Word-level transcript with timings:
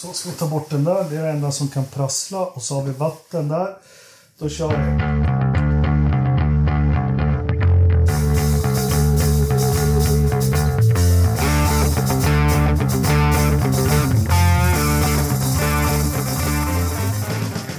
Så 0.00 0.12
ska 0.12 0.30
vi 0.30 0.36
ta 0.36 0.48
bort 0.48 0.70
den 0.70 0.84
där. 0.84 1.10
Det 1.10 1.16
är 1.16 1.22
det 1.22 1.30
enda 1.30 1.52
som 1.52 1.68
kan 1.68 1.84
prassla. 1.84 2.46
Och 2.46 2.62
så 2.62 2.74
har 2.74 2.84
vi 2.84 2.92
vatten 2.92 3.48
där. 3.48 3.76
Då 4.38 4.48
kör 4.48 4.68
vi. 4.68 4.74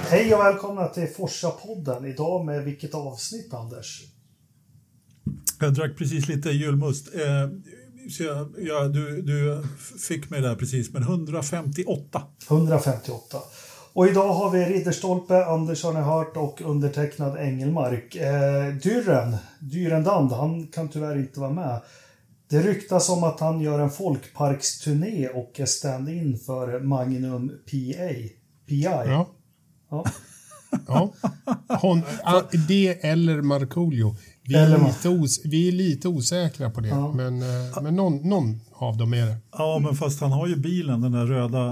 Hej 0.10 0.34
och 0.34 0.40
välkomna 0.40 0.88
till 0.88 1.08
Forsa-podden. 1.08 2.06
Idag 2.06 2.46
med 2.46 2.64
vilket 2.64 2.94
avsnitt, 2.94 3.54
Anders? 3.54 4.02
Jag 5.60 5.74
drack 5.74 5.98
precis 5.98 6.28
lite 6.28 6.50
julmust. 6.50 7.16
Eh, 7.16 7.50
så 8.10 8.24
jag, 8.24 8.56
ja, 8.58 8.88
du, 8.88 9.22
du 9.22 9.64
fick 10.08 10.30
mig 10.30 10.42
där 10.42 10.56
precis, 10.56 10.94
men 10.94 11.04
158. 11.04 12.22
158. 12.50 13.38
Och 13.94 14.08
idag 14.08 14.34
har 14.34 14.52
vi 14.52 14.66
Ridderstolpe, 14.66 15.46
Anders 15.46 15.84
har 15.84 15.94
ni 15.94 16.00
hört 16.00 16.38
och 16.38 16.62
undertecknad 16.62 17.38
Engelmark. 17.38 18.16
Eh, 18.16 18.76
Dyren, 18.84 19.38
Dyrendand, 19.60 20.32
han 20.32 20.68
kan 20.68 20.90
tyvärr 20.90 21.18
inte 21.18 21.40
vara 21.40 21.54
med. 21.54 21.82
Det 22.50 22.62
ryktas 22.62 23.10
om 23.10 23.24
att 23.24 23.40
han 23.40 23.62
gör 23.62 23.80
en 23.80 23.90
folkparksturné 23.90 25.28
och 25.28 25.60
är 25.60 25.66
stand-in 25.66 26.38
för 26.38 26.80
Magnum 26.80 27.48
PA. 27.50 28.14
PI. 28.70 28.84
Ja. 28.84 29.30
Ja. 29.90 30.06
ja. 30.88 31.14
Hon, 31.82 32.02
det 32.68 33.06
eller 33.06 33.42
Markoolio. 33.42 34.16
Vi 34.50 34.56
är, 34.56 34.64
Eller- 34.66 34.88
lite 34.88 35.10
os, 35.10 35.40
vi 35.46 35.68
är 35.68 35.72
lite 35.72 36.08
osäkra 36.08 36.70
på 36.70 36.82
det, 36.82 36.88
Ja. 36.88 37.14
men, 37.14 37.42
eh, 37.42 37.82
men 37.82 37.96
någon, 37.96 38.18
någon 38.30 38.62
av 38.74 38.98
dem 38.98 39.14
är 39.14 39.26
det. 39.26 39.36
Ja, 39.52 39.80
men 39.80 39.96
fast 39.96 40.22
han 40.22 40.32
har 40.32 40.48
ju 40.48 40.56
bilen, 40.56 41.02
den 41.02 41.12
där 41.12 41.26
röda, 41.26 41.70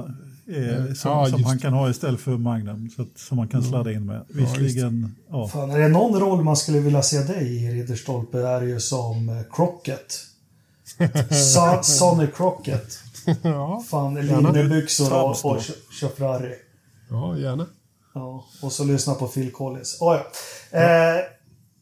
eh, 0.48 0.94
som, 0.94 1.12
Ja, 1.12 1.27
som 1.30 1.44
han 1.44 1.59
kan 1.59 1.73
ha 1.73 1.90
istället 1.90 2.20
för 2.20 2.38
Magnum, 2.38 2.90
så 2.95 3.02
att, 3.02 3.08
som 3.16 3.38
man 3.38 3.48
kan 3.48 3.63
sladda 3.63 3.91
in 3.91 4.05
med. 4.05 4.26
Visserligen, 4.30 5.15
ja. 5.29 5.48
Fan, 5.48 5.71
är 5.71 5.79
det 5.79 5.87
någon 5.87 6.20
roll 6.20 6.43
man 6.43 6.57
skulle 6.57 6.79
vilja 6.79 7.02
se 7.02 7.18
dig 7.20 7.63
i 7.65 7.71
Ridderstolpe 7.71 8.40
är 8.48 8.62
det 8.62 8.68
ju 8.68 8.80
som 8.80 9.30
eh, 9.30 9.35
Crockett. 9.52 10.20
Sa- 11.54 11.84
Sonny 11.84 12.27
Crockett. 12.35 12.99
ja. 13.41 13.84
Fan, 13.90 14.15
linnebyxor 14.15 15.13
och, 15.13 15.30
och 15.46 15.62
kö- 15.62 15.74
kör 15.99 16.07
Ferrari. 16.09 16.54
ja, 17.09 17.37
gärna. 17.37 17.65
Ja, 18.13 18.46
och 18.62 18.71
så 18.71 18.84
lyssna 18.84 19.13
på 19.13 19.27
Phil 19.27 19.52
Collins. 19.52 19.98
Oh, 20.02 20.18
ja. 20.71 20.80
eh, 20.80 21.21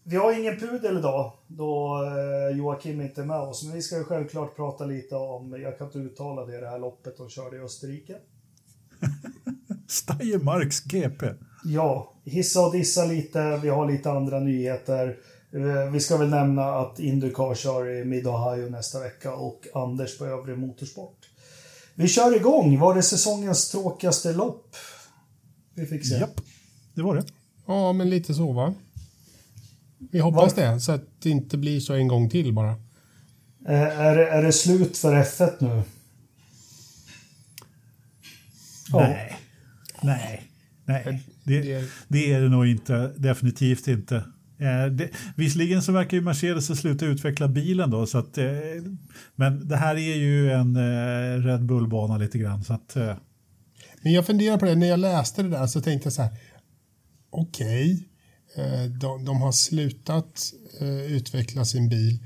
vi 0.07 0.15
har 0.15 0.39
ingen 0.39 0.59
pudel 0.59 0.97
idag 0.97 1.31
då 1.47 2.03
eh, 2.51 2.57
Joakim 2.57 3.01
inte 3.01 3.21
är 3.21 3.25
med 3.25 3.39
oss. 3.39 3.63
Men 3.63 3.75
vi 3.75 3.81
ska 3.81 3.97
ju 3.97 4.03
självklart 4.03 4.55
prata 4.55 4.85
lite 4.85 5.15
om, 5.15 5.61
jag 5.61 5.77
kan 5.77 5.87
inte 5.87 5.99
uttala 5.99 6.45
det, 6.45 6.59
det 6.59 6.69
här 6.69 6.79
loppet 6.79 7.17
de 7.17 7.29
körde 7.29 7.57
i 7.57 7.59
Österrike. 7.59 8.15
Steiermarks 9.87 10.83
GP. 10.83 11.25
Ja, 11.65 12.13
hissa 12.23 12.65
och 12.65 12.71
dissa 12.73 13.05
lite. 13.05 13.57
Vi 13.63 13.69
har 13.69 13.91
lite 13.91 14.11
andra 14.11 14.39
nyheter. 14.39 15.17
Eh, 15.53 15.91
Vi 15.91 15.99
ska 15.99 16.17
väl 16.17 16.29
nämna 16.29 16.63
att 16.63 16.99
Indycar 16.99 17.55
kör 17.55 17.89
i 17.89 18.05
Mid-Ohio 18.05 18.69
nästa 18.69 18.99
vecka 18.99 19.35
och 19.35 19.67
Anders 19.73 20.17
på 20.17 20.25
övrig 20.25 20.57
motorsport. 20.57 21.17
Vi 21.95 22.07
kör 22.07 22.35
igång. 22.35 22.79
Var 22.79 22.95
det 22.95 23.03
säsongens 23.03 23.71
tråkigaste 23.71 24.33
lopp? 24.33 24.75
Vi 25.75 25.85
fick 25.85 26.07
se. 26.07 26.15
Japp, 26.15 26.41
det 26.93 27.01
var 27.01 27.15
det. 27.15 27.23
Ja, 27.67 27.93
men 27.93 28.09
lite 28.09 28.33
så 28.33 28.51
va? 28.51 28.73
Vi 30.11 30.19
hoppas 30.19 30.53
det, 30.53 30.79
så 30.79 30.91
att 30.91 31.21
det 31.21 31.29
inte 31.29 31.57
blir 31.57 31.79
så 31.79 31.93
en 31.93 32.07
gång 32.07 32.29
till 32.29 32.53
bara. 32.53 32.69
Eh, 33.67 33.81
Är, 33.99 34.15
det- 34.17 34.27
är 34.29 34.43
det 34.43 34.51
slut 34.51 34.97
för 34.97 35.13
F1 35.15 35.51
nu? 35.59 35.81
Ja. 38.91 38.99
Nej, 38.99 39.37
nej, 40.03 40.43
nej. 40.85 41.23
Det, 41.43 41.61
det- 41.61 41.89
det 42.07 42.33
är 42.33 42.41
det 42.41 42.49
nog 42.49 42.67
inte. 42.67 43.13
Definitivt 43.17 43.87
inte. 43.87 44.15
Eh, 44.59 44.85
det, 44.91 45.09
visserligen 45.35 45.81
så 45.81 45.91
verkar 45.91 46.17
ju 46.17 46.23
Mercedes 46.23 46.67
ha 46.69 46.75
slutat 46.75 47.03
utveckla 47.07 47.47
bilen 47.47 47.89
då, 47.89 48.05
så 48.05 48.17
att, 48.17 48.37
eh, 48.37 48.45
men 49.35 49.67
det 49.67 49.77
här 49.77 49.95
är 49.95 50.15
ju 50.15 50.51
en 50.51 50.75
eh, 50.75 51.43
Red 51.45 51.65
Bull-bana 51.65 52.17
lite 52.17 52.37
grann. 52.37 52.63
Så 52.63 52.73
att, 52.73 52.95
eh, 52.95 53.15
Men 54.03 54.13
jag 54.13 54.25
funderar 54.25 54.57
på 54.57 54.65
det, 54.65 54.75
när 54.75 54.87
jag 54.87 54.99
läste 54.99 55.43
det 55.43 55.49
där 55.49 55.67
så 55.67 55.81
tänkte 55.81 56.05
jag 56.05 56.13
så 56.13 56.21
här. 56.21 56.31
Okej, 57.29 57.91
eh, 57.91 57.97
de, 58.99 59.25
de 59.25 59.41
har 59.41 59.51
slutat 59.51 60.53
eh, 60.81 60.87
utveckla 61.11 61.65
sin 61.65 61.89
bil. 61.89 62.19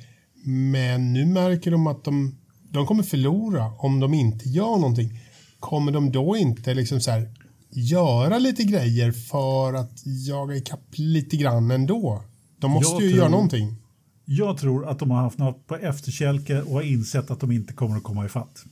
Men 0.45 1.13
nu 1.13 1.25
märker 1.25 1.71
de 1.71 1.87
att 1.87 2.03
de, 2.03 2.35
de 2.69 2.85
kommer 2.87 3.03
förlora 3.03 3.65
om 3.77 3.99
de 3.99 4.13
inte 4.13 4.49
gör 4.49 4.65
någonting. 4.77 5.19
Kommer 5.59 5.91
de 5.91 6.11
då 6.11 6.37
inte 6.37 6.73
liksom 6.73 7.01
så 7.01 7.11
här, 7.11 7.29
göra 7.71 8.37
lite 8.39 8.63
grejer 8.63 9.11
för 9.11 9.73
att 9.73 10.01
jaga 10.27 10.55
ikapp 10.55 10.83
lite 10.91 11.37
grann 11.37 11.71
ändå? 11.71 12.23
De 12.59 12.71
måste 12.71 12.93
Jag 12.93 13.01
ju 13.01 13.07
tror- 13.09 13.17
göra 13.19 13.29
någonting. 13.29 13.75
jag 14.25 14.57
tror 14.57 14.89
att 14.89 14.99
de 14.99 15.11
har 15.11 15.21
haft 15.21 15.37
något 15.39 15.67
på 15.67 15.75
efterkälke 15.75 16.61
och 16.61 16.73
har 16.73 16.81
insett 16.81 17.31
att 17.31 17.39
de 17.39 17.51
inte 17.51 17.73
kommer 17.73 17.97
att 17.97 18.03
komma 18.03 18.25
ifatt. 18.25 18.63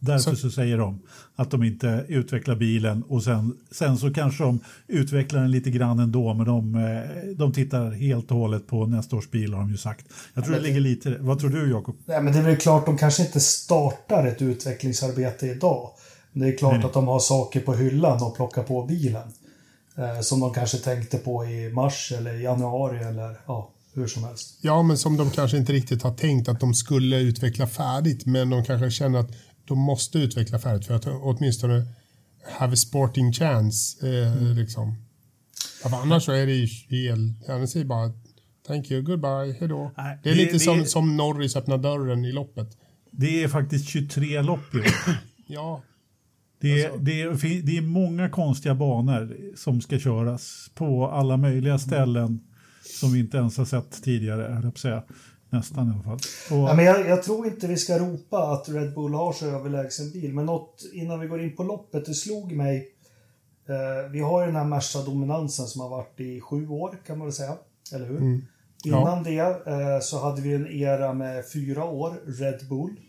Därför 0.00 0.30
så, 0.30 0.36
Så- 0.36 0.50
säger 0.50 0.78
de 0.78 1.00
att 1.36 1.50
de 1.50 1.62
inte 1.62 2.04
utvecklar 2.08 2.56
bilen 2.56 3.02
och 3.02 3.24
sen, 3.24 3.56
sen 3.70 3.98
så 3.98 4.14
kanske 4.14 4.44
de 4.44 4.60
utvecklar 4.86 5.40
den 5.40 5.50
lite 5.50 5.70
grann 5.70 5.98
ändå 5.98 6.34
men 6.34 6.46
de, 6.46 6.74
eh, 6.74 7.36
de 7.36 7.52
tittar 7.52 7.90
helt 7.90 8.30
och 8.30 8.36
hållet 8.36 8.66
på 8.66 8.86
nästa 8.86 9.16
års 9.16 9.30
bil 9.30 9.52
har 9.54 9.60
de 9.60 9.70
ju 9.70 9.76
sagt. 9.76 10.06
Jag 10.34 10.44
tror 10.44 10.54
det 10.54 10.60
ligger 10.62 10.80
lite. 10.80 11.16
Vad 11.20 11.38
tror 11.38 11.50
du 11.50 11.70
Jakob? 11.70 11.96
Nej, 12.06 12.22
men 12.22 12.32
det 12.32 12.38
är 12.38 12.42
väl 12.42 12.56
klart 12.56 12.86
de 12.86 12.98
kanske 12.98 13.22
inte 13.22 13.40
startar 13.40 14.26
ett 14.26 14.42
utvecklingsarbete 14.42 15.46
idag. 15.46 15.90
Men 16.32 16.42
det 16.42 16.54
är 16.54 16.58
klart 16.58 16.76
Nej. 16.76 16.84
att 16.84 16.92
de 16.92 17.08
har 17.08 17.18
saker 17.20 17.60
på 17.60 17.74
hyllan 17.74 18.22
och 18.22 18.36
plockar 18.36 18.62
på 18.62 18.84
bilen. 18.84 19.28
Eh, 19.96 20.20
som 20.20 20.40
de 20.40 20.54
kanske 20.54 20.78
tänkte 20.78 21.18
på 21.18 21.44
i 21.44 21.70
mars 21.72 22.12
eller 22.18 22.34
i 22.34 22.42
januari 22.42 22.98
eller 22.98 23.36
ja, 23.46 23.70
hur 23.94 24.06
som 24.06 24.24
helst. 24.24 24.58
Ja, 24.60 24.82
men 24.82 24.98
som 24.98 25.16
de 25.16 25.30
kanske 25.30 25.56
inte 25.56 25.72
riktigt 25.72 26.02
har 26.02 26.14
tänkt 26.14 26.48
att 26.48 26.60
de 26.60 26.74
skulle 26.74 27.20
utveckla 27.20 27.66
färdigt. 27.66 28.26
Men 28.26 28.50
de 28.50 28.64
kanske 28.64 28.90
känner 28.90 29.18
att 29.18 29.30
de 29.68 29.78
måste 29.78 30.18
utveckla 30.18 30.58
färdigt 30.58 30.86
för 30.86 30.94
att 30.94 31.06
åtminstone 31.06 31.86
have 32.58 32.72
a 32.72 32.76
sporting 32.76 33.32
chance. 33.32 34.08
Eh, 34.08 34.42
liksom. 34.54 34.94
ja, 35.84 36.00
annars 36.02 36.22
så 36.24 36.32
är 36.32 36.46
det 36.46 36.52
ju 36.54 36.66
helt... 36.90 37.48
Annars 37.48 37.76
är 37.76 37.80
det 37.80 37.86
bara 37.86 38.12
thank 38.66 38.90
you, 38.90 39.02
goodbye, 39.02 39.56
hejdå. 39.60 39.90
Nej, 39.96 40.18
det 40.22 40.30
är 40.30 40.34
det- 40.34 40.40
lite 40.40 40.52
det- 40.52 40.60
som, 40.60 40.84
som 40.84 41.16
Norris 41.16 41.56
öppnar 41.56 41.78
dörren 41.78 42.24
i 42.24 42.32
loppet. 42.32 42.76
Det 43.10 43.42
är 43.44 43.48
faktiskt 43.48 43.88
23 43.88 44.42
lopp 44.42 44.74
i 44.74 44.78
år. 44.78 44.84
Ja, 45.50 45.82
Det 46.60 46.82
är, 46.82 46.88
Alltså- 46.90 47.04
det, 47.04 47.22
är, 47.22 47.62
det 47.62 47.76
är 47.76 47.80
många 47.82 48.28
konstiga 48.30 48.74
banor 48.74 49.36
som 49.56 49.80
ska 49.80 49.98
köras 49.98 50.70
på 50.74 51.08
alla 51.08 51.36
möjliga 51.36 51.78
ställen 51.78 52.40
som 53.00 53.12
vi 53.12 53.18
inte 53.20 53.36
ens 53.36 53.56
har 53.58 53.64
sett 53.64 54.02
tidigare, 54.02 54.60
jag 54.64 54.78
säga. 54.78 55.02
Nästan 55.50 55.88
i 55.88 55.92
alla 55.94 56.02
fall. 56.02 56.18
Och, 56.58 56.68
Ja, 56.68 56.74
men 56.74 56.84
jag, 56.84 57.08
jag 57.08 57.22
tror 57.22 57.46
inte 57.46 57.66
vi 57.66 57.76
ska 57.76 57.98
ropa 57.98 58.52
att 58.52 58.68
Red 58.68 58.94
Bull 58.94 59.14
har 59.14 59.32
så 59.32 59.46
överlägsen 59.46 60.10
bil. 60.10 60.34
Men 60.34 60.46
något 60.46 60.82
innan 60.92 61.20
vi 61.20 61.26
går 61.26 61.42
in 61.42 61.56
på 61.56 61.62
loppet, 61.62 62.06
det 62.06 62.14
slog 62.14 62.52
mig. 62.52 62.88
Eh, 63.68 64.10
vi 64.10 64.20
har 64.20 64.40
ju 64.40 64.46
den 64.46 64.56
här 64.56 64.64
Merca-dominansen 64.64 65.66
som 65.66 65.80
har 65.80 65.88
varit 65.88 66.20
i 66.20 66.40
sju 66.40 66.68
år 66.68 66.98
kan 67.06 67.18
man 67.18 67.26
väl 67.26 67.34
säga. 67.34 67.56
Eller 67.94 68.06
hur? 68.06 68.16
Mm. 68.18 68.42
Innan 68.84 69.22
det 69.22 69.38
eh, 69.38 70.00
så 70.02 70.18
hade 70.18 70.42
vi 70.42 70.54
en 70.54 70.66
era 70.66 71.12
med 71.12 71.44
fyra 71.52 71.84
år, 71.84 72.14
Red 72.26 72.68
Bull. 72.68 73.00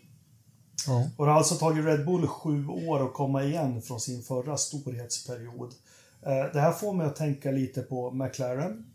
ja. 0.88 1.09
Och 1.17 1.25
det 1.25 1.31
har 1.31 1.38
alltså 1.38 1.55
tagit 1.55 1.85
Red 1.85 2.05
Bull 2.05 2.28
sju 2.28 2.67
år 2.67 3.05
att 3.05 3.13
komma 3.13 3.44
igen 3.44 3.81
från 3.81 3.99
sin 3.99 4.22
förra 4.23 4.57
storhetsperiod. 4.57 5.73
Eh, 6.25 6.53
Det 6.53 6.59
här 6.59 6.72
får 6.72 6.94
mig 6.94 7.05
att 7.07 7.16
tänka 7.16 7.51
lite 7.51 7.81
på 7.81 8.11
McLaren. 8.11 8.85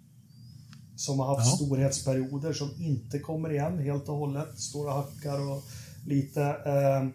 Som 0.96 1.18
har 1.18 1.26
haft 1.36 1.46
Ja. 1.60 1.66
storhetsperioder 1.66 2.52
som 2.52 2.70
inte 2.78 3.18
kommer 3.18 3.50
igen 3.52 3.78
helt 3.78 4.08
och 4.08 4.16
hållet. 4.16 4.58
Stora 4.60 4.92
hackar 4.92 5.50
och 5.50 5.62
lite. 6.06 6.42
Eh, 6.42 7.08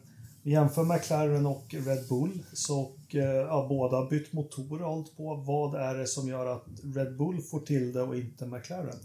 jämför 0.52 0.84
McLaren 0.84 1.46
och 1.46 1.66
Red 1.86 2.08
Bull. 2.10 2.44
Så 2.54 2.80
och, 2.80 3.16
eh, 3.16 3.22
ja, 3.24 3.66
båda 3.70 4.06
bytt 4.10 4.34
motor 4.34 4.82
och 4.82 4.90
hållit 4.94 5.18
på. 5.18 5.36
Vad 5.36 5.76
är 5.82 5.96
det 5.96 6.08
som 6.08 6.28
gör 6.28 6.46
att 6.56 6.66
Red 6.96 7.18
Bull 7.18 7.42
får 7.42 7.60
till 7.60 7.94
det 7.94 8.02
och 8.02 8.16
inte 8.18 8.46
McLaren? 8.46 8.96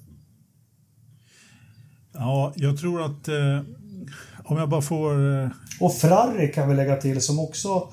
ja, 2.12 2.52
jag 2.56 2.78
tror 2.78 3.02
att 3.04 3.28
eh, 3.28 3.60
om 4.44 4.56
jag 4.56 4.68
bara 4.68 4.82
får... 4.82 5.40
Eh, 5.42 5.48
Och 5.80 5.94
Ferrari 5.94 6.52
kan 6.52 6.68
vi 6.68 6.74
lägga 6.74 6.96
till 6.96 7.20
som 7.20 7.38
också 7.38 7.88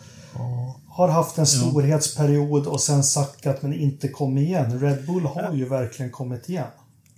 har 0.91 1.07
haft 1.07 1.37
en 1.37 1.47
storhetsperiod 1.47 2.67
och 2.67 2.81
sen 2.81 3.03
sackat 3.03 3.61
men 3.61 3.73
inte 3.73 4.07
kommit 4.07 4.43
igen. 4.43 4.79
Red 4.79 5.05
Bull 5.05 5.25
har 5.25 5.53
ju 5.53 5.65
verkligen 5.65 6.11
kommit 6.11 6.49
igen. 6.49 6.67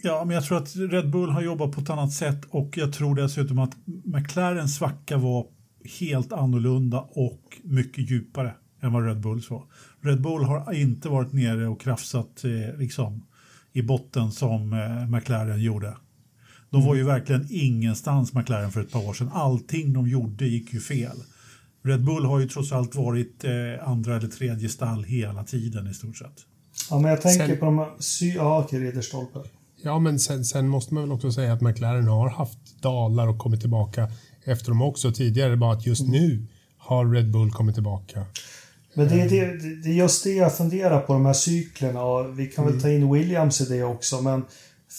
ja, 0.03 0.25
men 0.25 0.35
jag 0.35 0.45
tror 0.45 0.57
att 0.57 0.75
Red 0.75 1.09
Bull 1.09 1.29
har 1.29 1.41
jobbat 1.41 1.71
på 1.71 1.81
ett 1.81 1.89
annat 1.89 2.13
sätt 2.13 2.41
och 2.49 2.77
jag 2.77 2.93
tror 2.93 3.15
dessutom 3.15 3.59
att 3.59 3.71
McLarens 4.03 4.75
svacka 4.75 5.17
var 5.17 5.45
helt 5.99 6.33
annorlunda 6.33 6.99
och 6.99 7.41
mycket 7.63 8.11
djupare 8.11 8.53
än 8.81 8.93
vad 8.93 9.05
Red 9.05 9.19
Bulls 9.19 9.49
var. 9.49 9.63
Red 10.01 10.21
Bull 10.21 10.43
har 10.43 10.73
inte 10.73 11.09
varit 11.09 11.33
nere 11.33 11.67
och 11.67 11.81
krafsat 11.81 12.43
eh, 12.43 12.79
liksom, 12.79 13.25
i 13.73 13.81
botten 13.81 14.31
som 14.31 14.73
eh, 14.73 15.09
McLaren 15.09 15.61
gjorde. 15.61 15.97
De 16.69 16.85
var 16.85 16.95
ju 16.95 17.03
verkligen 17.03 17.47
ingenstans 17.49 18.33
McLaren 18.33 18.71
för 18.71 18.81
ett 18.81 18.91
par 18.91 19.09
år 19.09 19.13
sedan. 19.13 19.29
Allting 19.33 19.93
de 19.93 20.07
gjorde 20.07 20.45
gick 20.45 20.73
ju 20.73 20.79
fel. 20.79 21.17
Red 21.83 22.03
Bull 22.03 22.25
har 22.25 22.39
ju 22.39 22.47
trots 22.47 22.71
allt 22.71 22.95
varit 22.95 23.43
eh, 23.43 23.87
andra 23.89 24.17
eller 24.17 24.27
tredje 24.27 24.69
stall 24.69 25.03
hela 25.03 25.43
tiden 25.43 25.87
i 25.87 25.93
stort 25.93 26.17
sett. 26.17 26.45
Ja, 26.89 26.99
men 26.99 27.11
jag 27.11 27.21
tänker 27.21 27.47
Sen- 27.47 27.57
på 27.57 27.65
de 27.65 27.77
här... 27.77 27.89
Sy- 27.99 28.33
ja, 28.35 28.59
okej, 28.59 28.79
Ridderstolpe. 28.79 29.39
Ja, 29.83 29.99
men 29.99 30.19
sen, 30.19 30.45
sen 30.45 30.67
måste 30.67 30.93
man 30.93 31.03
väl 31.03 31.11
också 31.11 31.31
säga 31.31 31.53
att 31.53 31.61
McLaren 31.61 32.07
har 32.07 32.29
haft 32.29 32.81
dalar 32.81 33.27
och 33.27 33.37
kommit 33.37 33.61
tillbaka 33.61 34.11
efter 34.43 34.69
dem 34.69 34.81
också 34.81 35.11
tidigare. 35.11 35.57
Bara 35.57 35.73
att 35.73 35.85
just 35.85 36.07
nu 36.07 36.47
har 36.77 37.11
Red 37.11 37.31
Bull 37.31 37.51
kommit 37.51 37.75
tillbaka. 37.75 38.25
Men 38.93 39.07
det 39.07 39.21
är, 39.21 39.29
det, 39.29 39.81
det 39.83 39.89
är 39.89 39.93
just 39.93 40.23
det 40.23 40.33
jag 40.33 40.57
funderar 40.57 40.99
på, 40.99 41.13
de 41.13 41.25
här 41.25 41.33
cyklerna. 41.33 42.03
Och 42.03 42.39
vi 42.39 42.47
kan 42.47 42.65
väl 42.65 42.81
ta 42.81 42.89
in 42.89 43.13
Williams 43.13 43.61
i 43.61 43.65
det 43.65 43.83
också, 43.83 44.21
men 44.21 44.45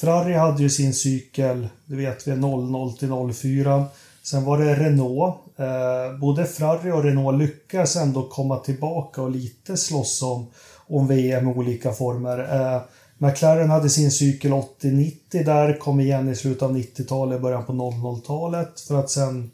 Ferrari 0.00 0.32
hade 0.32 0.62
ju 0.62 0.70
sin 0.70 0.94
cykel, 0.94 1.68
det 1.86 1.96
vet 1.96 2.28
vi, 2.28 2.36
00 2.36 2.92
till 2.92 3.08
04. 3.34 3.86
Sen 4.24 4.44
var 4.44 4.58
det 4.58 4.74
Renault. 4.74 5.34
Eh, 5.56 6.18
både 6.20 6.44
Ferrari 6.44 6.90
och 6.90 7.02
Renault 7.02 7.38
lyckas 7.38 7.96
ändå 7.96 8.28
komma 8.28 8.56
tillbaka 8.56 9.22
och 9.22 9.30
lite 9.30 9.76
slåss 9.76 10.22
om, 10.22 10.46
om 10.86 11.06
VM 11.06 11.48
i 11.48 11.52
olika 11.52 11.92
former. 11.92 12.38
Eh, 12.38 12.82
McLaren 13.18 13.70
hade 13.70 13.90
sin 13.90 14.10
cykel 14.10 14.52
80-90 14.52 15.44
där, 15.44 15.78
kom 15.78 16.00
igen 16.00 16.28
i 16.28 16.36
slutet 16.36 16.62
av 16.62 16.76
90-talet, 16.76 17.42
början 17.42 17.64
på 17.64 17.72
00-talet. 17.72 18.80
För 18.80 19.00
att 19.00 19.10
sen 19.10 19.50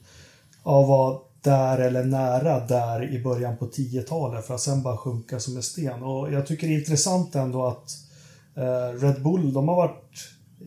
ja, 0.65 0.83
vara 0.83 1.19
där 1.43 1.79
eller 1.79 2.05
nära 2.05 2.67
där 2.67 3.15
i 3.15 3.23
början 3.23 3.57
på 3.57 3.67
10-talet 3.67 4.47
för 4.47 4.55
att 4.55 4.61
sen 4.61 4.83
bara 4.83 4.97
sjunka 4.97 5.41
som 5.41 5.57
en 5.57 5.63
sten. 5.63 6.03
Och 6.03 6.33
jag 6.33 6.47
tycker 6.47 6.67
det 6.67 6.75
är 6.75 6.79
intressant 6.79 7.35
ändå 7.35 7.67
att 7.67 7.91
eh, 8.57 9.01
Red 9.01 9.23
Bull, 9.23 9.53
de 9.53 9.69
har 9.69 9.77
varit 9.77 10.15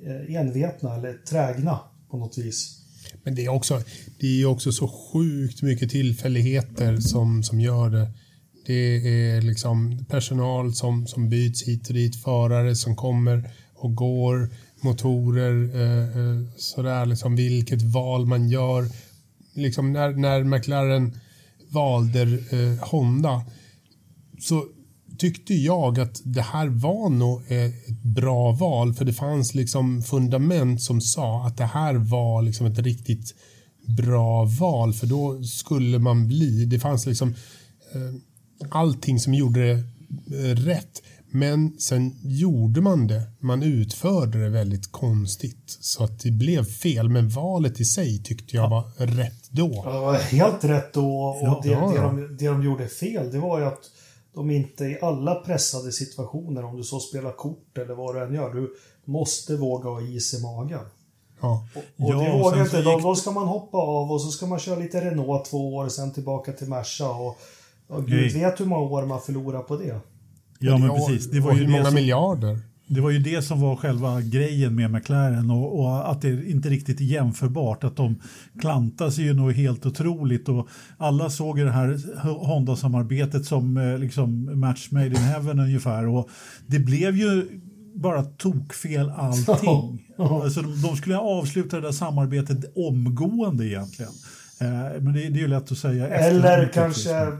eh, 0.05 0.35
envetna 0.35 0.95
eller 0.95 1.13
trägna 1.13 1.79
på 2.09 2.17
något 2.17 2.37
vis. 2.37 2.82
Men 3.23 3.35
det 3.35 3.45
är 3.45 3.49
också, 3.49 3.81
det 4.19 4.41
är 4.41 4.45
också 4.45 4.71
så 4.71 4.87
sjukt 4.87 5.61
mycket 5.61 5.89
tillfälligheter 5.89 6.97
som, 6.97 7.43
som 7.43 7.59
gör 7.59 7.89
det. 7.89 8.11
Det 8.65 8.95
är 8.95 9.41
liksom 9.41 10.05
personal 10.09 10.73
som, 10.73 11.07
som 11.07 11.29
byts 11.29 11.63
hit 11.63 11.87
och 11.87 11.93
dit, 11.93 12.23
förare 12.23 12.75
som 12.75 12.95
kommer 12.95 13.51
och 13.75 13.95
går, 13.95 14.49
motorer, 14.81 15.75
eh, 15.75 16.17
eh 16.17 16.41
sådär 16.57 17.05
liksom 17.05 17.35
vilket 17.35 17.81
val 17.81 18.25
man 18.25 18.49
gör. 18.49 18.87
Liksom 19.53 19.93
när, 19.93 20.11
när 20.11 20.43
McLaren 20.43 21.19
valde 21.69 22.21
eh, 22.21 22.89
Honda 22.89 23.45
så 24.39 24.65
tyckte 25.23 25.53
jag 25.53 25.99
att 25.99 26.21
det 26.23 26.41
här 26.41 26.67
var 26.67 27.09
nog 27.09 27.41
ett 27.47 28.01
bra 28.01 28.51
val 28.51 28.93
för 28.93 29.05
det 29.05 29.13
fanns 29.13 29.55
liksom 29.55 30.01
fundament 30.01 30.81
som 30.81 31.01
sa 31.01 31.45
att 31.47 31.57
det 31.57 31.65
här 31.65 31.93
var 31.93 32.41
liksom 32.41 32.65
ett 32.65 32.79
riktigt 32.79 33.35
bra 33.97 34.45
val 34.45 34.93
för 34.93 35.07
då 35.07 35.43
skulle 35.43 35.99
man 35.99 36.27
bli, 36.27 36.65
det 36.65 36.79
fanns 36.79 37.05
liksom 37.05 37.29
eh, 37.93 38.15
allting 38.69 39.19
som 39.19 39.33
gjorde 39.33 39.59
det 39.59 40.49
eh, 40.49 40.55
rätt. 40.55 41.01
Men 41.31 41.79
sen 41.79 42.15
gjorde 42.23 42.81
man 42.81 43.07
det, 43.07 43.21
man 43.39 43.63
utförde 43.63 44.43
det 44.43 44.49
väldigt 44.49 44.91
konstigt 44.91 45.77
så 45.81 46.03
att 46.03 46.19
det 46.19 46.31
blev 46.31 46.65
fel. 46.65 47.09
Men 47.09 47.29
valet 47.29 47.79
i 47.79 47.85
sig 47.85 48.23
tyckte 48.23 48.55
jag 48.55 48.69
var 48.69 48.83
rätt 48.97 49.49
då. 49.49 49.81
Ja, 49.85 50.13
helt 50.13 50.63
rätt 50.63 50.93
då 50.93 51.23
och 51.23 51.37
Ja, 51.41 51.61
det, 51.63 51.69
ja, 51.69 51.91
det, 51.95 52.01
de, 52.01 52.37
det 52.37 52.47
de 52.47 52.63
gjorde 52.63 52.87
fel 52.87 53.31
det 53.31 53.39
var 53.39 53.59
ju 53.59 53.65
att 53.65 53.89
de 54.35 54.51
inte 54.51 54.85
i 54.85 54.97
alla 55.01 55.35
pressade 55.35 55.91
situationer, 55.91 56.65
om 56.65 56.77
du 56.77 56.83
så 56.83 56.99
spelar 56.99 57.31
kort 57.31 57.77
eller 57.77 57.93
vad 57.95 58.15
du 58.15 58.23
än 58.23 58.33
gör, 58.33 58.53
du 58.53 58.73
måste 59.05 59.55
våga 59.55 59.89
ha 59.89 60.01
is 60.01 60.33
i 60.33 60.41
magen. 60.41 60.79
Ja. 61.41 61.67
Och 61.75 61.83
Ja, 61.95 62.07
det 62.23 62.31
och 62.33 62.39
vågar 62.39 62.61
inte. 62.65 62.77
gick- 62.77 63.03
då 63.03 63.15
ska 63.15 63.31
man 63.31 63.47
hoppa 63.47 63.77
av 63.77 64.11
och 64.11 64.21
så 64.21 64.31
ska 64.31 64.45
man 64.45 64.59
köra 64.59 64.79
lite 64.79 65.01
Renault 65.01 65.45
två 65.45 65.75
år, 65.75 65.89
sen 65.89 66.11
tillbaka 66.13 66.51
till 66.53 66.67
Merca 66.69 67.09
och, 67.09 67.37
och 67.87 68.07
gud 68.07 68.33
vet 68.33 68.59
hur 68.59 68.65
många 68.65 68.81
år 68.91 69.05
man 69.05 69.21
förlorar 69.21 69.59
på 69.61 69.75
det. 69.77 69.99
Ja, 70.59 70.77
men 70.77 70.89
Och- 70.89 70.97
precis. 71.07 71.31
Det 71.31 71.37
och 71.39 71.43
var, 71.45 71.53
ju 71.53 71.59
hur 71.59 71.67
många 71.67 71.85
som, 71.85 71.95
miljarder? 71.95 72.59
Det 72.87 73.01
var 73.01 73.09
ju 73.09 73.19
det 73.19 73.41
som 73.41 73.61
var 73.61 73.75
själva 73.75 74.21
grejen 74.21 74.75
med 74.75 74.91
McLaren 74.91 75.51
och, 75.51 75.79
och 75.79 76.11
att 76.11 76.21
det 76.21 76.49
inte 76.49 76.69
riktigt 76.69 77.01
är 77.01 77.05
jämförbart. 77.05 77.83
Att 77.83 77.95
de 77.95 78.15
klantar 78.59 79.09
sig 79.09 79.25
ju 79.25 79.33
nog 79.33 79.51
helt 79.51 79.85
otroligt 79.85 80.49
och 80.49 80.67
alla 80.97 81.29
såg 81.29 81.59
ju 81.59 81.65
det 81.65 81.71
här 81.71 81.99
Honda-samarbetet 82.45 83.45
som 83.45 83.77
eh, 83.77 83.97
liksom 83.97 84.59
match 84.59 84.91
made 84.91 85.07
in 85.07 85.15
heaven 85.15 85.59
ungefär 85.59 86.07
och 86.07 86.29
det 86.67 86.79
blev 86.79 87.17
ju 87.17 87.59
bara 87.95 88.23
tokfel 88.23 89.09
allting. 89.09 90.09
Alltså, 90.17 90.61
de, 90.61 90.81
de 90.81 90.95
skulle 90.95 91.17
avsluta 91.17 91.75
det 91.75 91.81
där 91.81 91.91
samarbetet 91.91 92.57
omgående 92.75 93.67
egentligen. 93.67 94.11
Eh, 94.61 95.01
men 95.01 95.13
det, 95.13 95.19
det 95.19 95.39
är 95.39 95.41
ju 95.41 95.47
lätt 95.47 95.71
att 95.71 95.77
säga 95.77 96.07
Eller 96.07 96.69
kanske 96.73 97.31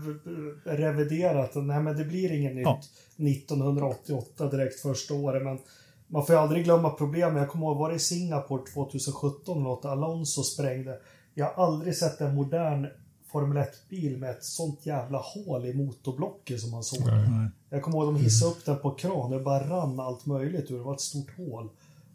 reviderat. 0.64 1.56
Nej, 1.56 1.82
men 1.82 1.98
det 1.98 2.06
blir 2.06 2.32
inget 2.32 2.56
nytt 2.56 2.66
Ja. 2.66 2.80
1988 3.18 4.50
direkt 4.50 4.80
första 4.80 5.14
året. 5.14 5.44
Men 5.44 5.60
man 6.08 6.26
får 6.26 6.36
ju 6.36 6.42
aldrig 6.42 6.64
glömma 6.64 6.90
problemet. 6.90 7.42
Jag 7.42 7.50
kommer 7.50 7.66
ihåg, 7.66 7.78
var 7.78 7.90
det 7.90 7.96
i 7.96 8.00
Singapore 8.00 8.64
2017 8.74 9.58
eller 9.58 9.64
något? 9.64 9.86
Alonso 9.86 10.44
sprängde. 10.44 11.00
Jag 11.34 11.46
har 11.46 11.66
aldrig 11.68 11.96
sett 11.96 12.22
en 12.22 12.36
modern 12.36 12.88
Formel 13.32 13.58
1-bil 13.58 14.18
med 14.18 14.30
ett 14.30 14.44
sånt 14.44 14.86
jävla 14.86 15.18
hål 15.18 15.66
i 15.66 15.74
motorblocket 15.74 16.62
som 16.62 16.72
man 16.72 16.84
såg. 16.84 17.08
Nej. 17.08 17.50
Jag 17.70 17.82
kommer 17.82 17.98
ihåg 17.98 18.14
de 18.14 18.20
hissade 18.20 18.52
upp 18.52 18.66
den 18.66 18.80
på 18.80 18.92
kran. 18.92 19.32
Det 19.32 19.40
bara 19.40 19.70
rann 19.70 20.00
allt 20.00 20.26
möjligt 20.26 20.72
ur. 20.72 20.78
Det 20.78 20.84
var 20.84 20.94
ett 20.94 21.02
stort 21.02 21.38
hål. 21.38 21.70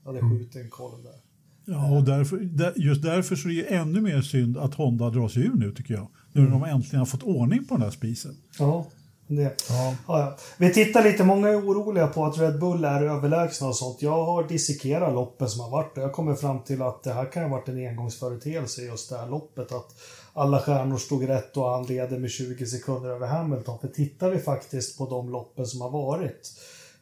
Jag 0.05 0.13
hade 0.13 0.31
skjutit 0.31 0.57
en 0.57 0.71
kolv 0.71 1.03
där. 1.03 1.28
Ja, 1.71 1.97
och 1.97 2.05
därför, 2.05 2.37
där- 2.37 2.73
just 2.77 3.03
därför 3.03 3.37
så 3.37 3.49
är 3.49 3.55
det 3.55 3.75
ännu 3.75 4.01
mer 4.01 4.23
synd 4.23 4.57
att 4.59 4.75
Honda 4.75 5.11
drar 5.11 5.29
sig 5.29 5.43
ur 5.43 5.55
nu 5.55 5.73
tycker 5.73 5.95
jag. 5.95 6.09
Nu 6.33 6.43
när 6.43 6.51
de 6.51 6.65
äntligen 6.65 6.99
har 6.99 7.07
fått 7.07 7.23
ordning 7.23 7.65
på 7.67 7.75
den 7.75 7.83
här 7.83 7.91
spisen. 7.91 8.37
Ja, 8.59 8.87
det. 9.27 9.43
Ja. 9.43 9.95
Ja, 10.09 10.19
ja. 10.21 10.37
Vi 10.59 10.73
tittar 10.73 11.05
lite, 11.05 11.25
många 11.25 11.49
är 11.49 11.57
oroliga 11.61 12.07
på 12.07 12.25
att 12.25 12.39
Red 12.39 12.59
Bull 12.61 12.85
är 12.85 13.03
överlägsna 13.03 13.69
och 13.69 13.77
sånt. 13.77 14.03
Jag 14.03 14.25
har 14.25 14.49
dissekerat 14.49 15.15
loppen 15.15 15.49
som 15.49 15.61
har 15.61 15.71
varit 15.71 15.97
och 15.99 16.03
jag 16.03 16.13
kommer 16.13 16.35
fram 16.35 16.63
till 16.63 16.83
att 16.83 17.03
det 17.03 17.13
här 17.13 17.33
kan 17.33 17.43
ha 17.43 17.51
varit 17.51 17.69
en 17.69 17.87
engångsföreteelse 17.89 18.83
just 18.83 19.11
det 19.11 19.19
här 19.19 19.29
loppet. 19.29 19.73
Att 19.73 19.95
alla 20.33 20.61
stjärnor 20.61 20.97
stod 20.97 21.29
rätt 21.29 21.57
och 21.57 21.69
han 21.71 21.87
leder 21.87 22.19
med 22.19 22.31
20 22.31 22.67
sekunder 22.67 23.11
över 23.11 23.27
Hamilton. 23.27 23.79
För 23.79 23.89
tittar 23.89 24.31
vi 24.31 24.39
faktiskt 24.39 24.99
på 24.99 25.07
de 25.11 25.31
loppen 25.31 25.67
som 25.67 25.81
har 25.81 25.91
varit. 25.91 26.53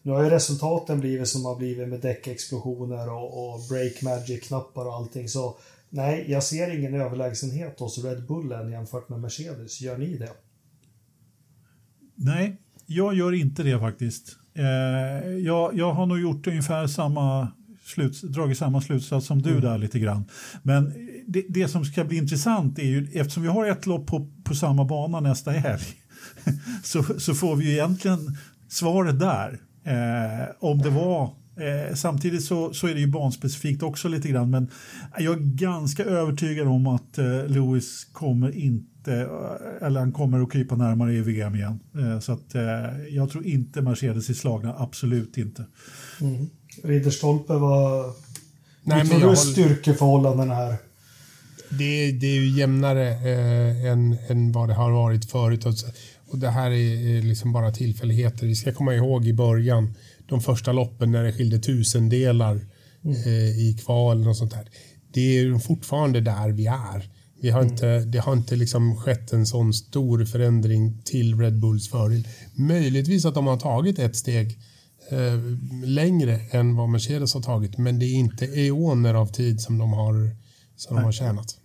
Nu 0.06 0.12
har 0.12 0.24
ju 0.24 0.30
resultaten 0.30 1.00
blivit 1.00 1.28
som 1.28 1.44
har 1.44 1.56
blivit 1.56 1.88
med 1.88 2.00
däckexplosioner 2.00 3.12
och, 3.12 3.54
och 3.54 3.60
break 3.68 4.02
magic-knappar 4.02 4.86
och 4.86 4.94
allting. 4.94 5.28
Så 5.28 5.58
nej, 5.90 6.24
jag 6.28 6.42
ser 6.42 6.78
ingen 6.78 6.94
överlägsenhet 6.94 7.80
hos 7.80 8.04
Red 8.04 8.26
Bull 8.26 8.52
än 8.52 8.70
jämfört 8.70 9.08
med 9.08 9.20
Mercedes. 9.20 9.80
Gör 9.80 9.98
ni 9.98 10.16
det? 10.16 10.30
Nej, 12.14 12.56
jag 12.86 13.14
gör 13.14 13.32
inte 13.32 13.62
det 13.62 13.78
faktiskt. 13.78 14.36
Eh, 14.54 15.28
jag, 15.28 15.74
jag 15.78 15.92
har 15.92 16.06
nog 16.06 16.20
gjort 16.20 16.46
ungefär 16.46 16.86
samma 16.86 17.48
sluts, 17.84 18.20
dragit 18.20 18.58
samma 18.58 18.80
slutsats 18.80 19.26
som 19.26 19.42
du 19.42 19.60
där 19.60 19.78
lite 19.78 19.98
grann. 19.98 20.24
Men 20.62 20.94
det, 21.26 21.44
det 21.48 21.68
som 21.68 21.84
ska 21.84 22.04
bli 22.04 22.16
intressant 22.16 22.78
är 22.78 22.86
ju, 22.86 23.08
eftersom 23.14 23.42
vi 23.42 23.48
har 23.48 23.66
ett 23.66 23.86
lopp 23.86 24.06
på, 24.06 24.30
på 24.44 24.54
samma 24.54 24.84
bana 24.84 25.20
nästa 25.20 25.50
helg, 25.50 25.84
så, 26.84 27.02
så 27.02 27.34
får 27.34 27.56
vi 27.56 27.64
ju 27.64 27.72
egentligen 27.72 28.36
svaret 28.68 29.20
där. 29.20 29.60
Eh, 29.86 30.48
om 30.60 30.78
det 30.78 30.90
var 30.90 31.30
Eh, 31.60 31.94
samtidigt 31.94 32.44
så, 32.44 32.74
så 32.74 32.86
är 32.86 32.94
det 32.94 33.00
ju 33.00 33.06
banspecifikt 33.06 33.82
också 33.82 34.08
lite 34.08 34.28
grann 34.28 34.50
men 34.50 34.70
jag 35.18 35.34
är 35.34 35.40
ganska 35.40 36.04
övertygad 36.04 36.66
om 36.68 36.86
att 36.86 37.18
eh, 37.18 37.46
Lewis 37.46 38.04
kommer 38.12 38.56
inte, 38.56 39.12
eh, 39.14 39.86
eller 39.86 40.00
han 40.00 40.12
kommer 40.12 40.42
att 40.42 40.52
krypa 40.52 40.76
närmare 40.76 41.14
i 41.14 41.20
VM 41.20 41.54
igen. 41.54 41.80
Eh, 41.98 42.20
så 42.20 42.32
att 42.32 42.54
eh, 42.54 42.62
jag 43.10 43.30
tror 43.30 43.46
inte 43.46 43.82
Mercedes 43.82 44.28
är 44.30 44.34
slagna, 44.34 44.74
absolut 44.78 45.38
inte. 45.38 45.64
Mm. 46.20 46.46
Ridderstolpe 46.84 47.52
var... 47.52 48.04
Nej, 48.82 49.00
tror 49.00 49.12
jag 49.12 49.20
du 49.20 49.24
håller- 49.24 49.36
styrkeförhållandena 49.36 50.54
här? 50.54 50.74
Det, 51.70 52.12
det 52.12 52.26
är 52.26 52.40
ju 52.40 52.48
jämnare 52.48 53.08
eh, 53.08 53.84
än, 53.84 54.16
än 54.28 54.52
vad 54.52 54.68
det 54.68 54.74
har 54.74 54.90
varit 54.90 55.30
förut. 55.30 55.66
Och, 56.28 56.38
det 56.38 56.50
här 56.50 56.70
är, 56.70 57.22
liksom 57.22 57.52
bara 57.52 57.70
tillfälligheter. 57.70 58.46
Vi 58.46 58.54
ska 58.54 58.72
komma 58.72 58.94
ihåg 58.94 59.26
i 59.26 59.32
början, 59.32 59.94
de 60.28 60.40
första 60.40 60.72
loppen 60.72 61.12
när 61.12 61.24
det 61.24 61.32
skilde 61.32 61.58
tusendelar 61.58 62.60
eh, 63.04 63.58
i 63.68 63.76
kvalen 63.84 64.26
och 64.26 64.36
sånt 64.36 64.52
där. 64.52 64.68
Det 65.12 65.38
är 65.38 65.58
fortfarande 65.58 66.20
där 66.20 66.48
vi 66.48 66.66
är. 66.66 67.10
Vi 67.40 67.50
har 67.50 67.62
inte, 67.62 68.00
det 68.00 68.18
har 68.18 68.32
inte 68.32 68.56
liksom 68.56 68.96
skett 68.96 69.32
en 69.32 69.46
sån 69.46 69.72
stor 69.72 70.24
förändring 70.24 71.02
till 71.04 71.38
Red 71.38 71.60
Bulls 71.60 71.90
fördel. 71.90 72.28
Möjligtvis 72.54 73.24
att 73.24 73.34
de 73.34 73.46
har 73.46 73.56
tagit 73.56 73.98
ett 73.98 74.16
steg 74.16 74.58
eh, 75.10 75.40
längre 75.84 76.40
än 76.50 76.76
vad 76.76 76.88
Mercedes 76.88 77.34
har 77.34 77.42
tagit, 77.42 77.78
men 77.78 77.98
det 77.98 78.06
är 78.06 78.14
inte 78.14 78.44
eoner 78.44 79.14
av 79.14 79.26
tid 79.26 79.60
som 79.60 79.78
de 79.78 79.92
har, 79.92 80.36
som 80.76 80.96
de 80.96 81.04
har 81.04 81.12
tjänat. 81.12 81.56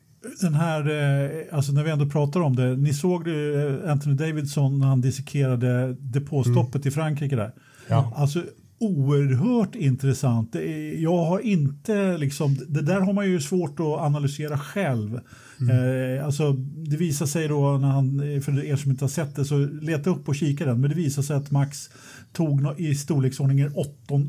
Den 0.41 0.53
här, 0.53 0.79
eh, 0.79 1.55
alltså 1.55 1.71
när 1.71 1.83
vi 1.83 1.91
ändå 1.91 2.05
pratar 2.09 2.39
om 2.39 2.55
det, 2.55 2.75
ni 2.75 2.93
såg 2.93 3.27
eh, 3.27 3.91
Anthony 3.91 4.15
Davidson 4.15 4.79
när 4.79 4.87
han 4.87 5.01
dissekerade 5.01 5.95
depåstoppet 5.99 6.85
i 6.85 6.91
Frankrike 6.91 7.35
där. 7.35 7.51
Ja. 7.87 8.13
Alltså 8.15 8.43
oerhört 8.81 9.75
intressant. 9.75 10.55
Jag 10.97 11.25
har 11.25 11.39
inte 11.39 12.17
liksom, 12.17 12.57
det 12.67 12.81
där 12.81 12.99
har 13.01 13.13
man 13.13 13.29
ju 13.29 13.41
svårt 13.41 13.79
att 13.79 13.85
analysera 13.85 14.57
själv. 14.57 15.19
Mm. 15.59 16.17
Eh, 16.17 16.25
alltså, 16.25 16.51
det 16.87 16.97
visar 16.97 17.25
sig 17.25 17.47
då, 17.47 17.77
när 17.77 17.87
han, 17.87 18.19
för 18.41 18.65
er 18.65 18.75
som 18.75 18.91
inte 18.91 19.03
har 19.03 19.09
sett 19.09 19.35
det, 19.35 19.45
så 19.45 19.57
leta 19.81 20.09
upp 20.09 20.29
och 20.29 20.35
kika 20.35 20.65
den. 20.65 20.81
Men 20.81 20.89
det 20.89 20.95
visar 20.95 21.21
sig 21.21 21.35
att 21.35 21.51
Max 21.51 21.89
tog 22.33 22.79
i 22.79 22.95
storleksordningen 22.95 23.73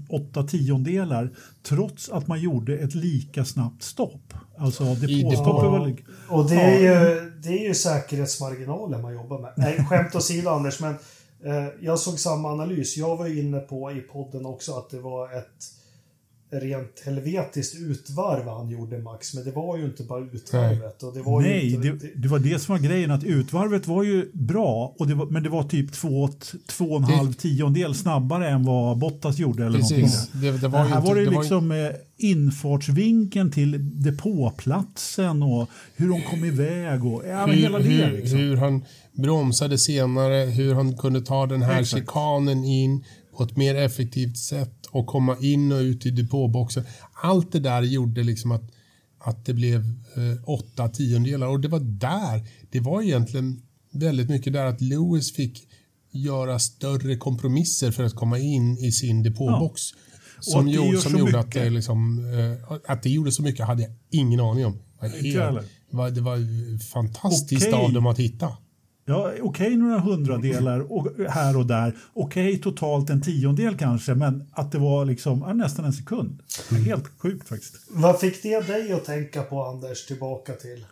8 0.09 0.43
tiondelar 0.43 1.31
trots 1.63 2.09
att 2.09 2.27
man 2.27 2.41
gjorde 2.41 2.79
ett 2.79 2.95
lika 2.95 3.45
snabbt 3.45 3.83
stopp. 3.83 4.35
Alltså 4.59 4.85
depåstoppet 4.85 5.71
var... 5.71 5.97
Och 6.29 6.51
det 6.51 6.61
är, 6.61 6.79
ju, 6.79 7.31
det 7.31 7.49
är 7.49 7.69
ju 7.69 7.75
säkerhetsmarginalen 7.75 9.03
man 9.03 9.15
jobbar 9.15 9.39
med. 9.39 9.53
Nej, 9.57 9.87
skämt 9.89 10.15
åsido 10.15 10.51
Anders, 10.51 10.81
men 10.81 10.95
eh, 11.45 11.69
jag 11.81 11.99
såg 11.99 12.19
samma 12.19 12.49
analys. 12.53 12.97
Jag 12.97 13.17
var 13.17 13.39
inne 13.39 13.59
på 13.59 13.93
i 13.93 14.01
podden 14.01 14.47
också 14.47 14.73
att 14.73 14.91
det 14.91 15.01
var 15.01 15.39
ett 15.39 15.82
rent 16.53 17.03
helvetiskt 17.05 17.81
utvarv 17.81 18.49
han 18.49 18.71
gjorde 18.71 18.99
Max, 18.99 19.35
men 19.35 19.45
det 19.45 19.51
var 19.51 19.77
ju 19.77 19.85
inte 19.85 20.03
bara 20.03 20.25
utvarvet. 20.33 21.03
Och 21.03 21.15
det 21.15 21.23
var 21.23 21.41
Nej, 21.41 21.75
inte, 21.75 21.89
det, 21.89 22.13
det, 22.15 22.29
var 22.29 22.39
det 22.39 22.59
som 22.59 22.75
var 22.75 22.83
grejen, 22.83 23.11
att 23.11 23.25
utvarvet 23.25 23.87
var 23.87 24.03
ju 24.03 24.31
bra, 24.33 24.95
och 24.99 25.07
det 25.07 25.15
var, 25.15 25.27
men 25.27 25.43
det 25.43 25.49
var 25.49 25.63
typ 25.63 25.93
två, 25.93 26.29
två 26.67 26.85
och 26.85 26.97
en 26.97 27.05
halv 27.05 27.33
tiondel 27.33 27.95
snabbare 27.95 28.49
än 28.49 28.65
vad 28.65 28.99
Bottas 28.99 29.39
gjorde. 29.39 29.67
Eller 29.67 29.79
Precis. 29.79 30.29
Det, 30.33 30.51
det, 30.51 30.69
var 30.69 30.79
här 30.79 30.97
inte, 30.97 31.09
var 31.09 31.15
det, 31.15 31.25
det 31.25 31.31
liksom 31.31 31.69
var... 31.69 31.77
Eh, 31.77 31.93
infartsvinkeln 32.17 33.51
till 33.51 34.03
depåplatsen 34.03 35.43
och 35.43 35.69
hur 35.97 36.09
de 36.09 36.23
kom 36.23 36.45
iväg 36.45 37.05
och 37.05 37.23
ja, 37.27 37.47
hur, 37.47 37.53
hela 37.53 37.79
det. 37.79 37.85
Hur, 37.85 38.17
liksom. 38.17 38.39
hur 38.39 38.57
han 38.57 38.85
bromsade 39.13 39.79
senare, 39.79 40.51
hur 40.51 40.75
han 40.75 40.97
kunde 40.97 41.21
ta 41.21 41.47
den 41.47 41.63
här 41.63 41.81
Exakt. 41.81 42.01
chikanen 42.01 42.65
in 42.65 43.05
på 43.43 43.51
ett 43.51 43.57
mer 43.57 43.75
effektivt 43.75 44.37
sätt 44.37 44.87
och 44.91 45.07
komma 45.07 45.37
in 45.41 45.73
och 45.73 45.81
ut 45.81 46.07
i 46.07 46.11
depåboxen. 46.11 46.85
Allt 47.23 47.53
det 47.53 47.61
där 47.61 47.83
gjorde 47.83 48.23
liksom 48.23 48.53
att, 48.53 48.63
att 49.19 49.45
det 49.45 49.55
blev 49.55 49.81
eh, 50.17 50.49
åtta 50.49 50.89
tiondelar 50.89 51.47
och 51.47 51.61
det 51.61 51.69
var 51.69 51.81
där, 51.81 52.49
det 52.71 52.81
var 52.81 53.03
egentligen 53.03 53.63
väldigt 53.93 54.29
mycket 54.29 54.53
där 54.53 54.67
att 54.67 54.81
Lewis 54.81 55.33
fick 55.33 55.69
göra 56.11 56.59
större 56.59 57.17
kompromisser 57.17 57.91
för 57.91 58.05
att 58.05 58.15
komma 58.15 58.39
in 58.39 58.79
i 58.79 58.93
sin 58.93 59.23
depåbox. 59.23 59.83
Ja. 59.93 59.99
Som, 60.41 60.69
gjorde, 60.69 60.99
som 60.99 61.19
gjorde 61.19 61.39
att, 61.39 61.53
det 61.53 61.71
liksom, 61.71 62.19
eh, 62.35 62.79
att 62.89 63.03
det 63.03 63.11
gjorde 63.11 63.33
så 63.33 63.43
mycket 63.43 63.67
hade 63.67 63.83
jag 63.83 63.93
ingen 64.11 64.41
aning 64.41 64.67
om. 64.67 64.79
Det 65.91 65.97
var, 65.97 66.11
det 66.11 66.21
var 66.21 66.39
fantastiskt 66.79 67.69
okay. 67.69 67.81
av 67.81 67.93
dem 67.93 68.07
att 68.07 68.19
hitta. 68.19 68.57
Ja, 69.05 69.29
okej 69.29 69.43
okay, 69.43 69.77
några 69.77 69.99
hundradelar 69.99 70.93
och 70.93 71.09
här 71.29 71.57
och 71.57 71.67
där. 71.67 71.97
Okej 72.15 72.49
okay, 72.49 72.63
totalt 72.63 73.11
en 73.11 73.23
tiondel 73.23 73.77
kanske, 73.77 74.15
men 74.15 74.45
att 74.53 74.73
det 74.73 74.79
var 74.79 75.05
liksom 75.05 75.39
nästan 75.55 75.85
en 75.85 75.93
sekund. 75.93 76.39
Mm. 76.71 76.85
Helt 76.85 77.09
sjukt 77.19 77.49
faktiskt. 77.49 77.75
Vad 77.91 78.21
fick 78.21 78.43
det 78.43 78.67
dig 78.67 78.93
att 78.93 79.05
tänka 79.05 79.43
på 79.43 79.65
Anders, 79.65 80.07
tillbaka 80.07 80.53
till? 80.53 80.85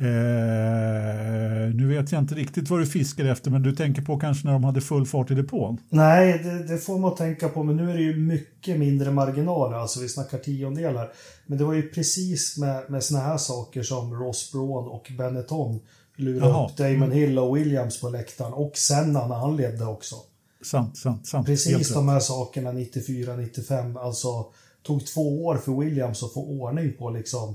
Eh, 0.00 1.74
nu 1.74 1.86
vet 1.88 2.12
jag 2.12 2.22
inte 2.22 2.34
riktigt 2.34 2.70
vad 2.70 2.80
du 2.80 2.86
fiskar 2.86 3.24
efter, 3.24 3.50
men 3.50 3.62
du 3.62 3.72
tänker 3.72 4.02
på 4.02 4.18
kanske 4.18 4.46
när 4.46 4.52
de 4.52 4.64
hade 4.64 4.80
full 4.80 5.06
fart 5.06 5.30
i 5.30 5.34
depån? 5.34 5.80
Nej, 5.88 6.40
det, 6.44 6.74
det 6.74 6.78
får 6.78 6.98
man 6.98 7.14
tänka 7.14 7.48
på, 7.48 7.62
men 7.62 7.76
nu 7.76 7.90
är 7.90 7.94
det 7.94 8.02
ju 8.02 8.16
mycket 8.16 8.78
mindre 8.78 9.10
marginaler, 9.10 9.76
alltså 9.76 10.00
vi 10.00 10.08
snackar 10.08 10.38
tiondelar. 10.38 11.12
Men 11.46 11.58
det 11.58 11.64
var 11.64 11.74
ju 11.74 11.88
precis 11.88 12.58
med, 12.58 12.90
med 12.90 13.04
såna 13.04 13.20
här 13.20 13.38
saker 13.38 13.82
som 13.82 14.14
Ross 14.14 14.52
Braun 14.52 14.88
och 14.88 15.12
Benetton 15.18 15.80
lura 16.18 16.46
Jaha. 16.46 16.66
upp 16.66 16.76
Damon 16.76 17.12
Hill 17.12 17.38
och 17.38 17.56
Williams 17.56 18.00
på 18.00 18.08
läktaren 18.08 18.52
och 18.52 18.76
Senna 18.76 19.26
när 19.26 19.34
han 19.34 19.56
ledde 19.56 19.84
också. 19.84 20.16
Sant, 20.62 20.96
sant, 20.96 21.26
sant. 21.26 21.46
Precis 21.46 21.94
de 21.94 22.08
här 22.08 22.20
sakerna 22.20 22.72
94-95, 22.72 23.98
alltså 23.98 24.46
tog 24.82 25.06
två 25.06 25.44
år 25.46 25.56
för 25.56 25.72
Williams 25.72 26.22
att 26.22 26.32
få 26.32 26.46
ordning 26.46 26.92
på 26.98 27.10
liksom. 27.10 27.54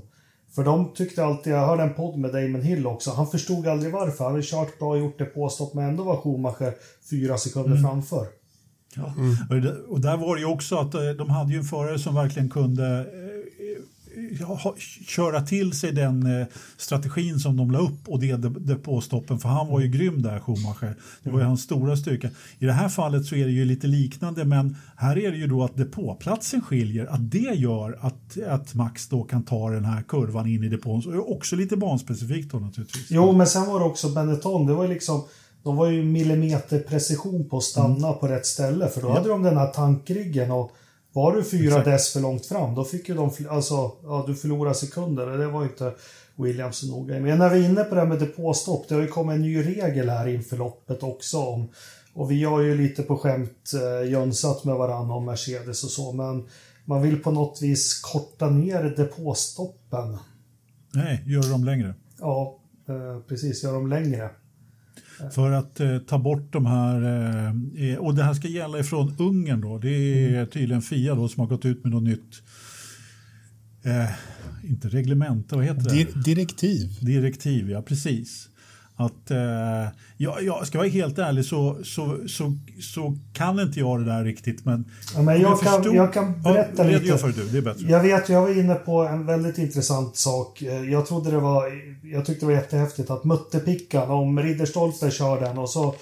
För 0.54 0.64
de 0.64 0.94
tyckte 0.94 1.24
alltid, 1.24 1.52
jag 1.52 1.66
hörde 1.66 1.82
en 1.82 1.94
podd 1.94 2.18
med 2.18 2.32
Damon 2.32 2.62
Hill 2.62 2.86
också, 2.86 3.10
han 3.10 3.26
förstod 3.26 3.66
aldrig 3.66 3.92
varför. 3.92 4.24
Han 4.24 4.32
hade 4.32 4.46
kört 4.46 4.78
bra, 4.78 4.96
gjort 4.96 5.18
det 5.18 5.24
påstått, 5.24 5.74
men 5.74 5.88
ändå 5.88 6.04
var 6.04 6.16
Schumacher 6.16 6.74
fyra 7.10 7.38
sekunder 7.38 7.70
mm. 7.70 7.82
framför. 7.82 8.26
Ja. 8.96 9.14
Mm. 9.16 9.76
Och 9.88 10.00
där 10.00 10.16
var 10.16 10.34
det 10.34 10.40
ju 10.40 10.46
också 10.46 10.76
att 10.76 10.94
eh, 10.94 11.08
de 11.18 11.30
hade 11.30 11.52
ju 11.52 11.58
en 11.58 11.64
förare 11.64 11.98
som 11.98 12.14
verkligen 12.14 12.50
kunde 12.50 12.98
eh, 12.98 13.23
köra 15.06 15.40
till 15.40 15.72
sig 15.72 15.92
den 15.92 16.40
eh, 16.40 16.46
strategin 16.76 17.38
som 17.38 17.56
de 17.56 17.70
la 17.70 17.78
upp 17.78 18.08
och 18.08 18.20
det 18.20 18.36
depåstoppen, 18.36 19.38
för 19.38 19.48
han 19.48 19.68
var 19.68 19.80
ju 19.80 19.88
grym 19.88 20.22
där, 20.22 20.40
Schumacher. 20.40 20.96
Det 21.22 21.30
var 21.30 21.38
ju 21.38 21.44
hans 21.44 21.62
stora 21.62 21.96
styrka. 21.96 22.28
I 22.58 22.66
det 22.66 22.72
här 22.72 22.88
fallet 22.88 23.26
så 23.26 23.34
är 23.34 23.44
det 23.44 23.52
ju 23.52 23.64
lite 23.64 23.86
liknande, 23.86 24.44
men 24.44 24.76
här 24.96 25.18
är 25.18 25.30
det 25.30 25.36
ju 25.36 25.46
då 25.46 25.64
att 25.64 25.76
depåplatsen 25.76 26.60
skiljer, 26.60 27.06
att 27.06 27.30
det 27.30 27.54
gör 27.54 27.98
att, 28.00 28.38
att 28.48 28.74
Max 28.74 29.08
då 29.08 29.22
kan 29.22 29.42
ta 29.42 29.70
den 29.70 29.84
här 29.84 30.02
kurvan 30.02 30.46
in 30.46 30.64
i 30.64 30.68
depån. 30.68 31.02
Så 31.02 31.20
också 31.20 31.56
lite 31.56 31.76
banspecifikt 31.76 32.52
då 32.52 32.58
naturligtvis. 32.58 33.06
Jo, 33.10 33.32
men 33.32 33.46
sen 33.46 33.66
var 33.66 33.78
det 33.78 33.86
också 33.86 34.08
Benetton, 34.08 34.66
det 34.66 34.74
var 34.74 34.84
ju 34.84 34.90
liksom 34.90 35.24
de 35.64 35.76
var 35.76 35.86
ju 35.86 36.04
millimeterprecision 36.04 37.48
på 37.48 37.56
att 37.56 37.62
stanna 37.62 38.08
mm. 38.08 38.20
på 38.20 38.28
rätt 38.28 38.46
ställe, 38.46 38.88
för 38.88 39.02
då 39.02 39.08
ja. 39.08 39.14
hade 39.14 39.28
de 39.28 39.42
den 39.42 39.56
här 39.56 39.66
tankryggen 39.66 40.50
och 40.50 40.70
var 41.14 41.36
du 41.36 41.44
fyra 41.44 41.68
Exakt. 41.68 41.84
dess 41.84 42.12
för 42.12 42.20
långt 42.20 42.46
fram, 42.46 42.74
då 42.74 42.84
fick 42.84 43.08
ju 43.08 43.14
de, 43.14 43.30
alltså, 43.48 43.92
ja, 44.02 44.24
du 44.26 44.34
förlorade 44.34 44.74
sekunder. 44.74 45.26
Det 45.26 45.46
var 45.46 45.62
ju 45.62 45.68
inte 45.68 45.92
Williams 46.36 46.76
så 46.76 46.86
noga 46.86 47.20
Men 47.20 47.38
när 47.38 47.50
vi 47.50 47.64
är 47.64 47.68
inne 47.68 47.84
på 47.84 47.94
det 47.94 48.00
här 48.00 48.08
med 48.08 48.18
depåstopp, 48.18 48.88
det 48.88 48.94
har 48.94 49.02
ju 49.02 49.08
kommit 49.08 49.34
en 49.34 49.42
ny 49.42 49.62
regel 49.62 50.08
här 50.08 50.28
inför 50.28 50.56
loppet 50.56 51.02
också 51.02 51.38
om, 51.38 51.68
och 52.14 52.30
vi 52.30 52.44
har 52.44 52.60
ju 52.60 52.74
lite 52.74 53.02
på 53.02 53.16
skämt 53.16 53.72
eh, 53.74 54.10
jönsat 54.10 54.64
med 54.64 54.74
varandra 54.74 55.14
om 55.14 55.24
Mercedes 55.24 55.84
och 55.84 55.90
så, 55.90 56.12
men 56.12 56.48
man 56.84 57.02
vill 57.02 57.22
på 57.22 57.30
något 57.30 57.62
vis 57.62 58.00
korta 58.00 58.50
ner 58.50 58.82
depåstoppen. 58.82 60.16
Nej, 60.94 61.22
gör 61.26 61.50
dem 61.50 61.64
längre. 61.64 61.94
Ja, 62.20 62.58
eh, 62.88 63.20
precis, 63.28 63.62
gör 63.62 63.72
dem 63.72 63.88
längre. 63.88 64.30
För 65.30 65.50
att 65.50 65.80
eh, 65.80 65.98
ta 65.98 66.18
bort 66.18 66.52
de 66.52 66.66
här, 66.66 67.02
eh, 67.76 67.96
och 67.96 68.14
det 68.14 68.22
här 68.22 68.34
ska 68.34 68.48
gälla 68.48 68.78
ifrån 68.78 69.14
Ungern 69.18 69.60
då, 69.60 69.78
det 69.78 69.88
är 69.88 70.28
mm. 70.28 70.46
tydligen 70.46 70.82
Fia 70.82 71.14
då 71.14 71.28
som 71.28 71.40
har 71.40 71.48
gått 71.48 71.64
ut 71.64 71.84
med 71.84 71.92
något 71.92 72.02
nytt 72.02 72.42
Eh, 73.84 74.10
inte 74.70 74.88
reglemente, 74.88 75.56
vad 75.56 75.64
heter 75.64 75.82
det? 75.82 75.90
Di 75.90 76.06
direktiv. 76.24 76.98
Direktiv, 77.00 77.70
ja 77.70 77.82
precis. 77.82 78.48
Att, 78.96 79.30
eh, 79.30 79.38
ja, 80.16 80.40
jag 80.40 80.66
ska 80.66 80.78
vara 80.78 80.88
helt 80.88 81.18
ärlig 81.18 81.44
så, 81.44 81.78
så, 81.84 82.18
så, 82.28 82.52
så 82.80 83.16
kan 83.32 83.60
inte 83.60 83.80
jag 83.80 84.00
det 84.00 84.04
där 84.04 84.24
riktigt. 84.24 84.64
Men, 84.64 84.84
ja, 85.14 85.22
men 85.22 85.40
jag, 85.40 85.60
kan, 85.60 85.74
förstod... 85.74 85.94
jag 85.94 86.12
kan 86.12 86.42
berätta 86.42 86.90
ja, 86.90 86.98
lite. 86.98 87.18
För 87.18 87.28
du, 87.28 87.48
det 87.48 87.58
är 87.58 87.62
bättre. 87.62 87.86
Jag 87.88 88.02
vet, 88.02 88.28
jag 88.28 88.42
var 88.42 88.58
inne 88.58 88.74
på 88.74 89.02
en 89.02 89.26
väldigt 89.26 89.58
intressant 89.58 90.16
sak. 90.16 90.62
Jag 90.90 91.06
trodde 91.06 91.30
det 91.30 91.38
var, 91.38 91.72
jag 92.02 92.26
tyckte 92.26 92.46
det 92.46 92.52
var 92.52 92.58
jättehäftigt 92.60 93.10
att 93.10 93.24
muttepickan, 93.24 94.10
om 94.10 94.40
Ridderstolpe 94.40 95.10
kör 95.10 95.40
den 95.40 95.58
och 95.58 95.70
så 95.70 95.94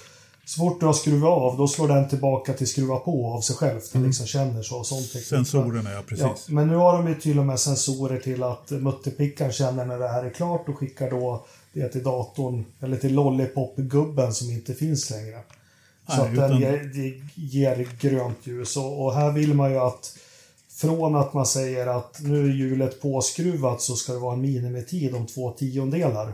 så 0.44 0.60
fort 0.60 0.80
du 0.80 0.86
har 0.86 0.92
skruvat 0.92 1.30
av, 1.30 1.56
då 1.56 1.68
slår 1.68 1.88
den 1.88 2.08
tillbaka 2.08 2.52
till 2.52 2.66
skruva 2.66 2.96
på 2.96 3.26
av 3.26 3.40
sig 3.40 3.56
själv. 3.56 3.80
Den 3.92 4.00
mm. 4.00 4.06
liksom 4.06 4.26
känner 4.26 4.62
så. 4.62 4.84
Sån 4.84 5.02
Sensorerna, 5.02 5.92
ja 5.92 6.00
precis. 6.06 6.24
Ja, 6.24 6.36
men 6.46 6.68
nu 6.68 6.74
har 6.74 6.92
de 6.92 7.08
ju 7.08 7.14
till 7.14 7.38
och 7.38 7.46
med 7.46 7.60
sensorer 7.60 8.20
till 8.20 8.42
att 8.42 8.70
muttepickan 8.70 9.52
känner 9.52 9.86
när 9.86 9.98
det 9.98 10.08
här 10.08 10.24
är 10.24 10.30
klart 10.30 10.68
och 10.68 10.78
skickar 10.78 11.10
då 11.10 11.46
det 11.72 11.88
till 11.88 12.02
datorn, 12.02 12.64
eller 12.80 12.96
till 12.96 13.14
Lollipop-gubben 13.14 14.34
som 14.34 14.50
inte 14.50 14.74
finns 14.74 15.10
längre. 15.10 15.38
Så 16.08 16.16
Nej, 16.16 16.26
att 16.26 16.32
utan... 16.32 16.50
den 16.50 16.60
ger, 16.60 17.24
ger, 17.34 17.88
grönt 18.00 18.46
ljus. 18.46 18.76
Och, 18.76 19.04
och, 19.04 19.14
här 19.14 19.32
vill 19.32 19.54
man 19.54 19.70
ju 19.70 19.78
att 19.78 20.18
från 20.70 21.16
att 21.16 21.34
man 21.34 21.46
säger 21.46 21.86
att 21.86 22.20
nu 22.22 22.44
är 22.44 22.52
hjulet 22.52 23.02
påskruvat 23.02 23.80
så 23.80 23.96
ska 23.96 24.12
det 24.12 24.18
vara 24.18 24.34
en 24.34 24.40
minimitid 24.40 25.14
om 25.14 25.26
två 25.26 25.50
tiondelar. 25.50 26.32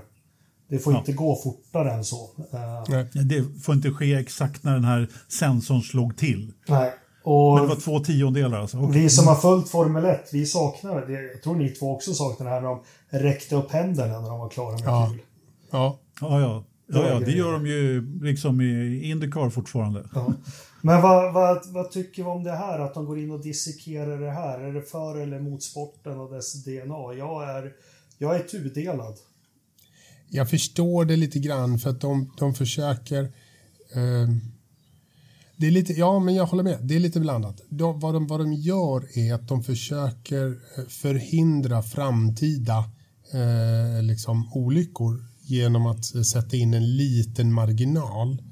Det 0.68 0.78
får 0.78 0.92
ja. 0.92 0.98
inte 0.98 1.12
gå 1.12 1.36
fortare 1.36 1.92
än 1.92 2.04
så. 2.04 2.30
Eh, 2.52 2.84
Nej. 2.88 3.24
Det 3.24 3.62
får 3.62 3.74
inte 3.74 3.90
ske 3.90 4.14
exakt 4.14 4.64
när 4.64 4.72
den 4.72 4.84
här 4.84 5.08
sensorn 5.28 5.82
slog 5.82 6.16
till. 6.16 6.52
Nej. 6.68 6.92
Och 7.22 7.54
Men 7.54 7.62
det 7.62 7.68
var 7.68 7.80
två 7.80 8.00
tiondelar 8.00 8.60
alltså? 8.60 8.78
Okay. 8.78 9.02
Vi 9.02 9.10
som 9.10 9.26
har 9.26 9.34
följt 9.34 9.68
Formel 9.68 10.04
1, 10.04 10.28
vi 10.32 10.46
saknar 10.46 11.06
det. 11.06 11.22
Jag 11.32 11.42
tror 11.42 11.56
ni 11.56 11.68
två 11.68 11.94
också 11.94 12.14
saknar 12.14 12.46
det 12.46 12.52
här 12.52 12.60
när 12.60 12.68
de 12.68 12.80
räckte 13.08 13.56
upp 13.56 13.72
händerna 13.72 14.20
när 14.20 14.28
de 14.28 14.38
var 14.38 14.48
klara 14.48 14.72
med 14.72 14.82
ja. 14.86 15.10
kul. 15.10 15.20
Ja. 15.70 16.00
Ja, 16.20 16.40
ja. 16.40 16.64
Ja, 16.90 17.08
ja, 17.08 17.20
det 17.20 17.32
gör 17.32 17.52
de 17.52 17.66
ju 17.66 18.06
liksom 18.22 18.60
i 18.60 19.02
Indycar 19.10 19.50
fortfarande. 19.50 20.08
Ja. 20.14 20.32
Men 20.82 21.02
vad, 21.02 21.34
vad, 21.34 21.66
vad 21.66 21.90
tycker 21.90 22.22
vi 22.22 22.28
om 22.28 22.44
det 22.44 22.52
här, 22.52 22.78
att 22.78 22.94
de 22.94 23.04
går 23.04 23.18
in 23.18 23.30
och 23.30 23.42
dissekerar 23.42 24.20
det 24.20 24.30
här? 24.30 24.60
Är 24.60 24.72
det 24.72 24.82
för 24.82 25.20
eller 25.20 25.40
mot 25.40 25.62
sporten 25.62 26.20
och 26.20 26.32
dess 26.34 26.64
DNA? 26.64 27.14
Jag 27.18 27.50
är, 27.50 27.72
jag 28.18 28.36
är 28.36 28.42
tudelad 28.42 29.14
jag 30.30 30.50
förstår 30.50 31.04
det 31.04 31.16
lite 31.16 31.38
grann 31.38 31.78
för 31.78 31.90
att 31.90 32.00
de, 32.00 32.32
de 32.38 32.54
försöker 32.54 33.22
eh, 33.92 34.28
det 35.56 35.66
är 35.66 35.70
lite, 35.70 35.92
ja, 35.92 36.18
men 36.18 36.34
jag 36.34 36.46
håller 36.46 36.62
med. 36.62 36.78
Det 36.82 36.96
är 36.96 37.00
lite 37.00 37.20
blandat. 37.20 37.60
De, 37.68 38.00
vad, 38.00 38.14
de, 38.14 38.26
vad 38.26 38.40
de 38.40 38.52
gör 38.52 39.18
är 39.18 39.34
att 39.34 39.48
de 39.48 39.64
försöker 39.64 40.46
eh, 40.76 40.84
förhindra 40.84 41.82
framtida 41.82 42.84
eh, 43.32 44.02
liksom, 44.02 44.52
olyckor 44.52 45.24
genom 45.50 45.86
att 45.86 46.04
sätta 46.04 46.56
in 46.56 46.74
en 46.74 46.96
liten 46.96 47.52
marginal. 47.52 48.42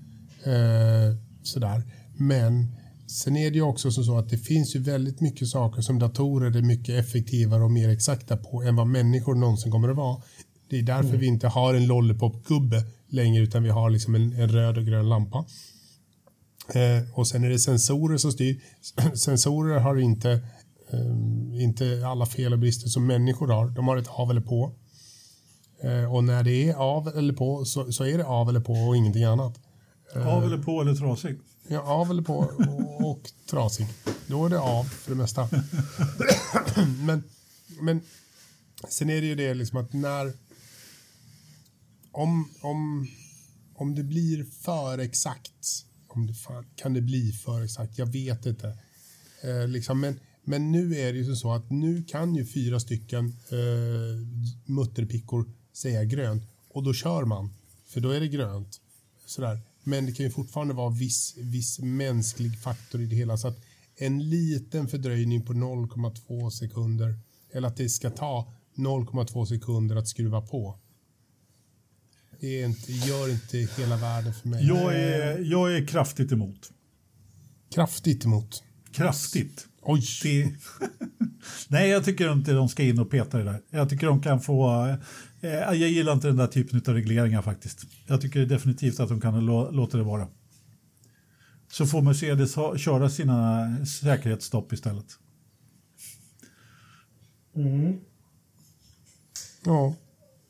Eh, 0.45 1.17
sådär. 1.43 1.83
Men 2.17 2.77
Sen 3.09 3.37
är 3.37 3.51
det 3.51 3.57
ju 3.57 3.63
också 3.63 3.91
så 3.91 4.19
att 4.19 4.29
det 4.29 4.39
finns 4.39 4.77
ju 4.77 4.81
väldigt 4.81 5.21
mycket 5.21 5.49
saker 5.49 5.83
som 5.83 5.99
datorer 5.99 6.57
är 6.57 6.63
mycket 6.63 7.05
effektivare 7.05 7.63
och 7.63 7.71
mer 7.71 7.89
exakta 7.89 8.37
på 8.37 8.63
än 8.63 8.77
vad 8.77 8.87
människor 8.87 9.35
någonsin 9.35 9.73
kommer 9.73 9.89
att 9.89 9.97
vara. 9.97 10.23
Det 10.71 10.79
är 10.79 10.83
därför 10.83 11.09
mm. 11.09 11.21
vi 11.21 11.27
inte 11.27 11.49
har 11.49 11.75
en 11.75 11.87
lollipop-gubbe 11.87 12.85
längre 13.09 13.43
utan 13.43 13.63
vi 13.63 13.71
har 13.71 13.91
liksom 13.91 14.15
en, 14.15 14.33
en 14.33 14.49
röd 14.49 14.79
och 14.79 14.87
grön 14.87 15.09
lampa. 15.09 15.45
Eh, 16.75 17.19
och 17.19 17.29
sen 17.29 17.45
är 17.45 17.49
det 17.49 17.59
sensorer 17.59 18.17
som 18.17 18.33
styr. 18.33 18.61
sensorer 19.15 19.79
har 19.79 19.97
inte, 19.97 20.31
eh, 20.91 21.63
inte 21.63 22.07
alla 22.07 22.27
fel 22.27 22.53
och 22.53 22.59
brister 22.59 22.89
som 22.89 23.07
människor 23.07 23.49
har. 23.49 23.69
De 23.69 23.89
har 23.89 23.97
ett 23.97 24.09
av 24.09 24.31
eller 24.31 24.41
på. 24.41 24.73
Eh, 25.81 26.15
och 26.15 26.25
när 26.25 26.43
det 26.43 26.69
är 26.69 26.75
av 26.75 27.09
eller 27.09 27.33
på 27.33 27.65
så, 27.65 27.93
så, 27.93 28.05
är 28.05 28.19
det 28.19 28.25
av 28.25 28.49
eller 28.49 28.61
på 28.61 28.73
och 28.73 28.97
ingenting 28.97 29.25
annat. 29.25 29.61
Eh, 30.15 30.29
av 30.29 30.45
eller 30.45 30.59
på 30.59 30.81
eller 30.81 30.95
trasig? 30.95 31.39
Ja, 31.69 31.81
av 31.81 32.11
eller 32.11 32.23
på 32.23 32.35
och, 32.35 33.11
och 33.11 33.31
trasig. 33.51 33.87
Då 34.27 34.47
är 34.47 34.51
det 34.51 34.61
av 34.61 34.85
för 34.85 35.11
det 35.11 35.17
mesta. 35.17 35.49
men, 37.07 37.23
men 37.81 38.01
sen 38.89 39.11
är 39.11 39.21
det 39.21 39.27
ju 39.27 39.35
det 39.35 39.55
liksom 39.55 39.79
att 39.79 39.93
när 39.93 40.33
om, 42.13 42.51
om, 42.61 43.09
om 43.75 43.95
det 43.95 44.03
blir 44.03 44.45
för 44.45 44.99
exakt 44.99 45.87
om 46.09 46.27
det 46.27 46.35
fan, 46.35 46.67
kan 46.77 46.93
det 46.95 47.01
bli 47.01 47.33
för 47.33 47.63
exakt? 47.63 47.99
Jag 47.99 48.07
vet 48.07 48.47
inte. 48.47 48.79
Eh, 49.43 49.69
liksom, 49.69 50.01
men, 50.01 50.21
men 50.45 50.73
nu 50.73 50.95
är 50.95 51.13
det 51.13 51.19
ju 51.19 51.37
så 51.37 51.53
att 51.53 51.71
nu 51.71 52.03
kan 52.03 52.35
ju 52.35 52.47
fyra 52.47 52.81
stycken 52.81 53.27
eh, 53.51 54.27
mutterpickor 54.65 55.51
säga 55.77 56.05
grönt 56.05 56.43
och 56.69 56.83
då 56.83 56.93
kör 56.93 57.25
man, 57.25 57.51
för 57.87 58.01
då 58.01 58.11
är 58.11 58.21
det 58.21 58.29
grönt. 58.29 58.81
Sådär. 59.27 59.61
Men 59.83 60.07
det 60.07 60.13
kan 60.13 60.27
ju 60.27 60.33
fortfarande 60.33 60.75
vara 60.75 60.91
viss, 60.91 61.35
viss 61.37 61.79
mänsklig 61.79 62.61
faktor 62.61 63.01
i 63.01 63.07
det 63.07 63.17
hela. 63.17 63.37
Så 63.37 63.49
att 63.49 63.59
en 63.97 64.31
liten 64.31 64.89
fördröjning 64.89 65.47
på 65.47 65.53
0,2 65.53 66.51
sekunder 66.51 67.19
eller 67.53 67.69
att 67.69 67.77
det 67.77 67.89
ska 67.89 68.11
ta 68.11 68.53
0,2 68.77 69.45
sekunder 69.45 69.97
att 69.97 70.09
skruva 70.09 70.41
på 70.41 70.79
det 72.41 72.63
är 72.63 72.67
inte, 72.67 72.93
gör 72.93 73.31
inte 73.31 73.59
hela 73.59 73.97
världen 73.97 74.35
för 74.35 74.49
mig. 74.49 74.67
Jag 74.67 74.95
är, 74.95 75.39
jag 75.39 75.77
är 75.77 75.87
kraftigt 75.87 76.33
emot. 76.33 76.73
Kraftigt 77.75 78.25
emot? 78.25 78.63
Kraftigt. 78.93 79.67
Oj! 79.83 80.03
Det... 80.23 80.53
Nej, 81.69 81.89
jag 81.89 82.05
tycker 82.05 82.33
inte 82.33 82.53
de 82.53 82.69
ska 82.69 82.83
in 82.83 82.99
och 82.99 83.11
peta 83.11 83.41
i 83.41 83.45
det 83.45 83.51
där. 83.51 83.63
Jag 83.71 83.91
tycker 83.91 84.07
de 84.07 84.23
kan 84.23 84.41
få... 84.41 84.87
Eh, 85.47 85.53
jag 85.53 85.77
gillar 85.77 86.13
inte 86.13 86.27
den 86.27 86.37
där 86.37 86.47
typen 86.47 86.83
av 86.89 86.95
regleringar 86.95 87.43
faktiskt. 87.43 87.87
Jag 88.07 88.21
tycker 88.21 88.47
definitivt 88.47 89.01
att 89.01 89.09
de 89.09 89.21
kan 89.21 89.47
låta 89.47 89.97
det 89.97 90.03
vara. 90.03 90.29
Så 91.73 91.87
får 91.87 92.03
Mercedes 92.03 92.55
ha, 92.55 92.77
köra 92.77 93.11
sina 93.11 93.67
säkerhetsstopp 93.87 94.73
istället. 94.73 95.07
Mm. 97.57 98.01
Ja. 99.65 99.95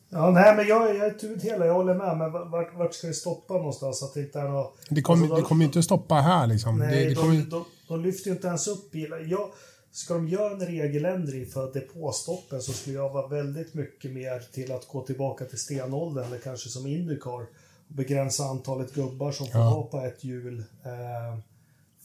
Ja, 0.08 0.30
nej, 0.30 0.56
men 0.56 0.66
jag, 0.66 0.96
jag 0.96 1.06
är 1.06 1.24
ut 1.24 1.42
hela, 1.42 1.66
jag 1.66 1.74
håller 1.74 1.94
med. 1.94 2.16
Men 2.18 2.32
vart, 2.32 2.74
vart 2.74 2.94
ska 2.94 3.06
det 3.06 3.14
stoppa 3.14 3.54
någonstans? 3.54 4.02
Att 4.02 4.14
det 4.14 4.20
inte 4.20 4.40
är 4.40 4.48
något, 4.48 4.78
det 4.88 5.02
kommer 5.02 5.34
alltså, 5.34 5.54
inte 5.54 5.78
att 5.78 5.84
stoppa 5.84 6.14
här 6.14 6.46
liksom. 6.46 6.78
Nej, 6.78 7.04
det, 7.04 7.08
det 7.08 7.14
kommer... 7.14 7.34
de, 7.34 7.50
de, 7.50 7.64
de, 7.88 8.00
lyfter 8.00 8.30
ju 8.30 8.36
inte 8.36 8.48
ens 8.48 8.68
upp 8.68 8.90
bilar. 8.90 9.18
Jag, 9.18 9.50
ska 9.96 10.14
de 10.14 10.28
göra 10.28 10.52
en 10.52 10.60
regeländring 10.60 11.46
för 11.46 11.72
depåstoppen 11.72 12.62
så 12.62 12.72
skulle 12.72 12.96
jag 12.96 13.12
vara 13.12 13.26
väldigt 13.26 13.74
mycket 13.74 14.12
mer 14.12 14.40
till 14.52 14.72
att 14.72 14.88
gå 14.88 15.02
tillbaka 15.02 15.44
till 15.44 15.58
stenåldern 15.58 16.26
eller 16.26 16.38
kanske 16.38 16.68
som 16.68 16.86
Indycar 16.86 17.30
och 17.30 17.46
begränsa 17.88 18.44
antalet 18.44 18.94
gubbar 18.94 19.32
som 19.32 19.46
får 19.46 19.60
ja. 19.60 19.88
på 19.90 20.00
ett 20.00 20.24
hjul. 20.24 20.58
Eh, 20.58 21.38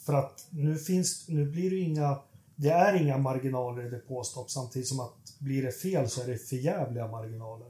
för 0.05 0.13
att 0.13 0.47
nu 0.49 0.77
finns, 0.77 1.27
nu 1.27 1.45
blir 1.51 1.69
det 1.69 1.77
inga, 1.77 2.19
det 2.55 2.69
är 2.69 3.01
inga 3.01 3.17
marginaler 3.17 3.85
i 3.85 3.89
depåstopp 3.89 4.51
samtidigt 4.51 4.87
som 4.87 4.99
att 4.99 5.35
blir 5.39 5.63
det 5.63 5.71
fel 5.71 6.09
så 6.09 6.21
är 6.21 6.27
det 6.27 6.37
förjävliga 6.37 7.07
marginaler. 7.07 7.67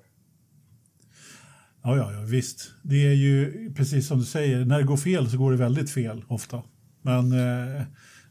Ja, 1.84 1.98
ja, 1.98 2.14
ja, 2.14 2.22
visst. 2.22 2.72
Det 2.84 3.08
är 3.08 3.14
ju 3.14 3.74
precis 3.74 4.08
som 4.08 4.20
du 4.20 4.26
säger, 4.26 4.66
när 4.66 4.78
det 4.78 4.84
går 4.84 4.98
fel 4.98 5.30
så 5.30 5.38
går 5.38 5.52
det 5.52 5.58
väldigt 5.58 5.92
fel 5.92 6.26
ofta. 6.28 6.64
Men 7.02 7.32
eh, 7.32 7.84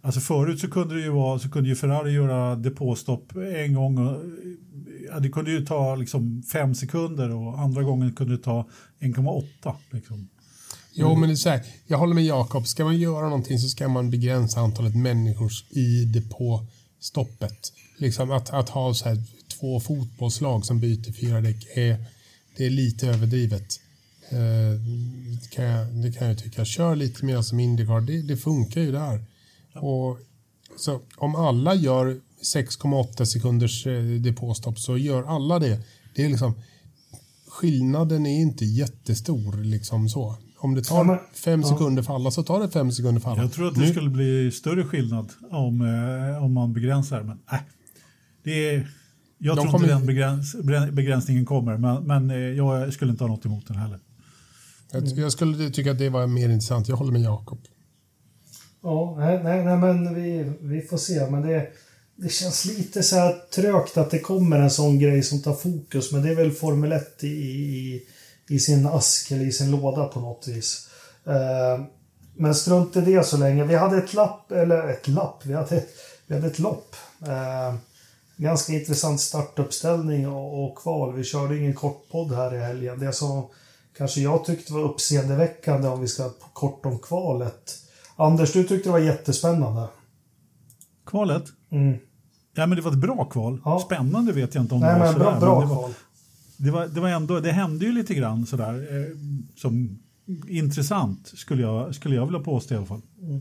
alltså 0.02 0.20
förut 0.20 0.60
så 0.60 0.70
kunde 0.70 0.94
det 0.94 1.00
ju 1.00 1.10
vara, 1.10 1.38
så 1.38 1.50
kunde 1.50 1.68
ju 1.68 1.76
Ferrari 1.76 2.12
göra 2.12 2.56
depåstopp 2.56 3.36
en 3.36 3.74
gång. 3.74 3.98
Och, 3.98 4.22
ja, 5.08 5.20
det 5.20 5.28
kunde 5.28 5.50
ju 5.50 5.66
ta 5.66 5.96
liksom 5.96 6.42
fem 6.52 6.74
sekunder 6.74 7.30
och 7.30 7.58
andra 7.58 7.82
gången 7.82 8.12
kunde 8.12 8.36
det 8.36 8.42
ta 8.42 8.68
1,8. 9.00 9.74
Liksom. 9.90 10.28
Jo, 10.92 11.16
men 11.16 11.28
det 11.28 11.34
är 11.34 11.36
så 11.36 11.48
här, 11.48 11.62
jag 11.86 11.98
håller 11.98 12.14
med 12.14 12.24
Jakob. 12.24 12.66
Ska 12.66 12.84
man 12.84 12.98
göra 12.98 13.24
någonting 13.24 13.58
så 13.58 13.68
ska 13.68 13.88
man 13.88 14.10
begränsa 14.10 14.60
antalet 14.60 14.96
människor 14.96 15.52
i 15.70 16.04
depåstoppet. 16.04 17.72
Liksom 17.98 18.30
att, 18.30 18.50
att 18.50 18.68
ha 18.68 18.94
så 18.94 19.08
här 19.08 19.18
två 19.60 19.80
fotbollslag 19.80 20.64
som 20.64 20.80
byter 20.80 21.12
fyra 21.12 21.40
däck 21.40 21.66
är 21.74 22.04
det 22.56 22.66
är 22.66 22.70
lite 22.70 23.08
överdrivet. 23.08 23.80
Eh, 24.28 24.80
det, 25.42 25.50
kan 25.50 25.64
jag, 25.64 25.86
det 25.86 26.12
kan 26.12 26.28
jag 26.28 26.38
tycka. 26.38 26.64
Kör 26.64 26.96
lite 26.96 27.24
mer 27.24 27.42
som 27.42 27.60
Indycar, 27.60 28.00
det, 28.00 28.22
det 28.22 28.36
funkar 28.36 28.80
ju 28.80 28.92
där. 28.92 29.24
Och, 29.74 30.18
så 30.76 31.00
om 31.16 31.34
alla 31.34 31.74
gör 31.74 32.20
6,8 32.54 33.24
sekunders 33.24 33.86
eh, 33.86 34.02
depåstopp 34.02 34.78
så 34.78 34.96
gör 34.96 35.22
alla 35.22 35.58
det. 35.58 35.80
Det 36.14 36.24
är 36.24 36.28
liksom, 36.28 36.54
skillnaden 37.48 38.26
är 38.26 38.40
inte 38.40 38.64
jättestor 38.64 39.64
liksom 39.64 40.08
så. 40.08 40.36
Om 40.58 40.74
det 40.74 40.82
tar 40.82 41.22
fem 41.34 41.64
sekunder 41.64 42.02
för 42.02 42.14
alla 42.14 42.30
så 42.30 42.42
tar 42.42 42.60
det 42.60 42.70
fem 42.70 42.92
sekunder 42.92 43.20
för 43.20 43.30
alla. 43.30 43.42
Jag 43.42 43.52
tror 43.52 43.68
att 43.68 43.74
det 43.74 43.80
nu... 43.80 43.90
skulle 43.90 44.10
bli 44.10 44.50
större 44.50 44.84
skillnad 44.84 45.30
om, 45.50 45.80
eh, 45.80 46.44
om 46.44 46.52
man 46.52 46.72
begränsar, 46.72 47.22
men 47.22 47.38
nej. 47.52 47.60
Det 48.44 48.68
är, 48.68 48.90
jag 49.38 49.56
de 49.56 49.62
tror 49.62 49.72
kommer... 49.72 49.84
inte 49.84 49.94
den 49.94 50.06
begräns, 50.06 50.56
begränsningen 50.92 51.46
kommer, 51.46 51.76
men, 51.76 52.04
men 52.04 52.30
eh, 52.30 52.36
jag 52.36 52.92
skulle 52.92 53.10
inte 53.10 53.24
ha 53.24 53.28
något 53.28 53.44
emot 53.44 53.66
den 53.66 53.76
heller. 53.76 53.98
Jag, 54.92 55.06
jag 55.08 55.32
skulle 55.32 55.70
tycka 55.70 55.90
att 55.90 55.98
det 55.98 56.08
var 56.08 56.26
mer 56.26 56.48
intressant. 56.48 56.88
Jag 56.88 56.96
håller 56.96 57.12
med 57.12 57.22
Jakob. 57.22 57.58
Ja, 58.82 59.16
nej, 59.18 59.40
nej, 59.44 59.64
nej, 59.64 59.76
men 59.76 60.14
vi, 60.14 60.52
vi 60.60 60.82
får 60.82 60.96
se. 60.96 61.30
Men 61.30 61.42
det, 61.42 61.68
det 62.16 62.28
känns 62.28 62.64
lite 62.64 63.02
så 63.02 63.16
här 63.16 63.36
trögt 63.54 63.96
att 63.96 64.10
det 64.10 64.18
kommer 64.18 64.58
en 64.58 64.70
sån 64.70 64.98
grej 64.98 65.22
som 65.22 65.42
tar 65.42 65.54
fokus. 65.54 66.12
Men 66.12 66.22
det 66.22 66.30
är 66.30 66.34
väl 66.34 66.52
Formel 66.52 66.92
1 66.92 67.24
i, 67.24 67.28
i, 67.28 68.02
i 68.48 68.58
sin 68.58 68.86
ask 68.86 69.30
eller 69.30 69.44
i 69.44 69.52
sin 69.52 69.70
låda 69.70 70.04
på 70.04 70.20
något 70.20 70.48
vis. 70.48 70.88
Eh, 71.26 71.84
men 72.34 72.54
strunt 72.54 72.96
i 72.96 73.00
det 73.00 73.26
så 73.26 73.36
länge. 73.36 73.64
Vi 73.64 73.74
hade 73.74 73.98
ett 73.98 74.14
lapp, 74.14 74.52
eller 74.52 74.88
ett 74.88 75.08
lapp, 75.08 75.46
vi 75.46 75.54
hade, 75.54 75.84
vi 76.26 76.34
hade 76.34 76.46
ett 76.46 76.58
lopp. 76.58 76.96
Eh, 77.22 77.74
ganska 78.36 78.72
intressant 78.72 79.20
startuppställning 79.20 80.28
och, 80.28 80.64
och 80.64 80.78
kval. 80.78 81.14
Vi 81.14 81.24
körde 81.24 81.56
ingen 81.56 81.74
kortpodd 81.74 82.32
här 82.32 82.54
i 82.54 82.58
helgen. 82.58 82.98
Det 82.98 83.12
som 83.12 83.46
kanske 83.96 84.20
jag 84.20 84.44
tyckte 84.44 84.72
var 84.72 84.80
uppseendeväckande 84.80 85.88
om 85.88 86.00
vi 86.00 86.08
ska 86.08 86.30
kort 86.52 86.86
om 86.86 86.98
kvalet. 86.98 87.79
Anders, 88.20 88.52
du 88.52 88.64
tyckte 88.64 88.88
det 88.88 88.92
var 88.92 88.98
jättespännande. 88.98 89.88
Kvalet? 91.06 91.44
Mm. 91.70 91.98
Ja, 92.54 92.66
men 92.66 92.76
det 92.76 92.82
var 92.82 92.90
ett 92.90 92.98
bra 92.98 93.24
kval. 93.24 93.60
Ja. 93.64 93.80
Spännande 93.80 94.32
vet 94.32 94.54
jag 94.54 94.64
inte 94.64 94.74
om 94.74 94.80
Nej, 94.80 94.94
det 94.94 94.98
var 94.98 95.06
men 95.06 95.12
sådär. 95.12 95.40
Bra, 95.40 95.40
bra 95.40 95.60
det, 95.60 95.66
var, 95.66 95.90
det, 96.56 96.70
var, 96.70 96.86
det 96.86 97.00
var 97.00 97.08
ändå, 97.08 97.40
det 97.40 97.52
hände 97.52 97.84
ju 97.84 97.92
lite 97.92 98.14
grann 98.14 98.46
sådär 98.46 98.74
eh, 98.74 99.16
som 99.56 99.98
intressant 100.48 101.32
skulle 101.34 101.62
jag, 101.62 101.94
skulle 101.94 102.14
jag 102.14 102.26
vilja 102.26 102.40
påstå 102.40 102.74
i 102.74 102.76
alla 102.76 102.86
fall. 102.86 103.02
Mm. 103.22 103.40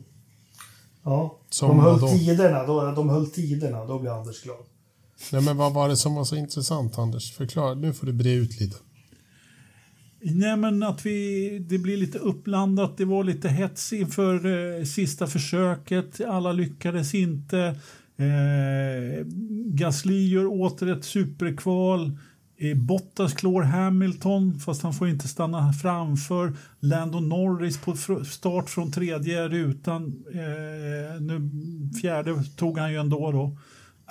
Ja, 1.04 1.38
som 1.50 1.70
de 1.70 1.80
höll, 1.80 2.00
tiderna, 2.00 2.64
då, 2.64 2.92
de 2.92 3.10
höll 3.10 3.30
tiderna, 3.30 3.86
då 3.86 4.00
blir 4.00 4.20
Anders 4.20 4.44
glad. 4.44 4.58
Nej, 5.32 5.42
men 5.42 5.58
vad 5.58 5.74
var 5.74 5.90
det 5.90 5.98
som 5.98 6.16
var 6.16 6.24
så 6.24 6.36
intressant, 6.36 6.98
Anders? 6.98 7.34
Förklara, 7.34 7.74
nu 7.74 7.94
får 7.94 8.06
du 8.06 8.14
bre 8.14 8.32
ut 8.32 8.60
lite. 8.60 8.78
Nej, 10.22 10.58
men 10.58 10.84
att 10.84 11.06
vi, 11.06 11.60
det 11.70 11.78
blir 11.78 11.98
lite 11.98 12.18
uppblandat. 12.18 12.98
Det 12.98 13.06
var 13.06 13.24
lite 13.24 13.50
hets 13.50 13.94
inför 13.94 14.36
eh, 14.46 14.84
sista 14.84 15.28
försöket. 15.28 16.22
Alla 16.22 16.52
lyckades 16.52 17.16
inte. 17.16 17.76
Eh, 18.18 19.26
Gasly 19.66 20.28
gör 20.28 20.46
åter 20.46 20.90
ett 20.90 21.06
superkval. 21.06 22.18
Eh, 22.58 22.78
Bottas 22.78 23.34
klår 23.34 23.62
Hamilton, 23.62 24.60
fast 24.60 24.82
han 24.82 24.94
får 24.94 25.10
inte 25.10 25.28
stanna 25.28 25.74
framför. 25.74 26.54
Lando 26.80 27.20
Norris 27.20 27.78
på 27.78 27.96
start 28.26 28.70
från 28.70 28.92
tredje 28.92 29.48
rutan. 29.48 30.24
Eh, 30.34 31.22
nu 31.22 31.50
fjärde 32.02 32.44
tog 32.56 32.78
han 32.78 32.92
ju 32.92 32.98
ändå. 32.98 33.32
då. 33.32 33.58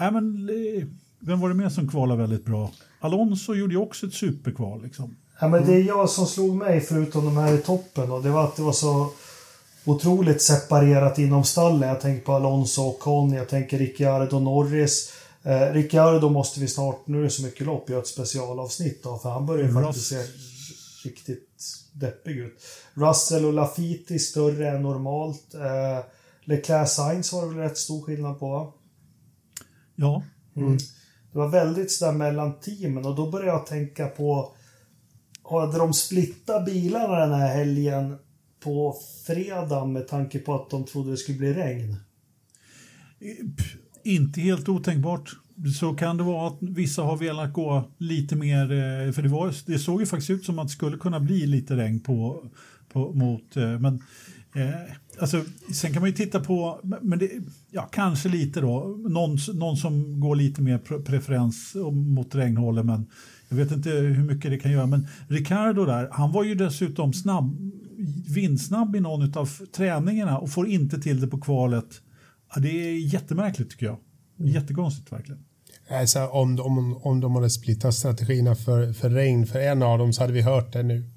Äh, 0.05 0.13
men, 0.13 0.49
eh, 0.49 0.87
vem 1.21 1.41
var 1.41 1.49
det 1.49 1.55
mer 1.55 1.69
som 1.69 1.89
kvalade 1.89 2.21
väldigt 2.21 2.45
bra? 2.45 2.73
Alonso 3.01 3.55
gjorde 3.55 3.75
ju 3.75 3.81
också 3.81 4.07
ett 4.07 4.15
superkval. 4.15 4.83
Liksom. 4.83 5.17
Ja, 5.41 5.49
men 5.49 5.67
det 5.67 5.75
är 5.75 5.83
jag 5.83 6.11
som 6.11 6.27
slog 6.27 6.57
mig, 6.57 6.81
förutom 6.81 7.25
de 7.25 7.37
här 7.37 7.55
i 7.55 7.59
toppen. 7.59 8.13
Och 8.13 8.23
det 8.23 8.31
var 8.31 8.45
att 8.45 8.57
det 8.57 8.63
var 8.63 8.73
så 8.73 9.11
otroligt 9.85 10.43
separerat 10.43 11.19
inom 11.19 11.45
stallen. 11.45 11.89
Jag 11.89 12.01
tänker 12.01 12.25
på 12.25 12.33
Alonso 12.33 12.83
och 12.83 12.99
Con, 12.99 13.33
jag 13.33 13.49
tänker 13.49 13.79
Ricciardo 13.79 14.39
Norris. 14.39 15.13
Eh, 15.43 15.73
Ricciardo 15.73 16.29
måste 16.29 16.61
vi 16.61 16.69
snart, 16.69 17.07
nu 17.07 17.19
är 17.19 17.23
det 17.23 17.31
så 17.31 17.43
mycket 17.43 17.67
lopp, 17.67 17.91
göra 17.91 18.01
ett 18.01 18.07
specialavsnitt 18.07 19.07
av. 19.07 19.19
För 19.19 19.31
han 19.31 19.47
börjar 19.47 19.69
ju 19.69 19.73
faktiskt 19.73 20.07
se 20.07 20.23
riktigt 21.05 21.65
deppig 21.93 22.39
ut. 22.39 22.61
Russell 22.95 23.45
och 23.45 23.53
Lafiti 23.53 24.19
större 24.19 24.69
än 24.69 24.83
normalt. 24.83 25.55
Eh, 25.55 26.05
Leclerc 26.45 26.93
Sainz 26.93 27.33
var 27.33 27.43
det 27.43 27.49
väl 27.49 27.59
rätt 27.59 27.79
stor 27.79 28.03
skillnad 28.03 28.39
på 28.39 28.49
va? 28.49 28.73
Ja, 29.97 30.23
Mm. 30.57 30.79
Det 31.33 31.39
var 31.39 31.49
väldigt 31.49 31.93
sådär 31.93 32.13
mellan 32.13 32.61
teamen 32.61 33.07
och 33.07 33.15
då 33.15 33.31
började 33.31 33.51
jag 33.51 33.67
tänka 33.67 34.07
på 34.07 34.55
hade 35.51 35.79
de 35.79 35.95
splittat 35.95 36.65
bilarna 36.65 37.17
den 37.17 37.41
här 37.41 37.55
helgen 37.55 38.17
på 38.61 38.97
fredag 39.27 39.85
med 39.85 40.09
tanke 40.09 40.39
på 40.39 40.55
att 40.55 40.71
de 40.71 40.85
trodde 40.85 41.11
det 41.11 41.17
skulle 41.17 41.39
bli 41.39 41.53
regn? 41.53 41.97
inte 44.09 44.41
helt 44.41 44.69
otänkbart. 44.69 45.31
Så 45.81 45.95
kan 45.95 46.17
det 46.17 46.23
vara 46.23 46.49
att 46.49 46.59
vissa 46.61 47.03
har 47.03 47.17
velat 47.17 47.53
gå 47.53 47.91
lite 47.99 48.37
mer, 48.37 48.63
eh, 48.63 49.13
för 49.13 49.23
det, 49.23 49.29
var, 49.29 49.55
det 49.67 49.79
såg 49.79 50.01
ju 50.01 50.07
faktiskt 50.07 50.31
ut 50.31 50.45
som 50.45 50.59
att 50.59 50.67
det 50.67 50.73
skulle 50.73 50.97
kunna 50.97 51.21
bli 51.21 51.47
lite 51.47 51.77
regn 51.77 52.01
på, 52.01 52.45
på 52.93 53.13
mot, 53.13 53.57
eh, 53.57 53.79
men 53.79 54.03
eh, 54.55 54.93
alltså, 55.21 55.45
sen 55.75 55.93
kan 55.93 56.03
man 56.03 56.11
ju 56.11 56.17
titta 56.17 56.41
på, 56.41 56.81
men 57.03 57.19
det, 57.19 57.31
ja, 57.71 57.89
kanske 57.93 58.29
lite 58.29 58.61
då, 58.61 58.97
någon, 59.09 59.39
någon 59.55 59.77
som 59.77 60.21
går 60.21 60.37
lite 60.37 60.63
mer 60.63 60.79
preferens 61.05 61.75
mot 61.93 62.35
regnhållet, 62.35 62.87
men 62.87 63.07
jag 63.49 63.57
vet 63.57 63.73
inte 63.73 63.91
hur 63.91 64.25
mycket 64.25 64.51
det 64.51 64.59
kan 64.59 64.73
göra. 64.73 64.87
Men 64.87 65.09
Ricardo 65.29 65.85
där, 65.85 66.09
han 66.13 66.33
var 66.33 66.45
ju 66.45 66.55
dessutom 66.55 67.13
snabb, 67.13 67.73
vindsnabb 68.35 68.97
i 68.97 69.01
någon 69.01 69.39
av 69.39 69.51
träningarna 69.77 70.39
och 70.39 70.51
får 70.51 70.69
inte 70.69 71.01
till 71.01 71.21
det 71.21 71.27
på 71.27 71.41
kvalet. 71.41 72.01
Ja, 72.55 72.61
det 72.61 72.69
är 72.69 73.15
jättemärkligt 73.15 73.71
tycker 73.71 73.87
jag. 73.87 73.99
Jättekonstigt 74.37 75.13
verkligen. 75.13 75.45
Alltså, 75.91 76.27
om, 76.27 76.61
om, 76.61 76.97
om 76.97 77.21
de 77.21 77.35
hade 77.35 77.51
splittat 77.51 77.95
strategierna 77.95 78.55
för, 78.55 78.93
för 78.93 79.11
regn 79.11 79.47
för 79.47 79.59
en 79.59 79.83
av 79.83 79.99
dem 79.99 80.13
så 80.13 80.23
hade 80.23 80.33
vi 80.33 80.43
hört 80.43 80.73
det 80.73 80.83
nu. 80.83 81.11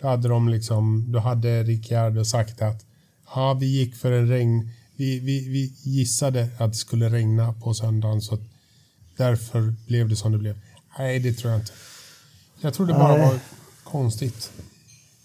Då 0.00 0.08
hade 0.08 0.28
de 0.28 0.48
liksom, 0.48 1.12
då 1.12 1.18
hade 1.18 1.62
Ricciardo 1.62 2.24
sagt 2.24 2.62
att 2.62 2.86
ja, 3.34 3.54
vi 3.60 3.66
gick 3.66 3.96
för 3.96 4.12
en 4.12 4.28
regn, 4.28 4.70
vi, 4.96 5.18
vi, 5.18 5.48
vi 5.48 5.90
gissade 5.90 6.48
att 6.58 6.72
det 6.72 6.78
skulle 6.78 7.08
regna 7.08 7.52
på 7.52 7.74
söndagen 7.74 8.20
så 8.20 8.38
därför 9.16 9.74
blev 9.86 10.08
det 10.08 10.16
som 10.16 10.32
det 10.32 10.38
blev. 10.38 10.60
Nej, 10.98 11.18
det 11.20 11.32
tror 11.32 11.52
jag 11.52 11.60
inte. 11.60 11.72
Jag 12.60 12.74
tror 12.74 12.86
det 12.86 12.92
bara 12.92 13.16
Nej. 13.16 13.26
var 13.28 13.38
konstigt. 13.84 14.52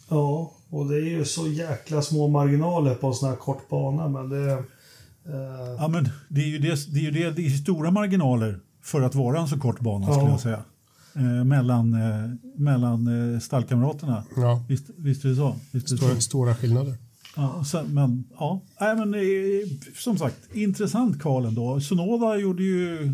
Ja, 0.09 0.51
och 0.69 0.89
det 0.89 0.95
är 0.95 1.05
ju 1.09 1.25
så 1.25 1.47
jäkla 1.47 2.01
små 2.01 2.27
marginaler 2.27 2.95
på 2.95 3.07
en 3.07 3.13
sån 3.13 3.29
här 3.29 3.35
kort 3.35 3.69
bana 3.69 4.07
men 4.07 4.29
det... 4.29 4.51
Eh, 4.51 4.63
Ja, 5.77 5.87
men 5.87 6.09
det 6.29 6.41
är 6.41 6.45
ju 6.47 6.59
det, 6.59 6.93
det, 6.93 6.99
är 6.99 7.03
ju 7.03 7.11
det, 7.11 7.31
det 7.31 7.45
är 7.45 7.49
stora 7.49 7.91
marginaler 7.91 8.59
för 8.83 9.01
att 9.01 9.15
vara 9.15 9.39
en 9.39 9.47
så 9.47 9.59
kort 9.59 9.79
bana 9.79 10.05
Ja. 10.07 10.13
skulle 10.13 10.31
jag 10.31 10.39
säga. 10.39 10.63
Eh, 11.15 11.43
mellan 11.43 11.93
eh, 11.93 12.29
mellan 12.57 13.33
eh, 13.33 13.39
stallkamraterna. 13.39 14.23
Ja, 14.35 14.63
Visst, 14.67 14.85
visst 14.97 15.25
är 15.25 15.29
det 15.29 15.35
så? 15.35 15.55
Visst 15.71 15.87
är 15.87 15.91
det 15.91 15.97
stora, 15.97 16.15
så? 16.15 16.21
stora 16.21 16.55
skillnader. 16.55 16.97
Ja, 17.35 17.63
sen, 17.71 17.93
men 17.93 18.23
ja, 18.39 18.61
Nej, 18.81 18.95
men, 18.95 19.13
eh, 19.13 19.19
som 19.95 20.17
sagt, 20.17 20.37
intressant 20.55 21.21
kval 21.21 21.45
ändå. 21.45 21.81
Sonoda 21.81 22.37
gjorde 22.37 22.63
ju 22.63 23.13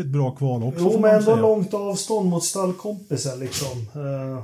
ett 0.00 0.06
bra 0.06 0.30
kval 0.30 0.62
också. 0.62 0.80
jo, 0.80 1.00
men 1.00 1.14
ändå 1.18 1.36
långt 1.36 1.74
avstånd 1.74 2.28
mot 2.30 2.44
stallkompisen 2.44 3.38
liksom. 3.40 3.78
Eh, 3.94 4.42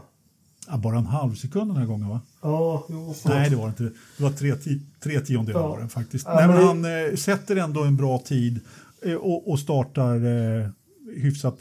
Ja, 0.68 0.76
bara 0.76 0.98
en 0.98 1.06
halv 1.06 1.34
sekund 1.34 1.70
den 1.70 1.76
här 1.76 1.86
gången 1.86 2.08
va? 2.08 2.20
ja, 2.42 2.86
jo, 2.88 3.14
förlåt. 3.22 3.36
Nej, 3.38 3.50
det 3.50 3.56
var 3.56 3.68
inte. 3.68 3.82
Det 3.82 4.22
var 4.22 4.30
tre, 4.30 4.54
ti- 4.54 4.80
tre 5.02 5.20
tiondelar 5.20 5.60
Ja. 5.60 5.68
var 5.68 5.80
det 5.80 5.88
faktiskt. 5.88 6.26
Ja, 6.26 6.34
Nej, 6.34 6.48
men 6.48 6.66
han 6.66 6.84
eh, 7.10 7.16
sätter 7.16 7.56
ändå 7.56 7.82
en 7.84 7.96
bra 7.96 8.18
tid 8.18 8.60
eh, 9.02 9.14
och, 9.14 9.50
och 9.50 9.58
startar 9.60 10.14
eh, 10.60 10.68
hyfsat 11.16 11.56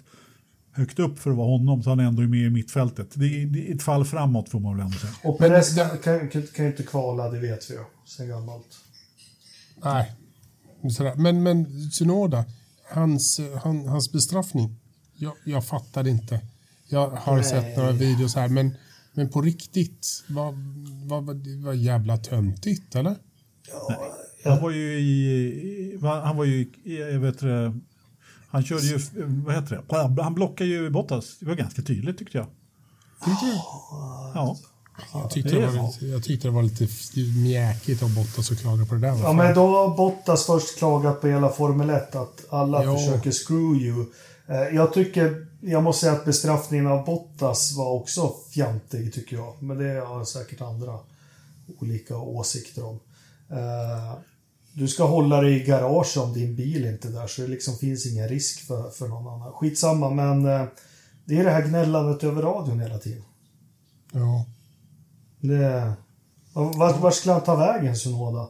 högt 0.71 0.99
upp 0.99 1.19
för 1.19 1.31
att 1.31 1.37
vara 1.37 1.47
honom, 1.57 1.83
så 1.83 1.89
han 1.89 1.99
ändå 1.99 2.21
är 2.21 2.27
med 2.27 2.39
i 2.39 2.49
mittfältet. 2.49 3.07
Det 3.13 3.25
är, 3.25 3.45
det 3.45 3.69
är 3.71 3.75
ett 3.75 3.83
fall 3.83 4.05
framåt 4.05 4.49
får 4.49 4.59
man 4.59 4.77
väl 4.77 4.85
ändå 4.85 4.97
säga. 4.97 5.13
Och 5.23 5.37
Perez 5.37 5.75
kan, 5.75 5.97
kan, 6.29 6.47
kan, 6.55 6.65
inte 6.65 6.83
kvala, 6.83 7.29
det 7.29 7.39
vet 7.39 7.69
vi 7.71 7.73
ju 7.73 7.79
sen 8.05 8.27
gammalt. 8.27 8.67
Nej. 9.83 10.11
Sådär. 10.97 11.15
Men, 11.15 11.43
men 11.43 11.89
Tsunoda, 11.91 12.45
hans, 12.83 13.39
han, 13.63 13.87
hans 13.87 14.11
bestraffning, 14.11 14.75
jag, 15.15 15.33
jag 15.45 15.65
fattar 15.65 16.07
inte. 16.07 16.39
Jag 16.87 17.09
har 17.09 17.35
Nej. 17.35 17.43
sett 17.43 17.77
några 17.77 17.91
videos 17.91 18.35
här, 18.35 18.47
men, 18.47 18.77
men 19.13 19.29
på 19.29 19.41
riktigt, 19.41 20.23
vad, 20.27 20.53
vad, 21.05 21.23
vad, 21.23 21.47
var 21.47 21.73
jävla 21.73 22.17
töntigt, 22.17 22.95
eller? 22.95 23.15
Han 24.45 24.61
var 24.61 24.71
ju 24.71 24.99
i, 24.99 25.99
han 26.01 26.37
var 26.37 26.45
ju 26.45 26.71
i, 26.83 26.99
jag 26.99 27.19
vet 27.19 27.39
det, 27.39 27.73
han 28.47 28.63
körde 28.63 28.81
ju, 28.81 28.99
vad 29.45 29.55
heter 29.55 29.83
det, 30.15 30.23
han 30.23 30.33
blockade 30.33 30.69
ju 30.69 30.89
Bottas. 30.89 31.37
Det 31.39 31.45
var 31.45 31.55
ganska 31.55 31.81
tydligt 31.81 32.17
tyckte 32.17 32.37
jag. 32.37 32.47
Tyckte 33.25 33.45
du? 33.45 33.51
Ja. 34.33 34.57
Jag 35.13 35.29
tyckte 35.31 35.49
Det 35.55 35.65
var 35.67 35.87
lite, 35.87 36.05
jag 36.05 36.23
tyckte 36.23 36.47
det 36.47 36.51
var 36.51 36.63
lite 36.63 36.87
mjäkigt 37.37 38.03
av 38.03 38.15
Bottas 38.15 38.51
att 38.51 38.59
klaga 38.59 38.85
på 38.85 38.95
det 38.95 39.01
där. 39.01 39.17
Ja, 39.23 39.33
men 39.33 39.55
då 39.55 39.67
har 39.67 39.97
Bottas 39.97 40.45
först 40.45 40.77
klagat 40.77 41.21
på 41.21 41.27
hela 41.27 41.49
Formel 41.49 41.89
1 41.89 42.15
att 42.15 42.45
alla 42.49 42.83
Ja. 42.83 42.97
försöker 42.97 43.31
screw 43.31 43.81
you. 43.81 44.05
Eh, 44.47 44.75
Jag 44.75 44.93
tycker, 44.93 45.47
jag 45.61 45.83
måste 45.83 46.01
säga 46.01 46.13
att 46.13 46.25
bestraffningen 46.25 46.87
av 46.87 47.05
Bottas 47.05 47.73
var 47.77 47.91
också 47.91 48.33
fjantig 48.53 49.13
tycker 49.13 49.35
jag. 49.35 49.53
Men 49.63 49.77
det 49.77 50.05
har 50.05 50.25
säkert 50.25 50.61
andra 50.61 50.99
olika 51.79 52.17
åsikter 52.17 52.85
om. 52.85 52.99
Eh, 53.49 54.13
Du 54.75 54.87
ska 54.87 55.03
hålla 55.03 55.41
dig 55.41 55.61
i 55.61 55.65
garage 55.65 56.17
om 56.17 56.33
din 56.33 56.55
bil 56.55 56.85
inte 56.85 57.07
är 57.07 57.11
där 57.11 57.27
så 57.27 57.41
det 57.41 57.47
liksom 57.47 57.75
finns 57.77 58.05
ingen 58.05 58.29
risk 58.29 58.59
för, 58.67 58.89
för 58.89 59.07
någon 59.07 59.33
annan. 59.33 59.51
Skitsamma 59.53 60.09
men 60.09 60.45
eh, 60.45 60.65
det 61.25 61.39
är 61.39 61.43
det 61.43 61.51
här 61.51 61.67
gnällandet 61.67 62.23
över 62.23 62.41
radion 62.41 62.79
hela 62.79 62.97
tiden. 62.97 63.23
Ja. 64.11 64.45
Det, 65.43 65.93
vart, 66.53 67.01
vart 67.01 67.13
skulle 67.13 67.33
han 67.33 67.43
ta 67.43 67.55
vägen 67.55 67.95
Sunoda? 67.95 68.47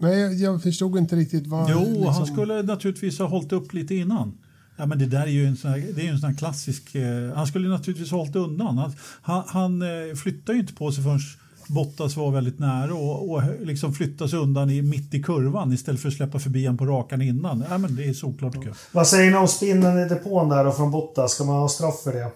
Nej, 0.00 0.20
jag, 0.20 0.34
jag 0.34 0.62
förstod 0.62 0.98
inte 0.98 1.16
riktigt 1.16 1.46
vad... 1.46 1.70
Jo, 1.70 1.78
liksom- 1.78 2.06
han 2.06 2.26
skulle 2.26 2.62
naturligtvis 2.62 3.18
ha 3.18 3.26
hållit 3.26 3.52
upp 3.52 3.72
lite 3.72 3.94
innan. 3.94 4.38
Ja, 4.76 4.86
men 4.86 4.98
det 4.98 5.06
där 5.06 5.22
är 5.22 5.26
ju 5.26 5.46
en 5.46 5.56
sån 5.56 5.70
här, 5.70 5.78
det 5.94 6.00
är 6.00 6.04
ju 6.04 6.10
en 6.10 6.18
sån 6.18 6.30
här 6.30 6.36
klassisk... 6.36 6.94
Eh, 6.94 7.34
han 7.34 7.46
skulle 7.46 7.68
naturligtvis 7.68 8.10
ha 8.10 8.18
hållit 8.18 8.36
undan. 8.36 8.78
Han, 8.78 8.92
han, 9.22 9.42
han 9.46 9.82
eh, 9.82 10.14
flyttade 10.22 10.56
ju 10.56 10.60
inte 10.60 10.74
på 10.74 10.92
sig 10.92 11.04
förrän 11.04 11.20
Bottas 11.68 12.16
var 12.16 12.30
väldigt 12.30 12.58
nära 12.58 12.94
och, 12.94 13.30
och 13.30 13.42
liksom 13.60 13.92
flyttade 13.92 14.30
sig 14.30 14.38
undan 14.38 14.70
i, 14.70 14.82
mitt 14.82 15.14
i 15.14 15.22
kurvan 15.22 15.72
istället 15.72 16.00
för 16.00 16.08
att 16.08 16.14
släppa 16.14 16.38
förbi 16.38 16.66
han 16.66 16.76
på 16.76 16.86
rakan 16.86 17.22
innan. 17.22 17.64
Ja, 17.70 17.78
men 17.78 17.96
det 17.96 18.04
är 18.04 18.12
såklart 18.12 18.54
jag. 18.54 18.74
Vad 18.92 19.06
säger 19.06 19.30
ni 19.30 19.36
om 19.36 19.48
spinnen 19.48 19.98
i 19.98 20.08
depån 20.08 20.48
där 20.48 20.66
och 20.66 20.76
från 20.76 20.90
Bottas? 20.90 21.32
Ska 21.32 21.44
man 21.44 21.56
ha 21.56 21.68
straff 21.68 22.02
för 22.02 22.12
det? 22.12 22.30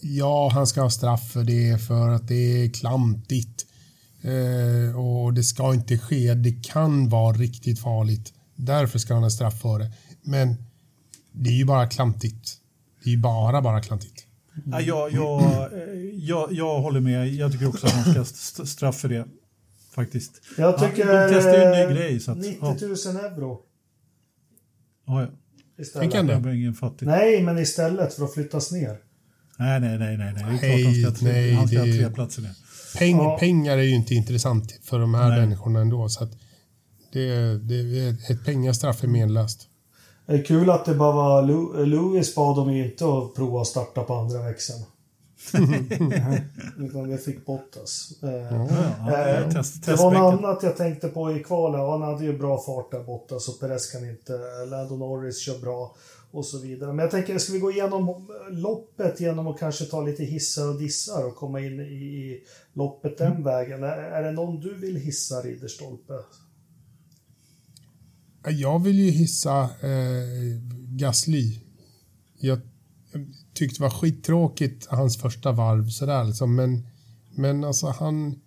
Ja, 0.00 0.50
han 0.52 0.66
ska 0.66 0.82
ha 0.82 0.90
straff 0.90 1.32
för 1.32 1.44
det 1.44 1.78
för 1.86 2.08
att 2.08 2.28
det 2.28 2.64
är 2.64 2.70
klantigt. 2.70 3.66
Eh, 4.22 4.98
och 4.98 5.34
det 5.34 5.42
ska 5.42 5.74
inte 5.74 5.98
ske. 5.98 6.34
Det 6.34 6.64
kan 6.64 7.08
vara 7.08 7.36
riktigt 7.36 7.80
farligt. 7.80 8.32
Därför 8.54 8.98
ska 8.98 9.14
han 9.14 9.22
ha 9.22 9.30
straff 9.30 9.60
för 9.60 9.78
det. 9.78 9.92
Men 10.22 10.56
det 11.32 11.50
är 11.50 11.54
ju 11.54 11.64
bara 11.64 11.86
klantigt. 11.86 12.56
Det 13.04 13.10
är 13.10 13.12
ju 13.12 13.18
bara, 13.18 13.62
bara 13.62 13.80
klantigt. 13.80 14.26
Ja, 14.66 14.80
jag, 14.80 15.12
jag, 15.12 15.42
eh, 15.42 15.78
jag, 16.14 16.52
jag 16.52 16.80
håller 16.80 17.00
med. 17.00 17.28
Jag 17.28 17.52
tycker 17.52 17.68
också 17.68 17.86
att 17.86 17.92
han 17.92 18.24
ska 18.24 18.64
straff 18.64 18.96
för 18.96 19.08
det. 19.08 19.26
Faktiskt. 19.94 20.42
Jag 20.58 20.78
tycker... 20.78 21.06
Ja, 21.06 21.26
de 21.26 21.34
testar 21.34 21.52
ju 21.52 21.62
en 21.62 21.88
ny 21.88 21.94
grej. 21.94 22.20
Så 22.20 22.32
att, 22.32 22.38
90 22.38 22.58
ja, 22.60 23.12
000 23.12 23.24
euro 23.24 23.60
ja, 25.06 25.20
ja. 25.22 25.28
istället. 25.82 26.14
Är 26.14 26.48
ingen 26.48 26.74
fattig. 26.74 27.06
Nej, 27.06 27.42
men 27.42 27.58
istället 27.58 28.14
för 28.14 28.24
att 28.24 28.34
flyttas 28.34 28.72
ner. 28.72 28.98
Nej, 29.60 29.80
nej, 29.80 29.98
nej, 29.98 30.16
nej. 30.16 30.32
nej. 30.34 30.58
Det 30.60 30.66
är 30.66 30.70
Nej, 30.70 30.82
klart 30.82 30.84
han 30.84 30.94
ska, 30.94 31.06
ha 31.08 31.14
tre- 31.32 31.32
nej, 31.32 31.52
han 31.54 31.68
ska 31.68 31.78
ha 31.78 31.86
det- 31.86 31.98
tre 31.98 32.10
platser 32.10 32.42
ner. 32.42 32.54
Peng, 32.98 33.16
Ja. 33.16 33.36
Pengar 33.40 33.78
är 33.78 33.82
ju 33.82 33.94
inte 33.94 34.14
intressant 34.14 34.78
för 34.82 34.98
de 34.98 35.14
här 35.14 35.28
Nej. 35.28 35.40
människorna 35.40 35.80
ändå. 35.80 36.08
Så 36.08 36.24
att 36.24 36.30
det, 37.12 37.58
det, 37.58 38.08
ett 38.30 38.44
pengastraff 38.44 39.04
är 39.04 39.08
menlöst. 39.08 39.66
Det 40.26 40.32
är 40.32 40.44
kul 40.44 40.70
att 40.70 40.84
det 40.84 40.94
bara 40.94 41.12
var 41.12 41.42
Lu- 41.42 41.86
Lewis 41.86 42.34
bad 42.34 42.56
dem 42.56 42.70
inte 42.70 43.04
att 43.04 43.34
prova 43.34 43.60
att 43.60 43.66
starta 43.66 44.02
på 44.02 44.14
andra 44.14 44.42
växeln. 44.42 44.84
Utan 46.78 47.08
det 47.10 47.18
fick 47.18 47.46
Bottas. 47.46 48.12
Eh, 48.22 48.30
Ja, 48.30 48.68
ja, 49.06 49.28
Eh, 49.28 49.50
test, 49.50 49.86
det 49.86 49.94
var 49.94 50.12
något 50.12 50.38
annat 50.44 50.62
jag 50.62 50.76
tänkte 50.76 51.08
på 51.08 51.32
i 51.36 51.42
kvalet. 51.42 51.80
Han 51.80 52.02
hade 52.02 52.24
ju 52.24 52.38
bra 52.38 52.58
fart 52.62 52.90
där 52.90 53.04
borta 53.04 53.38
så 53.38 53.52
Perez 53.52 53.92
kan 53.92 54.08
inte. 54.10 54.32
Lando 54.70 54.96
Norris 54.96 55.40
kör 55.40 55.58
bra 55.58 55.94
och 56.30 56.46
så 56.46 56.58
vidare. 56.58 56.92
Men 56.92 57.02
jag 57.02 57.10
tänker, 57.10 57.38
ska 57.38 57.52
vi 57.52 57.58
gå 57.58 57.70
igenom 57.70 58.28
loppet 58.50 59.20
genom 59.20 59.46
att 59.46 59.58
kanske 59.58 59.84
ta 59.84 60.02
lite 60.02 60.24
hissar 60.24 60.68
och 60.68 60.78
dissar 60.78 61.26
och 61.26 61.36
komma 61.36 61.60
in 61.60 61.80
i, 61.80 62.40
loppet 62.72 63.18
den 63.18 63.32
Mm. 63.32 63.44
vägen? 63.44 63.82
Är, 63.82 63.96
är 63.96 64.22
det 64.22 64.32
någon 64.32 64.60
du 64.60 64.74
vill 64.74 64.96
hissa, 64.96 65.40
Ridderstolpe? 65.40 66.14
Jag 68.48 68.82
vill 68.82 68.98
ju 68.98 69.10
hissa 69.10 69.62
eh, 69.62 70.60
Gasly. 70.88 71.60
Jag 72.38 72.60
tyckte 73.54 73.78
det 73.78 73.82
var 73.82 73.90
skittråkigt 74.00 74.86
hans 74.86 75.18
första 75.18 75.52
varv 75.52 75.88
sådär 75.88 76.24
liksom, 76.24 76.54
men, 76.54 76.86
men 77.30 77.64
alltså 77.64 77.86
han... 77.86 78.40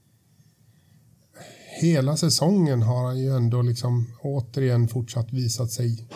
Hela 1.82 2.18
säsongen 2.18 2.82
har 2.82 3.06
han 3.06 3.20
ju 3.20 3.36
ändå 3.36 3.62
liksom 3.62 4.14
återigen 4.22 4.88
fortsatt 4.88 5.34
visat 5.34 5.72
sig 5.72 6.08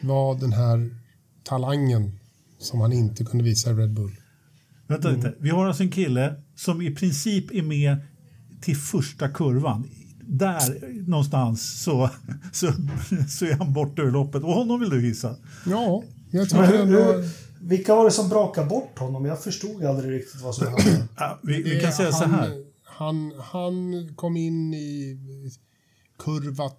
vara 0.00 0.38
den 0.38 0.52
här 0.52 0.96
talangen 1.46 2.18
som 2.58 2.80
han 2.80 2.92
inte 2.92 3.24
kunde 3.24 3.44
visa 3.44 3.70
i 3.70 3.74
Red 3.74 3.92
Bull. 3.92 4.16
Vänta 4.86 5.08
lite. 5.08 5.34
Vi 5.38 5.50
har 5.50 5.66
alltså 5.66 5.82
en 5.82 5.90
kille 5.90 6.34
som 6.56 6.82
i 6.82 6.94
princip 6.94 7.50
är 7.50 7.62
med 7.62 7.96
till 8.60 8.76
första 8.76 9.28
kurvan. 9.28 9.88
där 10.20 10.92
någonstans 11.08 11.82
så, 11.82 12.10
så, 12.52 12.72
så 13.28 13.44
är 13.44 13.52
han 13.52 13.72
borta 13.72 14.02
ur 14.02 14.10
loppet. 14.10 14.42
Och 14.42 14.52
honom 14.52 14.80
vill 14.80 14.90
du 14.90 15.00
hissa? 15.00 15.36
Ja, 15.66 16.02
jag 16.30 16.40
Men 16.40 16.46
tycker 16.46 16.66
hur, 16.66 16.80
ändå... 16.80 17.28
vilka 17.60 17.94
var 17.94 18.04
det 18.04 18.10
som 18.10 18.28
brakade 18.28 18.66
bort 18.66 18.98
honom? 18.98 19.24
Jag 19.24 19.42
förstod 19.42 19.84
aldrig 19.84 20.12
riktigt 20.12 20.40
vad 20.40 20.54
som 20.54 20.66
hände. 20.66 21.08
Ja, 21.16 21.38
vi, 21.42 21.62
vi 21.62 21.80
kan 21.80 21.92
säga 21.92 22.12
så 22.12 22.24
han, 22.24 22.34
här. 22.34 22.64
Han, 22.84 23.32
han 23.40 24.08
kom 24.16 24.36
in 24.36 24.74
i 24.74 25.18
kurva 26.18 26.70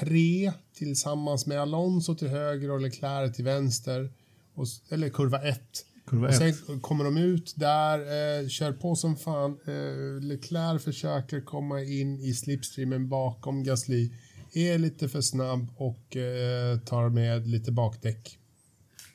tre 0.00 0.52
tillsammans 0.78 1.46
med 1.46 1.60
Alonso 1.60 2.14
till 2.14 2.28
höger 2.28 2.70
och 2.70 2.80
Leclerc 2.80 3.36
till 3.36 3.44
vänster. 3.44 4.12
Och, 4.54 4.66
eller 4.90 5.08
kurva 5.08 5.42
ett. 5.42 5.84
Kurva 6.06 6.28
och 6.28 6.34
sen 6.34 6.48
ett. 6.48 6.82
kommer 6.82 7.04
de 7.04 7.16
ut 7.16 7.54
där, 7.56 7.98
eh, 8.42 8.48
kör 8.48 8.72
på 8.72 8.96
som 8.96 9.16
fan. 9.16 9.58
Eh, 9.66 10.22
Leclerc 10.22 10.84
försöker 10.84 11.40
komma 11.40 11.82
in 11.82 12.20
i 12.20 12.34
slipstreamen 12.34 13.08
bakom 13.08 13.64
Gasly. 13.64 14.10
Är 14.54 14.78
lite 14.78 15.08
för 15.08 15.20
snabb 15.20 15.66
och 15.76 16.16
eh, 16.16 16.78
tar 16.78 17.08
med 17.08 17.48
lite 17.48 17.72
bakdäck. 17.72 18.38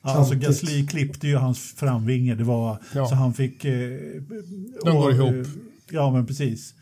Ja, 0.02 0.10
alltså. 0.10 0.34
Gasly 0.34 0.86
klippte 0.86 1.26
ju 1.28 1.36
hans 1.36 1.58
framvinge. 1.76 2.34
Det 2.34 2.44
var, 2.44 2.78
Ja. 2.94 3.06
Så 3.08 3.14
han 3.14 3.34
fick... 3.34 3.64
Eh, 3.64 3.72
De 4.84 4.96
går 4.96 5.04
och, 5.04 5.12
ihop. 5.12 5.46
eh, 5.46 5.52
Ja, 5.90 6.12
men 6.12 6.26
precis. 6.26 6.74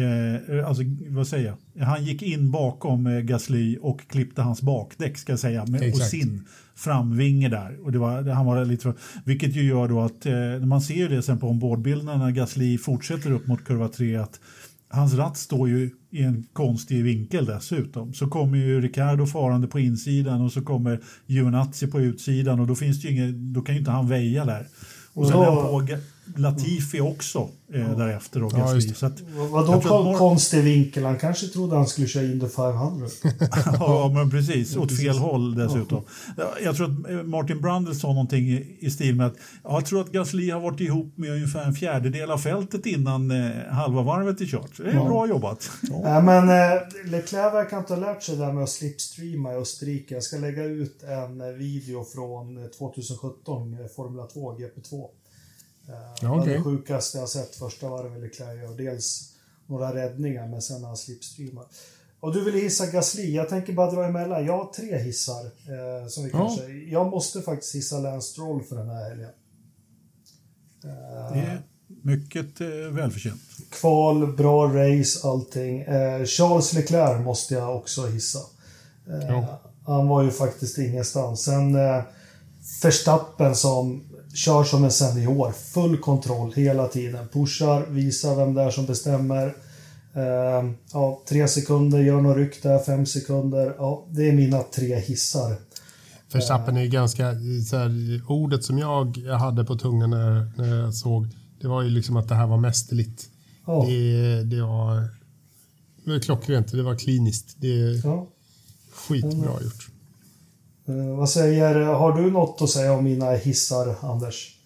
Eh, 0.00 0.68
alltså, 0.68 0.82
vad 1.08 1.26
säger 1.26 1.54
jag? 1.74 1.84
Han 1.86 2.04
gick 2.04 2.22
in 2.22 2.50
bakom 2.50 3.06
eh, 3.06 3.20
Gasly 3.20 3.78
och 3.82 4.00
klippte 4.08 4.42
hans 4.42 4.62
bakdäck, 4.62 5.18
ska 5.18 5.32
jag 5.32 5.38
säga, 5.40 5.66
med, 5.66 5.80
och 5.92 5.98
sin 6.10 6.44
framvinge 6.74 7.48
där. 7.48 7.78
Och 7.84 7.92
det 7.92 7.98
var, 7.98 8.22
det- 8.22 8.32
han 8.34 8.46
var 8.46 8.64
lite 8.64 8.82
för, 8.82 8.94
vilket 9.24 9.56
ju 9.56 9.62
gör 9.62 9.88
då 9.88 10.00
att, 10.00 10.26
eh, 10.26 10.66
man 10.66 10.80
ser 10.80 10.94
ju 10.94 11.08
det 11.08 11.22
sen 11.22 11.38
på 11.38 11.48
ombordbilderna 11.48 12.16
när 12.18 12.30
Gasly 12.30 12.78
fortsätter 12.78 13.30
upp 13.30 13.46
mot 13.46 13.64
kurva 13.64 13.88
3, 13.88 14.16
att 14.16 14.40
hans 14.88 15.14
ratt 15.14 15.36
står 15.36 15.68
ju 15.68 15.90
i 16.10 16.22
en 16.22 16.46
konstig 16.52 17.04
vinkel 17.04 17.44
dessutom. 17.46 18.12
Så 18.14 18.26
kommer 18.28 18.58
ju 18.58 18.80
Ricardo 18.80 19.26
farande 19.26 19.66
på 19.68 19.80
insidan 19.80 20.40
och 20.40 20.52
så 20.52 20.62
kommer 20.62 21.00
Giovinazzi 21.26 21.86
på 21.86 22.00
utsidan 22.00 22.60
och 22.60 22.66
då, 22.66 22.74
finns 22.74 23.02
det 23.02 23.08
ju 23.08 23.14
inget, 23.14 23.34
då 23.34 23.60
kan 23.60 23.74
ju 23.74 23.78
inte 23.78 23.90
han 23.90 24.08
väja 24.08 24.44
där. 24.44 24.66
Och 25.14 25.26
sen 25.28 25.36
är 25.40 25.44
han 25.44 25.54
på 25.56 25.96
Latifi 26.36 27.00
också 27.00 27.48
eh, 27.74 27.96
därefter 27.98 28.42
och 28.44 28.52
Ja, 28.56 28.74
just 28.74 28.88
det. 28.88 28.94
så 28.94 29.06
att, 29.06 29.20
Vadå 29.20 29.72
Jag 29.72 29.82
tror 29.82 30.00
att 30.00 30.04
kon- 30.06 30.18
konstig 30.18 30.62
vinkel? 30.64 31.04
Han 31.04 31.18
kanske 31.18 31.46
trodde 31.46 31.76
han 31.76 31.86
skulle 31.86 32.06
köra 32.06 32.24
Indy 32.24 32.48
500. 32.48 33.06
ja, 33.80 34.10
men 34.14 34.30
precis. 34.30 34.76
Åt 34.76 34.96
fel 34.98 35.18
håll 35.18 35.54
dessutom. 35.54 36.02
Ja, 36.36 36.44
Jag 36.64 36.76
tror 36.76 36.86
att 36.90 37.10
eh, 37.10 37.22
Martin 37.22 37.60
Brundle 37.60 37.94
sa 37.94 38.08
någonting 38.08 38.48
i, 38.48 38.76
i 38.80 38.90
stil 38.90 39.14
med 39.16 39.26
att 39.26 39.34
ja, 39.64 39.70
jag 39.72 39.86
tror 39.86 40.00
att 40.00 40.12
Gasly 40.12 40.50
har 40.50 40.60
varit 40.60 40.80
ihop 40.80 41.12
med 41.18 41.30
ungefär 41.30 41.64
en 41.64 41.74
fjärdedel 41.74 42.30
av 42.30 42.38
fältet 42.38 42.86
innan 42.86 43.30
eh, 43.30 43.50
halva 43.70 44.02
varvet 44.02 44.40
är 44.40 44.46
kört. 44.46 44.70
Det 44.76 44.82
är 44.90 44.94
Ja. 44.94 45.04
bra 45.04 45.28
jobbat. 45.28 45.70
Nej, 46.02 46.22
men 46.22 46.48
eh, 46.48 46.80
Leclerc 47.04 47.54
verkar 47.54 47.78
inte 47.78 47.94
ha 47.94 48.00
lärt 48.00 48.22
sig 48.22 48.36
det 48.36 48.44
där 48.46 48.52
med 48.52 48.62
att 48.62 48.68
slipstreama 48.70 49.52
i 49.52 49.56
Österrike. 49.56 50.14
Jag 50.14 50.22
ska 50.22 50.36
lägga 50.36 50.64
ut 50.64 51.02
en 51.02 51.40
eh, 51.40 51.46
video 51.46 52.04
från 52.04 52.56
eh, 52.56 52.64
2017, 52.78 53.72
eh, 53.80 53.86
Formula 53.96 54.26
2, 54.26 54.52
GP2. 54.58 55.06
Ja, 56.22 56.42
Det 56.46 56.62
sjukaste 56.62 57.18
jag 57.18 57.28
sett 57.28 57.56
första 57.56 57.88
varvet 57.88 58.20
Leclerc 58.22 58.62
gör. 58.62 58.76
Dels 58.76 59.32
några 59.66 59.94
räddningar, 59.94 60.48
men 60.48 60.62
sen 60.62 60.80
när 60.80 60.88
han 60.88 60.96
slipstreamar. 60.96 61.64
Och 62.20 62.32
du 62.34 62.44
vill 62.44 62.54
hissa 62.54 62.86
Gasly. 62.86 63.34
Jag 63.34 63.48
tänker 63.48 63.72
bara 63.72 63.90
dra 63.90 64.04
emellan. 64.04 64.46
Jag 64.46 64.64
har 64.64 64.72
tre 64.72 64.98
hissar. 64.98 65.44
Eh, 65.44 66.08
som 66.08 66.24
vi 66.24 66.30
Ja. 66.30 66.38
kanske, 66.38 66.66
jag 66.72 67.06
måste 67.10 67.42
faktiskt 67.42 67.74
hissa 67.74 67.98
Lance 67.98 68.28
Stroll 68.32 68.62
för 68.62 68.76
den 68.76 68.88
här 68.88 69.08
helgen. 69.08 69.30
Eh, 70.84 71.32
Det 71.32 71.40
är 71.40 71.62
mycket 72.02 72.60
eh, 72.60 72.66
välförtjänt. 72.68 73.40
Kval, 73.70 74.36
bra 74.36 74.66
race, 74.66 75.28
allting. 75.28 75.80
Eh, 75.80 76.24
Charles 76.24 76.72
Leclerc 76.72 77.24
måste 77.24 77.54
jag 77.54 77.76
också 77.76 78.06
hissa. 78.06 78.38
Eh, 79.08 79.28
Ja. 79.28 79.60
Han 79.86 80.08
var 80.08 80.22
ju 80.22 80.30
faktiskt 80.30 80.78
ingenstans. 80.78 81.42
Sen 81.42 81.74
eh, 81.74 82.02
Verstappen 82.82 83.56
som 83.56 84.04
kör 84.34 84.64
som 84.64 84.84
en 84.84 84.90
senior. 84.90 85.52
Full 85.52 85.98
kontroll 85.98 86.52
hela 86.52 86.88
tiden. 86.88 87.28
Pushar, 87.28 87.86
visar 87.86 88.34
vem 88.36 88.54
det 88.54 88.62
är 88.62 88.70
som 88.70 88.86
bestämmer. 88.86 89.46
Eh, 90.14 90.70
ja, 90.92 91.22
tre 91.28 91.48
sekunder, 91.48 91.98
gör 91.98 92.20
något 92.20 92.36
ryck 92.36 92.62
där, 92.62 92.78
fem 92.78 93.06
sekunder. 93.06 93.74
Ja, 93.78 94.06
det 94.10 94.28
är 94.28 94.32
mina 94.32 94.62
tre 94.62 94.96
hissar. 94.96 95.56
Verstappen 96.32 96.76
är 96.76 96.82
ju 96.82 96.88
ganska, 96.88 97.34
så 97.70 97.76
här, 97.76 97.90
ordet 98.28 98.64
som 98.64 98.78
jag 98.78 99.16
hade 99.16 99.64
på 99.64 99.76
tungan 99.76 100.10
när, 100.10 100.52
när 100.56 100.76
jag 100.76 100.94
såg, 100.94 101.26
det 101.60 101.68
var 101.68 101.82
ju 101.82 101.90
liksom 101.90 102.16
att 102.16 102.28
det 102.28 102.34
här 102.34 102.46
var 102.46 102.56
mästerligt. 102.56 103.28
Ja, 103.66 103.84
Det, 103.88 104.42
det 104.42 104.62
var, 104.62 104.96
det 106.04 106.10
var 106.10 106.18
klockrent, 106.18 106.72
det 106.72 106.82
var 106.82 106.94
kliniskt. 106.94 107.56
Det 107.58 107.80
är 107.80 108.06
ja. 108.06 108.26
skitbra 108.92 109.62
gjort. 109.62 109.90
Eh, 110.90 111.16
vad 111.16 111.30
säger, 111.30 111.74
har 111.84 112.16
du 112.22 112.30
något 112.30 112.62
att 112.62 112.70
säga 112.70 112.92
om 112.92 113.04
mina 113.04 113.30
hissar, 113.30 113.94
Anders? 114.02 114.56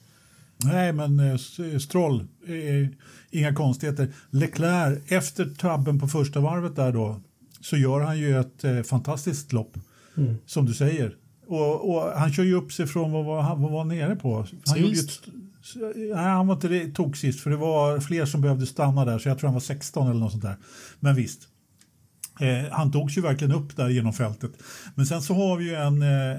Nej, 0.65 0.93
men 0.93 1.21
eh, 1.21 1.35
S- 1.35 1.83
Stroll, 1.83 2.21
eh, 2.47 2.89
inga 3.31 3.55
konstigheter. 3.55 4.13
Leclerc, 4.31 4.99
efter 5.09 5.45
tabben 5.59 6.01
på 6.01 6.09
första 6.09 6.41
varvet 6.41 6.77
där 6.77 6.93
då, 6.93 7.21
så 7.61 7.77
gör 7.77 8.01
han 8.01 8.19
ju 8.19 8.41
ett 8.41 8.65
eh, 8.65 8.83
fantastiskt 8.83 9.53
lopp, 9.53 9.77
Mm. 10.17 10.35
som 10.47 10.67
du 10.67 10.75
säger. 10.75 11.17
Och, 11.47 11.91
och 11.95 12.03
han 12.19 12.33
kör 12.33 12.43
ju 12.43 12.55
upp 12.55 12.73
sig 12.73 12.87
från 12.87 13.13
vad 13.13 13.25
var 13.25 13.43
han 13.43 13.63
vad 13.63 13.71
var 13.73 13.85
nere 13.85 14.17
på. 14.17 14.47
Han 14.67 14.79
gjorde 14.81 14.93
ju 14.95 15.01
ett, 15.01 15.21
nej, 15.97 16.15
han 16.15 16.47
var 16.47 16.55
inte 16.55 16.91
tog 16.97 17.17
sist, 17.17 17.41
för 17.41 17.51
det 17.51 17.57
var 17.57 18.01
fler 18.01 18.27
som 18.27 18.41
behövde 18.41 18.67
stanna 18.67 19.05
där, 19.05 19.19
så 19.19 19.29
jag 19.29 19.39
tror 19.39 19.49
han 19.49 19.55
var 19.55 19.61
16 19.61 20.11
eller 20.11 20.21
något 20.21 20.31
sånt 20.33 20.43
där. 20.45 20.57
Men 21.01 21.15
visst. 21.15 21.41
Eh, 22.41 22.71
han 22.71 22.93
togs 22.93 23.19
ju 23.19 23.21
verkligen 23.21 23.55
upp 23.55 23.77
där 23.77 23.89
genom 23.89 24.13
fältet. 24.13 24.53
Men 24.95 25.07
sen 25.07 25.23
så 25.23 25.35
har 25.35 25.57
vi 25.57 25.65
ju 25.65 25.75
en, 25.75 26.03
eh, 26.03 26.39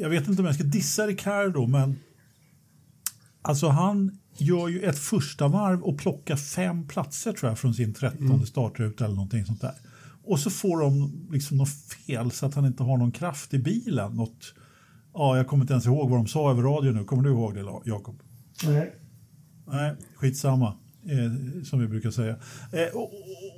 jag 0.00 0.08
vet 0.08 0.28
inte 0.28 0.42
om 0.42 0.46
jag 0.46 0.54
ska 0.54 0.64
dissa 0.64 1.06
Ricardo, 1.06 1.66
men 1.66 1.96
Alltså 3.42 3.68
han 3.68 4.18
gör 4.38 4.68
ju 4.68 4.82
ett 4.82 4.98
första 4.98 5.48
varv 5.48 5.82
och 5.82 5.98
plockar 5.98 6.36
fem 6.36 6.86
platser 6.86 7.32
tror 7.32 7.50
jag 7.50 7.58
från 7.58 7.74
sin 7.74 7.94
trettonde 7.94 8.46
startruta 8.46 9.04
eller 9.04 9.14
någonting 9.14 9.44
sånt 9.44 9.60
där. 9.60 9.74
Och 10.24 10.38
så 10.38 10.50
får 10.50 10.80
de 10.80 11.12
liksom 11.32 11.56
något 11.56 11.68
fel 12.06 12.30
så 12.30 12.46
att 12.46 12.54
han 12.54 12.66
inte 12.66 12.82
har 12.82 12.96
någon 12.96 13.12
kraft 13.12 13.54
i 13.54 13.58
bilen. 13.58 14.12
Något, 14.12 14.54
ja, 15.14 15.36
jag 15.36 15.46
kommer 15.46 15.64
inte 15.64 15.72
ens 15.72 15.86
ihåg 15.86 16.10
vad 16.10 16.18
de 16.18 16.26
sa 16.26 16.50
över 16.50 16.62
radio 16.62 16.92
nu. 16.92 17.04
Kommer 17.04 17.22
du 17.22 17.30
ihåg 17.30 17.54
det 17.54 17.64
Jakob? 17.84 18.22
Nej. 18.64 18.94
Nej, 19.66 19.96
skitsamma. 20.16 20.76
Eh, 21.04 21.62
som 21.64 21.80
vi 21.80 21.88
brukar 21.88 22.10
säga. 22.10 22.36
Eh, 22.72 22.94
och, 22.94 23.12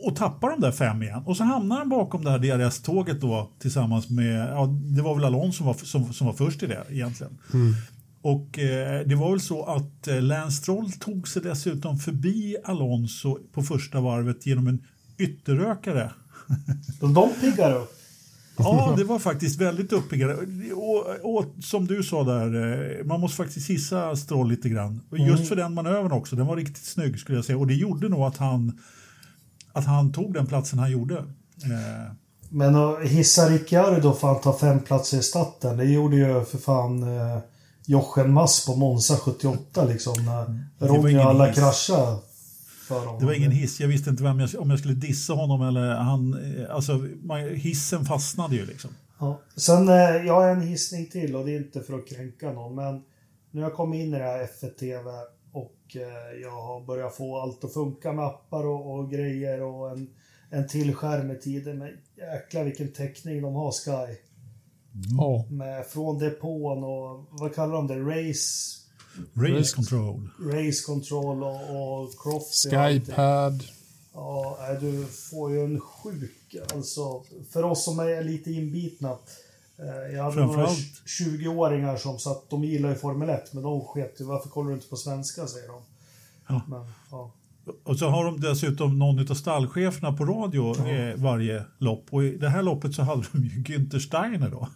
och, 0.07 0.17
tappar 0.17 0.51
de 0.51 0.61
där 0.61 0.73
fem 0.73 1.03
igen. 1.03 1.23
Och 1.27 1.37
så 1.37 1.45
hamnar 1.45 1.79
han 1.79 1.89
bakom 1.89 2.25
det 2.25 2.31
här 2.31 2.39
DRS-tåget 2.39 3.21
då 3.21 3.51
tillsammans 3.59 4.11
med, 4.11 4.49
ja 4.49 4.67
det 4.67 5.03
var 5.03 5.15
väl 5.15 5.25
Alonso 5.25 5.57
som 5.57 5.67
var, 5.67 5.75
som, 5.75 6.13
som 6.13 6.27
var 6.27 6.35
först 6.35 6.63
i 6.63 6.67
det 6.67 6.85
egentligen. 6.91 7.39
Och 8.23 8.59
eh, 8.59 9.07
det 9.07 9.15
var 9.15 9.31
väl 9.31 9.41
så 9.41 9.65
att 9.65 10.09
eh, 10.09 10.23
Lance 10.23 10.57
Stroll 10.57 10.93
tog 10.93 11.29
sig 11.29 11.43
dessutom 11.43 11.99
förbi 11.99 12.57
Alonso 12.65 13.39
på 13.53 13.63
första 13.63 14.01
varvet 14.01 14.47
genom 14.47 14.67
en 14.67 14.83
ytterrökare. 15.19 16.11
De, 17.01 17.15
de 17.15 17.31
piggar 17.41 17.77
upp. 17.77 17.91
Ja, 18.57 18.95
det 18.97 19.05
var 19.05 19.19
faktiskt 19.19 19.61
väldigt 19.61 19.93
uppiggande. 19.93 20.35
Och, 20.75 21.37
och 21.37 21.55
som 21.61 21.87
du 21.87 22.03
sa 22.03 22.25
där, 22.25 22.73
eh, 22.99 23.05
man 23.05 23.21
måste 23.21 23.37
faktiskt 23.37 23.71
hissa 23.71 24.17
Stroll 24.17 24.49
lite 24.49 24.69
grann. 24.69 25.01
Just 25.11 25.49
för 25.49 25.57
den 25.57 25.75
manövern 25.75 26.13
också, 26.13 26.37
den 26.37 26.47
var 26.47 26.57
riktigt 26.57 26.85
snygg 26.85 27.19
skulle 27.19 27.39
jag 27.39 27.45
säga. 27.45 27.59
Och 27.59 27.67
det 27.67 27.75
gjorde 27.75 28.09
nog 28.09 28.23
att 28.23 28.37
han, 28.37 28.79
att 29.75 29.85
han 29.85 30.13
tog 30.13 30.35
den 30.35 30.47
platsen 30.47 30.79
han 30.79 30.91
gjorde. 30.91 31.15
Eh, 31.17 32.13
Men 32.49 32.75
att 32.75 33.05
hissa 33.05 33.49
Ricciardo 33.49 34.13
för 34.13 34.29
att 34.29 34.45
han 34.45 34.53
tar 34.53 34.59
fem 34.59 34.81
platser 34.81 35.19
i 35.19 35.23
starten, 35.23 35.77
det 35.77 35.85
gjorde 35.85 36.17
ju 36.17 36.45
för 36.45 36.59
fan 36.59 37.03
eh, 37.03 37.39
Jochen 37.87 38.33
Mass 38.33 38.67
på 38.67 38.77
Monza 38.77 39.17
78 39.17 39.85
liksom. 39.85 40.25
När 40.25 40.45
Mm. 40.45 40.65
Ronny 40.79 41.19
och 41.19 41.23
alla 41.23 41.47
hiss. 41.47 41.57
kraschade 41.59 42.19
det 43.21 43.27
var 43.27 43.33
ingen 43.33 43.51
hiss, 43.51 43.81
jag 43.81 43.89
visste 43.89 44.11
inte 44.11 44.23
vem 44.23 44.41
jag, 44.41 44.51
om 44.59 44.71
jag 44.71 44.79
skulle 44.79 44.95
dissa 44.95 45.33
honom 45.33 45.63
eller 45.63 45.95
han, 45.95 46.35
eh, 46.59 46.75
alltså 46.75 47.07
hissen 47.55 48.05
fastnade 48.05 48.57
ju 48.57 48.67
liksom. 48.67 48.91
Ja. 49.19 49.41
Sen, 49.57 49.89
eh, 49.89 49.95
jag 49.95 50.35
har 50.35 50.49
en 50.49 50.61
hissning 50.61 51.07
till 51.07 51.37
och 51.37 51.47
det 51.47 51.53
är 51.53 51.57
inte 51.57 51.81
för 51.81 51.95
att 51.95 52.09
kränka 52.09 52.53
någon, 52.53 52.75
men 52.75 53.03
nu 53.51 53.61
har 53.61 53.69
jag 53.69 53.77
kommit 53.77 54.01
in 54.01 54.15
i 54.15 54.19
det 54.19 54.25
här 54.25 54.39
F1 54.39 54.79
TV 54.79 55.11
och 55.55 55.97
eh, 55.97 56.41
jag 56.43 56.51
har 56.51 56.81
börjat 56.81 57.17
få 57.17 57.41
allt 57.41 57.65
att 57.65 57.75
funka 57.75 58.13
med 58.13 58.25
appar 58.25 58.67
och, 58.67 58.95
och 58.95 59.11
grejer 59.11 59.63
och 59.63 59.91
en, 59.91 60.11
en 60.51 60.69
till 60.69 60.95
skärm 60.95 61.31
i 61.31 61.39
tiden. 61.39 61.79
Men 61.79 61.99
jäklar 62.17 62.65
vilken 62.65 62.93
täckning 62.93 63.43
de 63.43 63.55
har, 63.55 63.73
Sky. 63.73 64.17
Ja, 65.19 65.47
Med, 65.51 65.87
från 65.87 66.19
depån 66.19 66.85
och 66.85 67.27
vad 67.31 67.55
kallar 67.55 67.75
de 67.75 67.87
det? 67.87 68.01
Race, 68.01 68.81
Race 69.35 69.49
Just. 69.49 69.75
control. 69.75 70.29
race 70.41 70.85
control 70.87 71.43
och, 71.43 72.01
och 72.01 72.23
Croft. 72.23 72.71
Skypad. 72.71 73.65
Ja, 74.15 74.77
du 74.81 75.05
får 75.05 75.53
ju 75.53 75.65
en 75.65 75.81
sjuk, 75.81 76.57
alltså 76.75 77.25
för 77.51 77.63
oss 77.63 77.85
som 77.85 77.99
är 77.99 78.23
lite 78.23 78.51
inbitna. 78.51 79.19
Eh, 79.79 80.15
Jag 80.17 80.25
hade 80.25 80.37
några 80.37 80.55
Framförallt- 80.55 81.03
20-åringar 81.07 81.97
som 81.97 82.19
sa 82.19 82.31
att 82.31 82.51
de 82.51 82.65
gillar 82.65 82.89
ju 82.89 82.95
Formel 82.95 83.29
1, 83.31 83.53
men 83.53 83.63
de 83.63 83.81
sket. 83.85 84.21
Varför 84.21 84.49
kollar 84.49 84.69
du 84.69 84.75
inte 84.75 84.89
på 84.89 84.97
svenska, 84.97 85.47
säger 85.47 85.69
de. 85.69 85.81
Ja. 86.49 86.61
Men, 86.69 86.81
ja. 87.11 87.31
Och 87.85 87.99
så 87.99 88.09
har 88.09 88.25
de 88.25 88.41
dessutom 88.41 88.99
någon 88.99 89.31
av 89.31 89.35
stallcheferna 89.35 90.13
på 90.13 90.25
radio 90.25 90.89
eh, 90.89 91.17
varje 91.17 91.65
lopp. 91.79 92.07
Och 92.11 92.25
i 92.25 92.37
det 92.37 92.49
här 92.49 92.63
loppet 92.63 92.95
så 92.95 93.03
hade 93.03 93.25
de 93.33 93.43
ju 93.45 93.63
Günther 93.63 93.99
Steiner 93.99 94.49
då. 94.51 94.69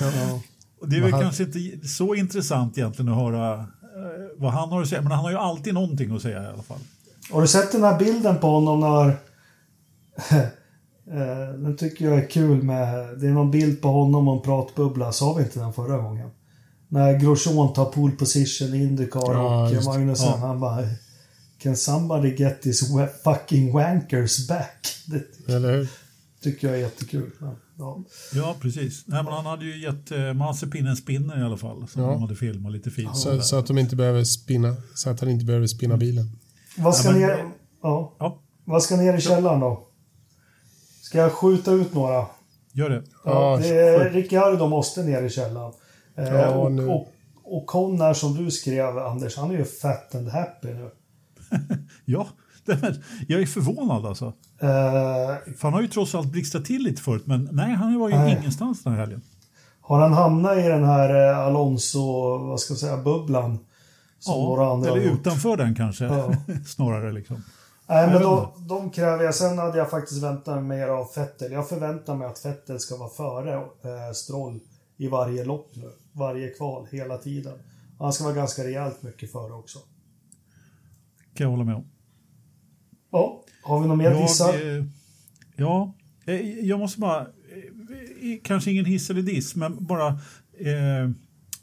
Ja. 0.00 0.40
Och 0.80 0.88
det 0.88 0.96
är 0.96 1.00
väl 1.00 1.12
han- 1.12 1.20
kanske 1.22 1.42
inte 1.42 1.88
så 1.88 2.14
intressant 2.14 2.78
egentligen 2.78 3.08
att 3.12 3.18
höra 3.18 3.54
eh, 3.58 3.64
vad 4.36 4.52
han 4.52 4.68
har 4.68 4.82
att 4.82 4.88
säga. 4.88 5.02
Men 5.02 5.12
han 5.12 5.20
har 5.24 5.30
ju 5.30 5.36
alltid 5.36 5.74
någonting 5.74 6.16
att 6.16 6.22
säga 6.22 6.42
i 6.42 6.46
alla 6.46 6.62
fall. 6.62 6.80
Har 7.30 7.40
du 7.42 7.48
sett 7.48 7.72
den 7.72 7.82
här 7.84 7.98
bilden 7.98 8.38
på 8.38 8.46
honom 8.46 8.80
när... 8.80 9.16
Eh, 11.10 11.54
den 11.58 11.76
tycker 11.76 12.04
jag 12.04 12.18
är 12.18 12.30
kul 12.30 12.62
med... 12.62 13.18
Det 13.18 13.26
är 13.26 13.30
någon 13.30 13.50
bild 13.50 13.82
på 13.82 13.88
honom 13.88 14.28
och 14.28 14.36
en 14.36 14.42
pratbubbla. 14.42 15.12
Sa 15.12 15.32
vi 15.34 15.42
inte 15.42 15.58
den 15.58 15.72
förra 15.72 15.98
gången? 15.98 16.30
När 16.88 17.18
Grosjean 17.18 17.72
tar 17.72 17.84
pole 17.84 18.12
position 18.12 18.74
i 18.74 18.82
Indycar 18.82 19.20
Ja, 19.34 19.64
och 19.66 19.72
just 19.72 19.84
det. 19.86 19.98
Magnussen 19.98 20.26
Ja. 20.28 20.36
han 20.36 20.60
bara... 20.60 20.82
Can 21.58 21.76
somebody 21.76 22.34
get 22.36 22.62
this 22.62 22.90
fucking 23.24 23.72
wankers 23.72 24.48
back? 24.48 24.86
Det 25.46 25.52
Eller 25.52 25.72
hur? 25.76 25.88
tycker 26.42 26.66
jag 26.68 26.76
är 26.76 26.80
jättekul. 26.80 27.30
Ja, 27.40 27.54
ja. 27.78 27.98
Ja, 28.34 28.56
precis. 28.60 29.02
Nej, 29.06 29.22
men 29.24 29.32
han 29.32 29.46
hade 29.46 29.64
ju 29.64 29.82
gett 29.82 30.10
eh, 30.12 30.32
Mazepin 30.34 30.96
spinner 30.96 31.40
i 31.40 31.42
alla 31.42 31.56
fall. 31.56 31.86
Som 31.88 32.02
Ja. 32.02 32.08
de 32.08 32.20
hade 32.22 32.34
filmat 32.36 32.72
lite 32.72 32.90
fint. 32.90 33.16
Så, 33.16 33.40
så 33.40 33.56
att 33.58 33.66
de 33.66 33.78
inte 33.78 33.96
behöver 33.96 34.24
spinna, 34.24 34.74
så 34.94 35.10
att 35.10 35.20
han 35.20 35.28
inte 35.30 35.44
behöver 35.44 35.66
spinna 35.66 35.96
bilen. 35.96 36.30
Vad 36.78 36.94
ska 36.96 37.08
Ja, 37.08 37.12
men- 37.12 37.20
ner... 37.20 37.44
Ja. 37.82 38.12
Ja, 38.18 38.38
Vad 38.64 38.82
ska 38.82 38.96
ner 38.96 39.14
i 39.16 39.20
källaren 39.20 39.60
då? 39.60 39.85
Ska 41.06 41.18
jag 41.18 41.32
skjuta 41.32 41.70
ut 41.72 41.94
några? 41.94 42.26
gör 42.72 42.90
det. 42.90 43.02
Ja, 43.24 43.30
Ja, 43.52 43.56
det 43.62 43.78
är, 43.78 44.10
Ricciardo 44.10 44.66
måste 44.68 45.02
ner 45.02 45.22
i 45.22 45.30
källaren. 45.30 45.72
Eh, 46.16 46.24
Ja, 46.24 46.48
och, 46.54 46.72
nu. 46.72 46.88
och, 46.88 47.08
och 47.44 47.66
Connor 47.66 48.14
som 48.14 48.34
du 48.44 48.50
skrev, 48.50 48.98
Anders, 48.98 49.36
han 49.36 49.50
är 49.50 49.54
ju 49.58 49.64
fat 49.64 50.14
and 50.14 50.28
happy 50.28 50.68
nu. 50.68 50.90
Ja, 52.04 52.26
men 52.64 53.02
jag 53.28 53.42
är 53.42 53.46
förvånad 53.46 54.06
alltså. 54.06 54.32
För 54.60 55.62
han 55.62 55.72
har 55.72 55.80
ju 55.80 55.88
trots 55.88 56.14
allt 56.14 56.32
blixtrat 56.32 56.64
till 56.64 56.82
lite 56.82 57.02
förut, 57.02 57.22
men 57.26 57.48
nej, 57.52 57.74
han 57.74 57.98
var 57.98 58.08
ju 58.08 58.14
Nej. 58.16 58.38
ingenstans 58.40 58.82
den 58.82 58.92
här 58.92 59.00
helgen. 59.00 59.22
har 59.80 60.00
han 60.00 60.12
hamnat 60.12 60.58
i 60.58 60.62
den 60.62 60.84
här 60.84 61.30
eh, 61.30 61.38
Alonso, 61.38 62.38
vad 62.38 62.60
ska 62.60 62.72
jag 62.72 62.78
säga, 62.78 62.96
bubblan? 62.96 63.58
Som 64.18 64.42
några 64.42 64.72
andra 64.72 64.90
eller 64.90 65.00
utanför 65.00 65.56
den 65.56 65.74
kanske, 65.74 66.04
Ja. 66.04 66.32
snarare 66.66 67.12
liksom. 67.12 67.42
Nej, 67.88 68.10
men 68.10 68.22
då, 68.22 68.54
de 68.68 68.90
kräver 68.90 69.24
jag. 69.24 69.34
Sen 69.34 69.58
hade 69.58 69.78
jag 69.78 69.90
faktiskt 69.90 70.22
väntat 70.22 70.54
mig 70.54 70.78
mer 70.78 70.88
av 70.88 71.08
Vettel. 71.16 71.52
Jag 71.52 71.68
förväntar 71.68 72.14
mig 72.14 72.26
att 72.26 72.44
Vettel 72.44 72.80
ska 72.80 72.96
vara 72.96 73.08
före 73.08 73.54
eh, 73.54 74.12
Stroll 74.14 74.60
i 74.96 75.08
varje 75.08 75.44
lopp 75.44 75.70
nu. 75.74 75.92
Varje 76.12 76.48
kval, 76.48 76.86
hela 76.90 77.18
tiden. 77.18 77.58
Han 77.98 78.12
ska 78.12 78.24
vara 78.24 78.34
ganska 78.34 78.64
rejält 78.64 79.02
mycket 79.02 79.32
före 79.32 79.52
också. 79.52 79.78
Kan 81.34 81.44
jag 81.44 81.50
hålla 81.50 81.64
med 81.64 81.74
om. 81.74 81.84
Ja, 83.10 83.42
har 83.62 83.80
vi 83.80 83.88
något 83.88 83.98
mer 83.98 84.22
dissar? 84.22 84.54
Eh, 84.54 84.84
ja, 85.56 85.94
eh, 86.26 86.50
jag 86.66 86.78
måste 86.78 87.00
bara, 87.00 87.20
eh, 87.20 88.38
kanske 88.42 88.70
ingen 88.70 88.84
hiss 88.84 89.10
eller 89.10 89.22
diss, 89.22 89.54
men 89.54 89.84
bara 89.84 90.08
eh, 90.58 91.10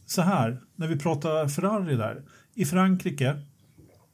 så 0.05 0.21
här, 0.21 0.61
när 0.75 0.87
vi 0.87 0.99
pratar 0.99 1.47
Ferrari 1.47 1.95
där. 1.95 2.23
I 2.53 2.65
Frankrike, 2.65 3.41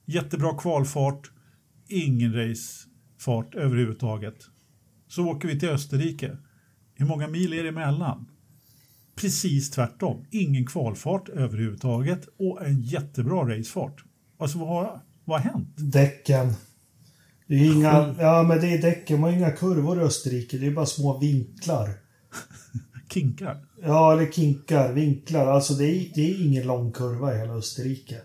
jättebra 0.05 0.57
kvalfart, 0.57 1.31
ingen 1.89 2.33
racefart 2.33 3.55
överhuvudtaget. 3.55 4.35
Så 5.07 5.27
åker 5.27 5.47
vi 5.47 5.59
till 5.59 5.69
Österrike. 5.69 6.37
Hur 6.93 7.05
många 7.05 7.27
mil 7.27 7.53
är 7.53 7.63
det 7.63 7.69
emellan? 7.69 8.29
Precis 9.15 9.71
tvärtom. 9.71 10.25
Ingen 10.31 10.65
kvalfart 10.65 11.29
överhuvudtaget 11.29 12.27
och 12.37 12.65
en 12.65 12.81
jättebra 12.81 13.57
racefart. 13.57 14.03
Alltså 14.37 14.57
vad 14.57 14.67
har, 14.67 15.01
vad 15.25 15.41
har 15.41 15.51
hänt? 15.51 15.75
Däcken. 15.77 16.53
Det 17.47 17.55
är 17.55 17.73
inga, 17.73 18.15
ja 18.19 18.43
men 18.43 18.61
det 18.61 18.67
är 18.73 18.81
däcken, 18.81 19.19
man 19.19 19.29
har 19.29 19.37
inga 19.37 19.51
kurvor 19.51 20.01
i 20.01 20.03
Österrike. 20.03 20.57
Det 20.57 20.67
är 20.67 20.71
bara 20.71 20.85
små 20.85 21.19
vinklar. 21.19 21.89
Kinkar? 23.13 23.65
Ja, 23.81 24.13
eller 24.13 24.31
kinkar, 24.31 24.93
vinklar. 24.93 25.47
Alltså 25.47 25.73
det 25.73 25.85
är, 25.85 26.11
det 26.15 26.31
är 26.31 26.45
ingen 26.45 26.67
lång 26.67 26.91
kurva 26.91 27.35
i 27.35 27.37
hela 27.37 27.53
Österrike. 27.53 28.21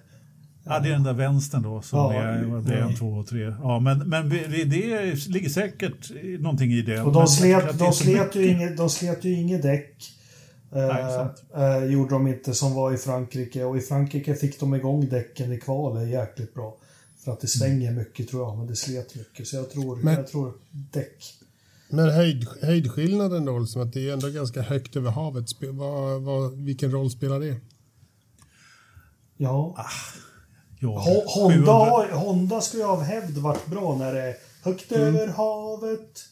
Ja, 0.67 0.79
det 0.81 0.89
är 0.89 0.93
den 0.93 1.03
där 1.03 1.13
vänstern 1.13 1.63
då 1.63 1.83
som 1.83 1.99
Ja, 1.99 2.13
är 2.13 2.61
det 2.67 2.75
är, 2.75 2.83
en, 2.83 2.95
två 2.95 3.07
och 3.09 3.27
tre. 3.27 3.41
Ja, 3.63 3.81
men, 3.81 3.99
men 3.99 4.29
det, 4.29 5.29
ligger 5.29 5.49
säkert 5.49 6.11
någonting 6.41 6.73
i 6.73 6.83
det. 6.83 7.01
Och 7.03 7.13
de 7.13 7.27
slet, 7.27 7.79
de 7.79 7.93
slet, 7.93 8.35
ju, 8.37 8.49
inget, 8.49 8.77
de 8.77 8.91
slet 8.91 9.25
ju 9.25 9.33
inget 9.33 9.63
däck. 9.63 9.97
Nej, 10.71 10.83
Eh, 11.03 11.09
sant. 11.09 11.43
eh, 11.57 11.85
gjorde 11.85 12.11
de 12.15 12.27
inte 12.27 12.55
som 12.55 12.75
var 12.75 12.93
i 12.93 12.97
Frankrike. 12.97 13.65
Och 13.65 13.77
i 13.77 13.81
Frankrike 13.81 14.35
fick 14.35 14.61
de 14.61 14.75
igång 14.75 15.09
däcken 15.09 15.53
i 15.53 15.61
kvalet 15.61 16.09
jäkligt 16.09 16.55
bra. 16.55 16.77
För 17.25 17.33
att 17.33 17.41
det 17.41 17.47
svänger 17.47 17.93
mycket 17.93 18.29
tror 18.29 18.43
jag, 18.43 18.59
men 18.59 18.67
det 18.67 18.77
slet 18.77 19.15
mycket. 19.15 19.47
Så 19.47 19.57
jag 19.57 19.71
tror, 19.71 19.97
Men- 19.97 20.15
jag 20.15 20.27
tror 20.27 20.53
däck. 20.71 21.35
Men 21.89 22.11
höjd, 22.11 22.47
höjdskillnaden 22.63 23.45
då, 23.45 23.59
liksom 23.59 23.83
att 23.83 23.93
det 23.93 24.09
är 24.09 24.13
ändå 24.13 24.29
ganska 24.29 24.63
högt 24.63 24.97
över 24.97 25.11
havet. 25.11 25.45
Vad, 25.71 26.23
vad, 26.23 26.53
vilken 26.59 26.91
roll 26.91 27.11
spelar 27.11 27.41
det? 27.41 27.57
Ja. 29.37 29.87
Ja, 30.81 31.05
Honda, 31.27 31.55
700 31.55 31.73
har, 31.73 32.09
Honda 32.13 32.61
ska 32.61 32.77
ju 32.77 32.85
av 32.85 33.03
hävd 33.03 33.39
varit 33.39 33.67
bra 33.67 33.97
när 33.99 34.15
det 34.15 34.23
är 34.23 34.35
högt 34.63 34.93
Mm. 34.93 35.03
över 35.17 35.27
havet. 35.29 36.25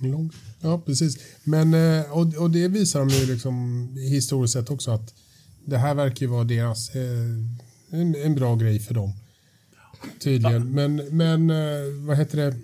Lång. 0.00 0.30
Ja, 0.60 0.82
precis. 0.86 1.18
Men, 1.44 1.74
eh, 1.74 2.12
och, 2.12 2.34
och 2.34 2.50
det 2.50 2.68
visar 2.68 3.00
de 3.00 3.08
ju 3.08 3.26
liksom 3.26 3.88
historiskt 4.00 4.52
sett 4.54 4.70
också 4.70 4.90
att 4.90 5.14
det 5.64 5.78
här 5.78 5.94
verkar 5.94 6.20
ju 6.26 6.32
vara 6.32 6.44
deras, 6.44 6.94
eh, 6.94 7.00
en, 8.00 8.14
en 8.14 8.34
bra 8.34 8.56
grej 8.56 8.80
för 8.80 8.94
dem. 8.94 9.12
Tydligen. 10.20 10.70
Men, 10.74 10.96
men 10.96 11.50
eh, 11.50 12.06
vad 12.06 12.16
heter 12.16 12.36
det? 12.38 12.54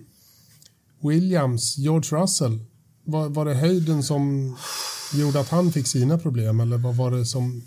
Williams, 1.09 1.79
George 1.79 2.19
Russell. 2.23 2.59
Var, 3.05 3.29
var 3.29 3.45
det 3.45 3.55
höjden 3.55 4.03
som 4.03 4.57
gjorde 5.15 5.41
att 5.41 5.49
han 5.49 5.73
fick 5.73 5.87
sina 5.89 6.19
problem 6.19 6.61
eller 6.61 6.79
vad 6.79 6.97
var 6.97 7.11
det 7.11 7.27
som... 7.27 7.63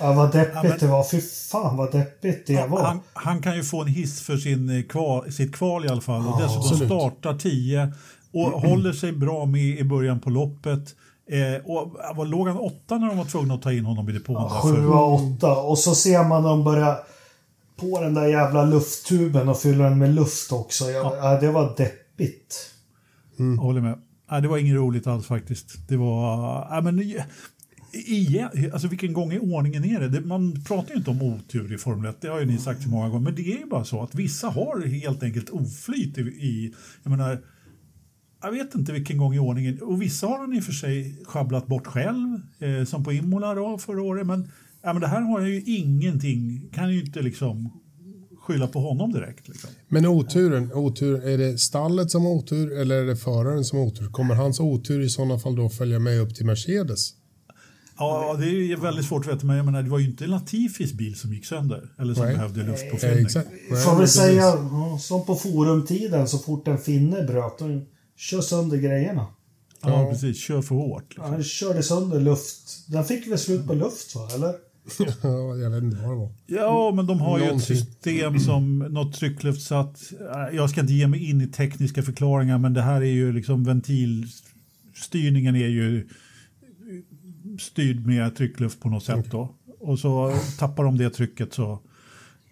Ja, 0.00 0.12
vad 0.12 0.32
deppigt 0.32 0.54
Ja, 0.54 0.62
men- 0.62 0.78
det 0.78 0.86
var. 0.86 1.04
Fy 1.04 1.20
fan 1.20 1.76
vad 1.76 1.92
deppigt 1.92 2.46
det 2.46 2.66
var. 2.66 2.82
han, 2.82 3.00
han 3.12 3.42
kan 3.42 3.56
ju 3.56 3.62
få 3.62 3.82
en 3.82 3.88
hiss 3.88 4.20
för 4.20 4.36
sin 4.36 4.68
eh, 4.78 4.82
kval, 4.82 5.32
sitt 5.32 5.54
kval 5.54 5.84
i 5.86 5.88
alla 5.88 6.00
fall. 6.00 6.26
Och 6.26 6.40
dessutom 6.40 6.62
absolut. 6.62 6.88
startar 6.88 7.38
10 7.38 7.92
och 8.32 8.42
håller 8.60 8.92
sig 8.92 9.12
bra 9.12 9.46
med 9.46 9.78
i 9.78 9.84
början 9.84 10.20
på 10.20 10.30
loppet. 10.30 10.94
Eh, 11.30 11.64
och 11.66 11.96
var, 12.16 12.26
låg 12.26 12.48
han 12.48 12.56
åtta 12.56 12.98
när 12.98 13.06
de 13.06 13.16
var 13.18 13.24
tvungna 13.24 13.54
att 13.54 13.62
ta 13.62 13.72
in 13.72 13.84
honom 13.84 14.08
i 14.08 14.12
depån? 14.12 14.50
för- 14.50 14.76
Sjua, 14.76 15.00
åtta. 15.04 15.56
Och 15.56 15.78
så 15.78 15.94
ser 15.94 16.24
man 16.24 16.42
dem 16.42 16.64
börja 16.64 16.96
på 17.76 18.00
den 18.00 18.14
där 18.14 18.26
jävla 18.26 18.64
lufttuben 18.64 19.48
och 19.48 19.58
fylla 19.58 19.84
den 19.84 19.98
med 19.98 20.14
luft 20.14 20.52
också. 20.52 20.90
Jag, 20.90 21.06
ja. 21.16 21.40
det 21.40 21.50
var 21.50 21.74
deppigt. 21.76 22.70
Jag 23.36 23.56
håller 23.56 23.80
med. 23.80 23.98
Nej, 24.30 24.42
det 24.42 24.48
var 24.48 24.58
inget 24.58 24.74
roligt 24.76 25.06
alls 25.06 25.26
faktiskt. 25.26 25.88
Det 25.88 25.96
var... 25.96 26.32
Ja, 26.70 26.80
men, 26.80 27.14
igen, 27.92 28.48
alltså 28.72 28.88
vilken 28.88 29.12
gång 29.12 29.32
i 29.32 29.38
ordningen 29.38 29.84
är 29.84 30.00
det? 30.00 30.08
det? 30.08 30.20
Man 30.20 30.64
pratar 30.64 30.90
ju 30.90 30.96
inte 30.96 31.10
om 31.10 31.22
otur 31.22 31.74
i 31.74 31.78
Formel 31.78 32.10
1, 32.10 32.20
det 32.20 32.28
har 32.28 32.40
ju 32.40 32.46
ni 32.46 32.58
sagt 32.58 32.82
så 32.82 32.88
många 32.88 33.08
gånger. 33.08 33.24
Men 33.24 33.34
det 33.34 33.42
är 33.42 33.58
ju 33.58 33.66
bara 33.66 33.84
så 33.84 34.02
att 34.02 34.14
vissa 34.14 34.48
har 34.48 34.86
helt 34.86 35.22
enkelt 35.22 35.50
oflyt 35.50 36.18
i... 36.18 36.20
i 36.20 36.74
jag 37.02 37.10
menar, 37.10 37.42
jag 38.42 38.52
vet 38.52 38.74
inte 38.74 38.92
vilken 38.92 39.18
gång 39.18 39.34
i 39.34 39.38
ordningen. 39.38 39.82
Och 39.82 40.02
vissa 40.02 40.26
har 40.26 40.38
han 40.38 40.52
i 40.52 40.60
och 40.60 40.64
för 40.64 40.72
sig 40.72 41.22
sjabblat 41.24 41.66
bort 41.66 41.86
själv, 41.86 42.40
eh, 42.58 42.84
som 42.84 43.04
på 43.04 43.12
Imola 43.12 43.54
då 43.54 43.78
förra 43.78 44.02
året. 44.02 44.26
Men, 44.26 44.50
ja, 44.82 44.92
men 44.92 45.00
det 45.00 45.08
här 45.08 45.20
har 45.20 45.40
jag 45.40 45.50
ju 45.50 45.62
ingenting, 45.62 46.70
kan 46.72 46.92
ju 46.92 47.00
inte 47.00 47.22
liksom 47.22 47.80
skylla 48.40 48.66
på 48.66 48.80
honom 48.80 49.12
direkt. 49.12 49.48
Liksom. 49.48 49.70
Men 49.88 50.06
oturen, 50.06 50.72
otur, 50.72 51.24
är 51.24 51.38
det 51.38 51.58
stallet 51.58 52.10
som 52.10 52.22
har 52.22 52.30
otur 52.30 52.78
eller 52.80 53.02
är 53.02 53.06
det 53.06 53.16
föraren 53.16 53.64
som 53.64 53.78
har 53.78 53.86
otur? 53.86 54.06
Kommer 54.06 54.34
hans 54.34 54.60
otur 54.60 55.00
i 55.00 55.08
sådana 55.08 55.38
fall 55.38 55.56
då 55.56 55.68
följa 55.68 55.98
med 55.98 56.20
upp 56.20 56.34
till 56.34 56.46
Mercedes? 56.46 57.19
Ja, 58.00 58.36
det 58.38 58.44
är 58.46 58.50
ju 58.50 58.76
väldigt 58.76 59.04
svårt 59.06 59.26
att 59.26 59.32
veta, 59.34 59.46
men 59.46 59.56
jag 59.56 59.66
menar, 59.66 59.82
det 59.82 59.90
var 59.90 59.98
ju 59.98 60.06
inte 60.06 60.26
Latifis 60.26 60.92
bil 60.92 61.14
som 61.18 61.32
gick 61.34 61.44
sönder. 61.46 61.88
Eller 61.98 62.14
som 62.14 62.24
Nej. 62.24 62.34
behövde 62.34 62.60
Ja, 62.60 62.66
luftpåfyllning. 62.66 63.24
exakt. 63.26 63.48
Nej, 63.70 63.80
Får 63.82 63.92
men 63.92 64.00
vi 64.00 64.06
säga, 64.08 64.42
ja, 64.42 64.98
som 65.00 65.26
på 65.26 65.34
forumtiden, 65.34 66.28
så 66.28 66.38
fort 66.38 66.68
en 66.68 66.78
finne 66.78 67.22
bröt, 67.22 67.58
de 67.58 67.86
kör 68.16 68.40
sönder 68.40 68.76
grejerna. 68.76 69.26
Ja, 69.82 70.08
precis. 70.12 70.40
Kör 70.40 70.62
för 70.62 70.74
hårt. 70.74 71.04
Liksom. 71.08 71.24
Han 71.24 71.44
körde 71.44 71.82
sönder 71.82 72.20
luft. 72.20 72.84
Den 72.88 73.04
fick 73.04 73.26
väl 73.28 73.38
slut 73.38 73.66
på 73.66 73.74
luft 73.74 74.14
va, 74.14 74.28
eller? 74.34 74.54
Ja, 75.22 75.56
jag 75.56 75.70
vet 75.70 75.82
inte 75.82 75.96
vad 75.96 76.10
det 76.10 76.16
var. 76.16 76.32
Ja, 76.46 76.92
men 76.96 77.06
de 77.06 77.20
har 77.20 77.38
ju 77.38 77.44
ett 77.44 77.50
Någonting. 77.50 77.76
system 77.76 78.38
som 78.40 78.78
något 78.78 79.14
tryckluftsatt. 79.14 80.00
Jag 80.52 80.70
ska 80.70 80.80
inte 80.80 80.92
ge 80.92 81.06
mig 81.06 81.30
in 81.30 81.40
i 81.40 81.46
tekniska 81.46 82.02
förklaringar, 82.02 82.58
men 82.58 82.74
det 82.74 82.82
här 82.82 83.00
är 83.00 83.04
ju 83.12 83.32
liksom 83.32 83.64
ventilstyrningen 83.64 85.54
är 85.56 85.68
ju 85.68 86.08
styrd 87.60 88.06
med 88.06 88.36
tryckluft 88.36 88.80
på 88.80 88.88
något 88.88 89.04
sätt 89.04 89.30
då. 89.30 89.54
Och 89.80 89.98
så 89.98 90.32
tappar 90.58 90.84
de 90.84 90.96
det 90.98 91.10
trycket 91.10 91.54
så 91.54 91.78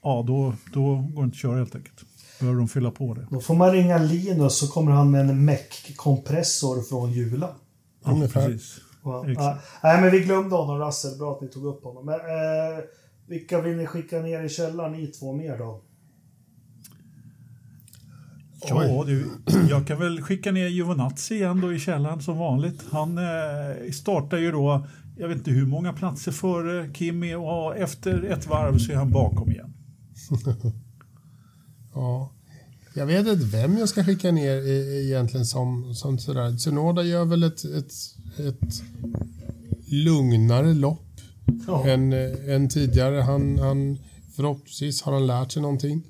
ja, 0.02 0.24
då, 0.26 0.54
då 0.72 0.96
går 0.96 1.22
det 1.22 1.24
inte 1.24 1.34
att 1.34 1.34
köra 1.34 1.56
helt 1.56 1.74
enkelt. 1.74 2.04
Behöver 2.40 2.58
de 2.58 2.68
fylla 2.68 2.90
på 2.90 3.14
det. 3.14 3.26
Då 3.30 3.40
får 3.40 3.54
man 3.54 3.72
ringa 3.72 3.98
Linus 3.98 4.58
så 4.58 4.68
kommer 4.68 4.92
han 4.92 5.10
med 5.10 5.20
en 5.20 5.44
MEC-kompressor 5.44 6.82
från 6.82 7.12
Jula. 7.12 7.50
Ja, 8.04 8.10
Ungefär. 8.10 8.46
precis. 8.46 8.80
Ja. 9.04 9.58
Nej, 9.82 10.00
men 10.00 10.10
vi 10.10 10.20
glömde 10.20 10.56
honom, 10.56 10.78
Russell. 10.86 11.18
Bra 11.18 11.32
att 11.32 11.40
ni 11.40 11.48
tog 11.48 11.64
upp 11.64 11.84
honom. 11.84 12.06
Men, 12.06 12.14
eh, 12.20 12.84
vilka 13.26 13.60
vill 13.60 13.76
ni 13.76 13.86
skicka 13.86 14.18
ner 14.18 14.42
i 14.42 14.48
källaren, 14.48 14.92
ni 14.92 15.06
två 15.06 15.32
mer 15.32 15.58
då? 15.58 15.82
Ja, 18.60 19.04
du, 19.06 19.30
jag 19.70 19.86
kan 19.86 19.98
väl 19.98 20.22
skicka 20.22 20.52
ner 20.52 20.68
Giovinazzi 20.68 21.34
igen 21.34 21.60
då 21.60 21.72
i 21.72 21.78
källaren 21.78 22.22
som 22.22 22.38
vanligt. 22.38 22.84
Han 22.90 23.18
eh, 23.18 23.90
startar 23.92 24.38
ju 24.38 24.52
då, 24.52 24.86
jag 25.16 25.28
vet 25.28 25.38
inte 25.38 25.50
hur 25.50 25.66
många 25.66 25.92
platser 25.92 26.32
före 26.32 26.94
Kimi 26.94 27.34
och 27.34 27.76
efter 27.76 28.22
ett 28.22 28.46
varv 28.46 28.78
så 28.78 28.92
är 28.92 28.96
han 28.96 29.10
bakom 29.10 29.50
igen. 29.50 29.74
ja. 31.94 32.32
Jag 32.94 33.06
vet 33.06 33.26
inte 33.26 33.44
vem 33.44 33.78
jag 33.78 33.88
ska 33.88 34.04
skicka 34.04 34.32
ner 34.32 34.68
egentligen 35.06 35.46
som, 35.46 35.94
som 35.94 36.18
sådär. 36.18 36.56
Tsunoda 36.56 37.02
gör 37.02 37.24
väl 37.24 37.42
ett, 37.42 37.64
ett, 37.64 37.92
ett 38.38 38.82
lugnare 39.86 40.74
lopp 40.74 41.20
ja. 41.66 41.86
än, 41.86 42.12
än 42.48 42.68
tidigare. 42.68 43.20
Han, 43.20 43.58
han, 43.58 43.98
förhoppningsvis 44.36 45.02
har 45.02 45.12
han 45.12 45.26
lärt 45.26 45.52
sig 45.52 45.62
någonting 45.62 46.04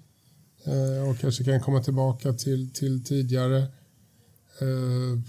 eh, 0.65 1.11
och 1.11 1.19
kanske 1.19 1.45
kan 1.45 1.61
komma 1.61 1.83
tillbaka 1.83 2.33
till, 2.33 2.71
till 2.73 3.05
tidigare. 3.05 3.59
Eh, 4.61 5.21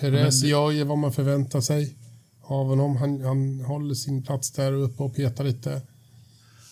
Perez 0.00 0.42
gör 0.42 0.70
ju 0.70 0.84
vad 0.84 0.98
man 0.98 1.12
förväntar 1.12 1.60
sig 1.60 1.94
av 2.42 2.66
honom. 2.66 2.96
Han, 2.96 3.20
han 3.20 3.60
håller 3.60 3.94
sin 3.94 4.22
plats 4.22 4.50
där 4.50 4.72
uppe 4.72 5.02
och 5.02 5.16
petar 5.16 5.44
lite. 5.44 5.82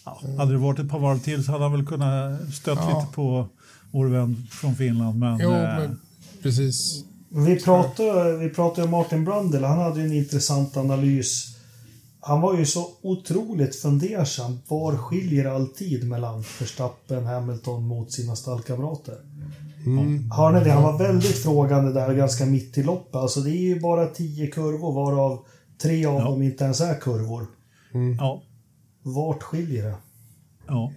Ja, 0.05 0.20
hade 0.39 0.53
det 0.53 0.59
varit 0.59 0.78
ett 0.78 0.89
par 0.89 0.99
varv 0.99 1.18
till 1.18 1.45
så 1.45 1.53
hade 1.53 1.64
han 1.64 1.72
väl 1.72 1.87
kunnat 1.87 2.55
stött 2.55 2.78
ja. 2.78 3.01
lite 3.01 3.12
på 3.14 3.49
vår 3.91 4.07
vän 4.07 4.47
från 4.51 4.74
Finland. 4.74 5.18
Men, 5.18 5.39
jo, 5.41 5.51
eh... 5.51 5.78
men 5.78 6.01
precis. 6.43 7.05
Vi 7.28 7.61
pratade, 7.61 8.37
vi 8.37 8.51
pratade 8.51 8.85
om 8.85 8.91
Martin 8.91 9.24
Brundle. 9.24 9.66
Han 9.66 9.78
hade 9.78 10.01
en 10.01 10.12
intressant 10.12 10.76
analys. 10.76 11.53
Han 12.27 12.41
var 12.41 12.59
ju 12.59 12.66
så 12.66 12.89
otroligt 13.03 13.77
fundersam. 13.77 14.59
Var 14.68 14.97
skiljer 14.97 15.45
all 15.45 15.66
tid 15.66 16.09
mellan 16.09 16.45
Verstappen, 16.61 17.27
Hamilton 17.27 17.87
mot 17.87 18.12
sina 18.12 18.37
stallkamrater? 18.37 19.18
Mm. 19.87 20.31
Hör 20.31 20.53
ni 20.53 20.64
det? 20.64 20.70
Han 20.70 20.83
var 20.83 20.99
väldigt 20.99 21.43
frågande 21.43 21.93
där 21.93 22.14
ganska 22.14 22.47
mitt 22.47 22.79
i 22.79 22.83
loppet. 22.83 23.14
Alltså 23.14 23.41
det 23.41 23.51
är 23.51 23.61
ju 23.61 23.81
bara 23.81 24.07
tio 24.07 24.47
kurvor 24.47 24.93
varav 24.93 25.47
tre 25.83 26.07
av 26.07 26.14
ja. 26.14 26.25
dem 26.25 26.43
inte 26.43 26.64
ens 26.64 26.81
är 26.81 27.01
kurvor. 27.01 27.47
Mm. 27.95 28.16
Ja. 28.16 28.43
Vart 29.03 29.43
skiljer 29.43 29.85
det? 29.85 29.97
Ja. 30.66 30.93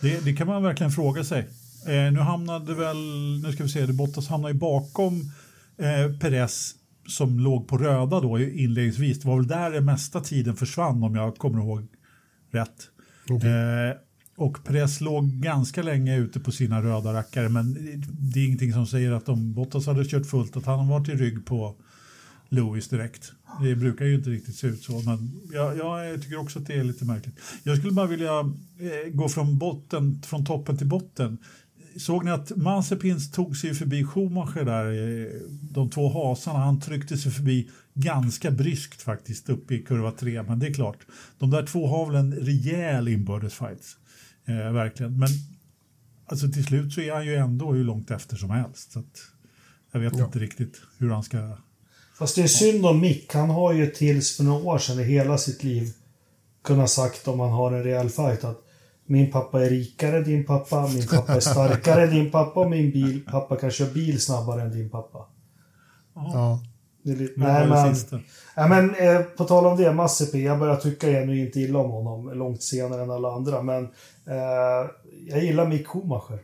Det, 0.00 0.24
det 0.24 0.32
kan 0.32 0.46
man 0.46 0.62
verkligen 0.62 0.92
fråga 0.92 1.24
sig. 1.24 1.38
Eh, 1.86 2.12
nu 2.12 2.18
hamnade 2.18 2.74
väl, 2.74 2.96
nu 3.42 3.52
ska 3.52 3.62
vi 3.62 3.68
se, 3.68 3.86
Bottas 3.86 4.28
hamnade 4.28 4.54
ju 4.54 4.58
bakom 4.58 5.32
eh, 5.78 6.18
Perez 6.20 6.74
som 7.08 7.40
låg 7.40 7.68
på 7.68 7.78
röda 7.78 8.20
då 8.20 8.40
inledningsvis. 8.40 9.20
Det 9.20 9.28
var 9.28 9.36
väl 9.36 9.46
där 9.46 9.70
den 9.70 9.84
mesta 9.84 10.20
tiden 10.20 10.56
försvann 10.56 11.02
om 11.02 11.14
jag 11.14 11.36
kommer 11.36 11.58
ihåg 11.58 11.86
rätt. 12.50 12.88
Okay. 13.30 13.50
Eh, 13.50 13.94
och 14.36 14.64
Perez 14.64 15.00
låg 15.00 15.28
ganska 15.28 15.82
länge 15.82 16.16
ute 16.16 16.40
på 16.40 16.52
sina 16.52 16.82
röda 16.82 17.12
rackare 17.12 17.48
men 17.48 17.74
det 18.32 18.40
är 18.40 18.46
ingenting 18.46 18.72
som 18.72 18.86
säger 18.86 19.12
att 19.12 19.28
om 19.28 19.54
Bottas 19.54 19.86
hade 19.86 20.04
kört 20.04 20.26
fullt 20.26 20.56
att 20.56 20.66
han 20.66 20.88
varit 20.88 21.08
i 21.08 21.12
rygg 21.12 21.46
på 21.46 21.76
Lewis 22.48 22.88
direkt. 22.88 23.32
Det 23.62 23.76
brukar 23.76 24.04
ju 24.04 24.14
inte 24.14 24.30
riktigt 24.30 24.54
se 24.54 24.66
ut 24.66 24.82
så, 24.82 24.92
men 24.92 25.40
jag, 25.52 25.76
jag 25.76 26.22
tycker 26.22 26.38
också 26.38 26.58
att 26.58 26.66
det 26.66 26.74
är 26.74 26.84
lite 26.84 27.04
märkligt. 27.04 27.40
Jag 27.62 27.78
skulle 27.78 27.92
bara 27.92 28.06
vilja 28.06 28.40
eh, 28.40 29.12
gå 29.12 29.28
från 29.28 29.58
botten, 29.58 30.22
från 30.22 30.44
toppen 30.44 30.78
till 30.78 30.86
botten. 30.86 31.38
Såg 31.98 32.24
ni 32.24 32.30
att 32.30 32.56
Mazepin 32.56 33.30
tog 33.32 33.56
sig 33.56 33.74
förbi 33.74 34.04
Schumacher 34.04 34.64
där, 34.64 34.86
eh, 34.86 35.40
de 35.50 35.90
två 35.90 36.08
hasarna. 36.08 36.58
Han 36.58 36.80
tryckte 36.80 37.16
sig 37.16 37.32
förbi 37.32 37.70
ganska 37.94 38.50
bryskt 38.50 39.02
faktiskt 39.02 39.48
upp 39.48 39.70
i 39.70 39.82
kurva 39.82 40.12
3. 40.12 40.42
Men 40.42 40.58
det 40.58 40.66
är 40.66 40.74
klart, 40.74 40.98
de 41.38 41.50
där 41.50 41.66
två 41.66 41.86
har 41.86 42.06
väl 42.06 42.16
en 42.16 42.32
rejäl 42.32 43.08
inbördesfight. 43.08 43.96
Eh, 44.44 44.72
verkligen. 44.72 45.18
Men 45.18 45.28
alltså, 46.26 46.48
till 46.48 46.64
slut 46.64 46.92
så 46.92 47.00
är 47.00 47.12
han 47.12 47.26
ju 47.26 47.34
ändå 47.34 47.72
hur 47.72 47.84
långt 47.84 48.10
efter 48.10 48.36
som 48.36 48.50
helst. 48.50 48.92
Så 48.92 49.02
jag 49.92 50.00
vet 50.00 50.18
ja. 50.18 50.24
inte 50.24 50.38
riktigt 50.38 50.80
hur 50.98 51.10
han 51.10 51.22
ska 51.22 51.56
Fast 52.18 52.36
det 52.36 52.42
är 52.42 52.46
synd 52.46 52.86
om 52.86 53.00
Mick. 53.00 53.34
Han 53.34 53.50
har 53.50 53.72
ju 53.72 53.86
tills 53.86 54.36
för 54.36 54.44
några 54.44 54.64
år 54.64 54.78
sedan 54.78 55.00
i 55.00 55.04
hela 55.04 55.38
sitt 55.38 55.64
liv 55.64 55.92
kunnat 56.64 56.90
sagt 56.90 57.28
om 57.28 57.40
han 57.40 57.50
har 57.50 57.72
en 57.72 57.82
rejäl 57.82 58.08
fight 58.08 58.44
att 58.44 58.67
min 59.08 59.30
pappa 59.30 59.64
är 59.64 59.70
rikare 59.70 60.16
än 60.16 60.24
din 60.24 60.44
pappa, 60.44 60.88
min 60.94 61.06
pappa 61.06 61.34
är 61.34 61.40
starkare 61.40 62.04
än 62.04 62.10
din 62.10 62.30
pappa 62.30 62.60
och 62.60 62.70
min 62.70 62.90
bil, 62.90 63.24
pappa 63.30 63.56
kan 63.56 63.70
köra 63.70 63.92
bil 63.92 64.20
snabbare 64.20 64.62
än 64.62 64.70
din 64.70 64.90
pappa. 64.90 65.26
Ja. 66.14 66.60
Det 67.02 67.10
är 67.12 67.16
lite, 67.16 67.40
nej, 67.40 67.68
men, 67.68 67.94
nej, 68.56 68.68
men 68.68 68.94
eh, 68.94 69.22
på 69.22 69.44
tal 69.44 69.66
om 69.66 69.76
det, 69.76 69.92
Massipi, 69.92 70.44
jag 70.44 70.58
börjar 70.58 70.76
tycka 70.76 71.06
genuint 71.06 71.56
illa 71.56 71.78
om 71.78 71.90
honom 71.90 72.38
långt 72.38 72.62
senare 72.62 73.02
än 73.02 73.10
alla 73.10 73.32
andra, 73.32 73.62
men 73.62 73.84
eh, 74.26 74.90
jag 75.26 75.44
gillar 75.44 75.68
Mick 75.68 75.86
Schumacher. 75.86 76.38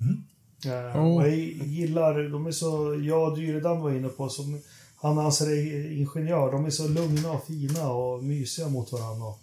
Mm. 0.00 0.24
Uh, 0.66 1.06
oh. 1.06 1.26
Jag 1.26 1.36
gillar, 1.66 2.30
de 2.32 2.46
är 2.46 2.50
så, 2.50 3.00
jag 3.02 3.30
och 3.30 3.38
Dyredam 3.38 3.80
var 3.80 3.90
inne 3.90 4.08
på, 4.08 4.28
som, 4.28 4.60
han 4.96 5.18
anser 5.18 5.50
är 5.50 5.92
ingenjör, 5.92 6.52
de 6.52 6.66
är 6.66 6.70
så 6.70 6.88
lugna 6.88 7.32
och 7.32 7.44
fina 7.44 7.90
och 7.92 8.24
mysiga 8.24 8.68
mot 8.68 8.92
varandra. 8.92 9.34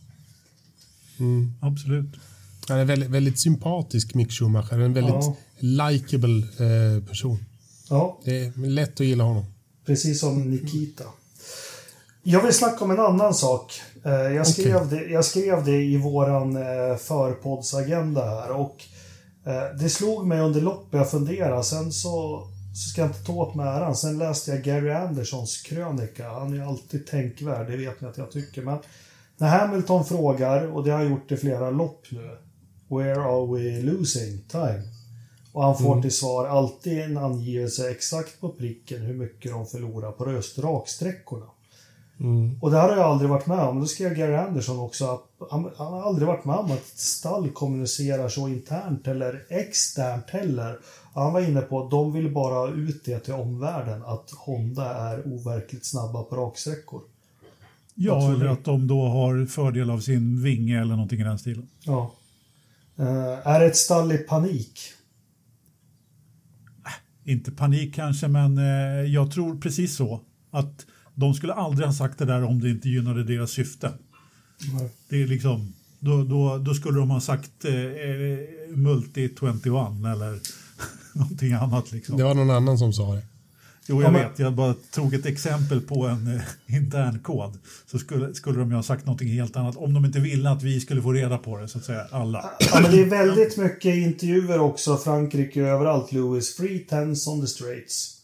Mm. 1.20 1.54
Absolut. 1.62 2.16
Han 2.68 2.78
är 2.78 2.86
väldigt, 2.86 3.10
väldigt 3.10 3.40
sympatisk, 3.40 4.14
Mick 4.14 4.32
Schumacher. 4.32 4.80
En 4.80 4.94
väldigt 4.94 5.16
ja. 5.16 5.36
likable 5.60 6.38
eh, 6.38 7.04
person. 7.04 7.46
Ja. 7.90 8.20
Det 8.24 8.46
är 8.46 8.68
lätt 8.68 9.00
att 9.00 9.06
gilla 9.06 9.24
honom. 9.24 9.46
Precis 9.86 10.20
som 10.20 10.52
Nikita. 10.52 11.04
Jag 12.24 12.44
vill 12.44 12.54
snacka 12.54 12.84
om 12.84 12.92
en 12.92 13.00
annan 13.00 13.34
sak. 13.34 13.82
Eh, 14.04 14.12
jag 14.12 14.48
skrev, 14.48 14.76
okay. 14.76 15.00
det, 15.00 15.06
jag 15.06 15.26
skrev 15.26 15.66
det 15.66 15.84
i 15.84 15.98
våran 15.98 16.56
eh, 16.56 16.98
förpoddsagenda 16.98 18.26
här 18.26 18.52
och 18.52 18.86
Eh, 19.46 19.78
det 19.80 19.90
slog 19.90 20.28
mig 20.28 20.40
under 20.40 20.62
loppet, 20.62 20.98
jag 20.98 21.12
funderade. 21.12 21.64
Sen 21.64 21.92
så, 21.92 22.48
så 22.76 22.90
ska 22.90 23.02
jag 23.02 23.10
inte 23.10 23.24
ta 23.24 23.34
åt 23.34 23.56
mig 23.56 23.68
äran. 23.68 23.96
Sen 23.96 24.18
läste 24.18 24.52
jag 24.52 24.64
Gary 24.64 24.92
Andersons 24.92 25.62
krönika. 25.62 26.30
Han 26.30 26.60
är 26.60 26.68
alltid 26.68 27.08
tänkvärd, 27.08 27.68
det 27.68 27.78
vet 27.78 28.02
ni 28.02 28.08
att 28.08 28.18
jag 28.18 28.32
tycker. 28.32 28.62
Men 28.62 28.78
när 29.38 29.48
Hamilton 29.48 30.06
frågar, 30.06 30.68
och 30.68 30.84
det 30.84 30.92
har 30.92 30.98
han 30.98 31.10
gjort 31.10 31.32
i 31.32 31.38
flera 31.38 31.70
lopp 31.70 32.06
nu. 32.10 32.38
Where 32.88 33.22
are 33.22 33.58
we 33.58 33.82
losing 33.82 34.40
time? 34.48 34.84
Och 35.52 35.64
han 35.64 35.78
får 35.78 35.92
mm. 35.92 36.02
till 36.02 36.16
svar 36.16 36.48
alltid 36.48 37.00
en 37.00 37.18
angivelse 37.18 37.92
exakt 37.92 38.42
på 38.42 38.50
pricken 38.50 39.02
hur 39.02 39.14
mycket 39.14 39.52
de 39.52 39.66
förlorar 39.66 40.12
på 40.12 40.32
just 40.32 40.60
raksträckorna. 40.60 41.46
Mm. 42.20 42.60
Och 42.62 42.72
det 42.72 42.78
här 42.78 42.90
har 42.90 42.98
jag 42.98 43.06
aldrig 43.06 43.30
varit 43.30 43.48
med 43.48 43.60
om. 43.60 43.80
Då 43.80 43.86
skrev 43.86 44.14
Gary 44.14 44.36
Anderson 44.36 44.80
också 44.80 45.06
att 45.06 45.50
han, 45.50 45.72
han, 45.78 45.94
har 45.94 46.02
aldrig 46.02 46.28
varit 46.28 46.46
med 46.46 46.56
om 46.56 46.72
att 46.72 46.80
ett 46.80 47.00
stall 47.00 47.50
kommunicerar 47.50 48.30
så 48.30 48.48
internt 48.48 49.08
eller 49.08 49.46
externt 49.50 50.30
heller. 50.30 50.80
Han 51.14 51.34
var 51.34 51.42
inne 51.42 51.62
på 51.62 51.84
att 51.84 51.92
de 51.92 52.14
vill 52.14 52.34
bara 52.34 52.70
ut 52.70 53.06
det 53.06 53.20
till 53.20 53.34
omvärlden 53.34 54.04
att 54.06 54.32
Honda 54.32 54.96
är 54.96 55.28
overkligt 55.28 55.86
snabba 55.86 56.24
på 56.24 56.36
raksträckor. 56.36 57.02
Ja, 57.96 58.34
eller 58.34 58.46
att 58.46 58.66
de 58.66 58.88
då 58.88 59.08
har 59.08 59.46
fördel 59.46 59.90
av 59.90 60.00
sin 60.00 60.44
vinge 60.44 60.82
eller 60.82 60.96
någonting 60.96 61.20
i 61.20 61.24
den 61.24 61.40
stilen. 61.40 61.68
Ja. 61.84 62.16
Uh, 63.00 63.48
är 63.48 63.62
ett 63.62 63.76
stall 63.76 64.12
i 64.12 64.18
panik? 64.18 64.80
Äh, 66.86 67.32
inte 67.32 67.52
panik 67.52 67.96
kanske, 67.96 68.28
men 68.28 68.58
uh, 68.58 69.06
jag 69.06 69.32
tror 69.32 69.58
precis 69.62 69.96
så. 69.96 70.22
Att 70.52 70.86
de 71.16 71.34
skulle 71.34 71.54
aldrig 71.54 71.88
ha 71.88 71.94
sagt 71.94 72.20
det 72.20 72.26
där 72.26 72.44
om 72.44 72.62
det 72.62 72.70
inte 72.70 72.90
gynnade 72.90 73.24
deras 73.24 73.52
syfte. 73.52 73.88
Mm. 73.88 74.90
Det 75.10 75.24
är 75.24 75.28
liksom, 75.28 75.74
då, 76.00 76.24
då, 76.24 76.58
då 76.58 76.74
skulle 76.74 77.00
de 77.00 77.10
ha 77.10 77.22
sagt 77.22 77.66
eh, 77.66 77.74
eh 77.76 78.40
Multi 78.70 79.30
21 79.40 79.66
eller 79.66 80.40
någonting 81.14 81.54
annat. 81.54 81.92
Liksom. 81.92 82.18
Det 82.18 82.24
var 82.24 82.34
någon 82.34 82.50
annan 82.50 82.78
som 82.78 82.94
sa 82.94 83.14
det. 83.14 83.24
Jo, 83.88 84.02
jag 84.02 84.12
vet. 84.12 84.40
Jag 84.40 84.54
bara 84.54 84.74
tog 84.92 85.14
ett 85.14 85.26
exempel 85.26 85.82
på 85.82 86.08
en 86.08 86.36
eh, 86.36 86.76
intern 86.76 87.20
kod. 87.20 87.58
Så 87.86 88.00
skulle, 88.00 88.34
skulle 88.34 88.60
de 88.60 88.70
ju 88.70 88.76
ha 88.76 88.84
sagt 88.84 89.06
någonting 89.06 89.28
helt 89.28 89.56
annat 89.56 89.78
om 89.78 89.94
de 89.94 90.06
inte 90.06 90.20
ville 90.20 90.50
att 90.50 90.64
vi 90.64 90.80
skulle 90.80 91.02
få 91.02 91.14
reda 91.14 91.38
på 91.38 91.58
det, 91.58 91.68
så 91.68 91.78
att 91.78 91.86
säga, 91.86 92.08
alla. 92.12 92.52
Ja, 92.60 92.80
men 92.82 92.92
det 92.92 93.02
är 93.02 93.10
väldigt 93.10 93.58
mycket 93.58 93.96
intervjuer 93.96 94.60
också, 94.60 94.98
Frankrike 94.98 95.62
överallt, 95.62 96.12
Louis. 96.12 96.56
Free 96.56 96.80
tens 96.80 97.28
on 97.28 97.42
the 97.42 97.48
straits. 97.48 98.16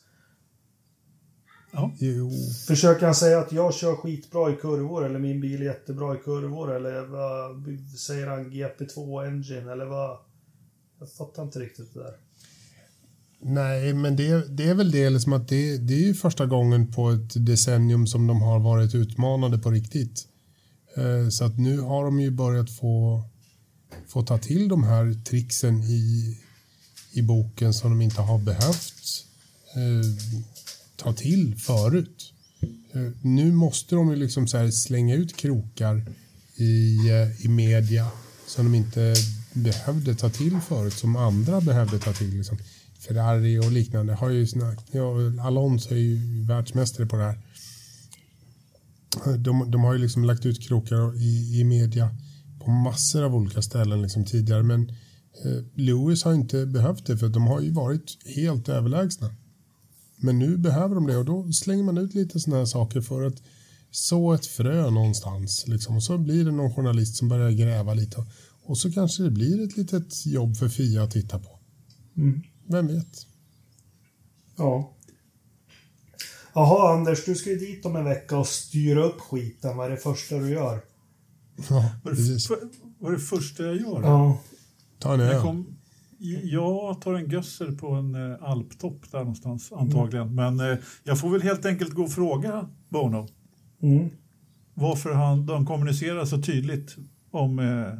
Ja. 1.72 1.91
Jo. 1.99 2.32
Försöker 2.68 3.05
han 3.05 3.16
säga 3.16 3.39
att 3.39 3.51
jag 3.51 3.74
kör 3.74 3.95
skitbra 3.95 4.51
i 4.51 4.55
kurvor 4.55 5.05
eller 5.05 5.20
min 5.20 5.41
bil 5.41 5.62
är 5.62 5.66
jättebra 5.66 6.16
i 6.16 6.18
kurvor 6.18 6.76
eller 6.76 7.05
vad 7.05 7.66
säger 7.97 8.28
han 8.28 8.51
GP2 8.51 9.28
Engine 9.28 9.72
eller 9.72 9.86
vad? 9.86 10.18
Jag 10.99 11.12
fattar 11.12 11.43
inte 11.43 11.59
riktigt 11.59 11.93
det 11.93 11.99
där. 11.99 12.16
Nej, 13.44 13.94
men 13.94 14.16
det, 14.16 14.58
det 14.58 14.64
är 14.64 14.74
väl 14.74 14.92
det 14.92 15.10
liksom 15.10 15.34
att 15.34 15.48
det, 15.48 15.78
det 15.78 15.94
är 15.94 16.08
ju 16.08 16.14
första 16.14 16.46
gången 16.46 16.92
på 16.92 17.12
ett 17.12 17.46
decennium 17.46 18.08
som 18.08 18.28
de 18.28 18.42
har 18.42 18.60
varit 18.60 18.96
utmanade 18.96 19.58
på 19.58 19.72
riktigt. 19.72 20.28
Eh, 20.98 21.30
så 21.30 21.46
att 21.46 21.58
nu 21.58 21.80
har 21.80 22.06
de 22.06 22.20
ju 22.20 22.32
börjat 22.32 22.72
få, 22.72 23.24
få 24.08 24.22
ta 24.24 24.38
till 24.38 24.68
de 24.68 24.84
här 24.84 25.24
tricksen 25.24 25.84
i, 25.84 26.38
i 27.14 27.22
boken 27.22 27.74
som 27.74 27.89
de 27.89 28.02
inte 28.02 28.22
har 28.22 28.39
behövt. 28.39 29.26
Eh, 29.76 30.32
ta 30.96 31.14
till 31.14 31.56
förut. 31.56 32.34
Eh, 32.94 33.12
nu 33.22 33.52
måste 33.52 33.96
de 33.96 34.10
ju 34.10 34.16
liksom 34.16 34.48
så 34.48 34.72
slänga 34.72 35.16
ut 35.16 35.36
krokar 35.36 36.06
i, 36.56 36.98
eh, 37.10 37.46
i 37.46 37.48
media 37.48 38.08
som 38.48 38.66
de 38.66 38.78
inte 38.78 39.16
behövde 39.54 40.16
ta 40.16 40.30
till 40.30 40.60
förut, 40.68 40.94
som 40.94 41.16
andra 41.16 41.62
behövde 41.62 42.00
ta 42.00 42.14
till. 42.14 42.38
Liksom. 42.38 42.58
Ferrari 43.12 43.59
och 43.59 43.72
liknande 43.72 44.14
har 44.14 44.30
ju 44.30 44.47
sina, 44.47 44.76
Ja, 44.91 45.14
Alonso 45.41 45.93
är 45.93 45.99
ju 45.99 46.45
världsmästare 46.45 47.07
på 47.07 47.16
det 47.16 47.24
här. 47.24 47.38
De, 49.38 49.72
de 49.72 49.84
har 49.84 49.93
ju 49.93 49.99
liksom 49.99 50.24
lagt 50.24 50.45
ut 50.45 50.68
krokar 50.68 51.22
i, 51.22 51.59
i 51.59 51.64
media 51.64 52.09
på 52.59 52.72
massor 52.72 53.24
av 53.24 53.36
olika 53.36 53.62
ställen 53.62 54.01
liksom 54.01 54.26
tidigare, 54.26 54.64
men 54.64 54.89
eh, 55.45 55.64
Lewis 55.76 56.24
har 56.24 56.34
inte 56.34 56.66
behövt 56.66 57.05
det 57.05 57.18
för 57.18 57.30
de 57.30 57.47
har 57.47 57.62
ju 57.62 57.72
varit 57.72 58.18
helt 58.36 58.70
överlägsna. 58.70 59.36
Men 60.18 60.39
nu 60.39 60.57
behöver 60.57 60.95
de 60.95 61.07
det 61.07 61.18
och 61.18 61.26
då 61.26 61.51
slänger 61.51 61.84
man 61.84 61.97
ut 61.97 62.14
lite 62.14 62.39
sådana 62.39 62.59
här 62.59 62.66
saker 62.66 63.01
för 63.01 63.24
att 63.24 63.41
så 63.91 64.34
ett 64.34 64.45
frö 64.45 64.89
någonstans. 64.89 65.68
Liksom. 65.68 65.95
Och 65.95 66.03
så 66.03 66.18
blir 66.18 66.45
det 66.45 66.51
någon 66.51 66.74
journalist 66.74 67.16
som 67.16 67.30
börjar 67.30 67.51
gräva 67.51 67.93
lite. 67.93 68.26
Och 68.64 68.78
så 68.78 68.91
kanske 68.91 69.24
det 69.24 69.32
blir 69.32 69.64
ett 69.64 69.78
litet 69.78 70.26
jobb 70.26 70.57
för 70.57 70.70
Fia 70.70 71.03
att 71.03 71.12
titta 71.12 71.39
på. 71.39 71.59
Mm. 72.18 72.41
Vem 72.72 72.88
vet? 72.88 73.28
Ja. 74.57 74.93
Jaha, 76.53 76.93
Anders, 76.97 77.26
du 77.26 77.36
ska 77.36 77.49
ju 77.49 77.55
dit 77.55 77.86
om 77.86 77.95
en 77.95 78.05
vecka 78.05 78.38
och 78.38 78.47
styra 78.47 79.03
upp 79.03 79.19
skiten. 79.22 79.78
Vad 79.78 79.86
är 79.86 79.89
det 79.91 79.97
första 79.97 80.38
du 80.38 80.49
gör? 80.49 80.80
Ja, 81.69 81.91
Vad 82.03 82.13
är 82.13 82.15
precis. 82.17 82.47
det, 82.47 82.55
vad 82.99 83.11
är 83.11 83.15
det 83.15 83.22
första 83.24 83.63
jag 83.63 83.76
gör? 83.76 84.01
Ja. 84.03 84.39
Ta 84.99 85.13
en 85.13 85.19
Jag, 85.19 85.45
öl. 85.47 85.63
jag 86.43 87.01
tar 87.01 87.13
en 87.13 87.30
gössel 87.30 87.78
på 87.78 87.88
en 87.91 88.15
eh, 88.32 88.43
alptopp 88.43 89.11
där 89.11 89.19
någonstans 89.19 89.72
antagligen. 89.72 90.36
Men 90.36 90.59
eh, 90.59 90.78
jag 91.03 91.19
får 91.19 91.30
väl 91.30 91.41
helt 91.41 91.65
enkelt 91.65 91.93
gå 91.93 92.03
och 92.03 92.11
fråga 92.11 92.69
Bono 92.89 93.28
Mm. 93.84 94.09
varför 94.74 95.13
han, 95.13 95.45
de 95.45 95.65
kommunicerar 95.65 96.26
så 96.26 96.41
tydligt 96.41 96.95
om 97.32 97.59
eh, 97.59 97.93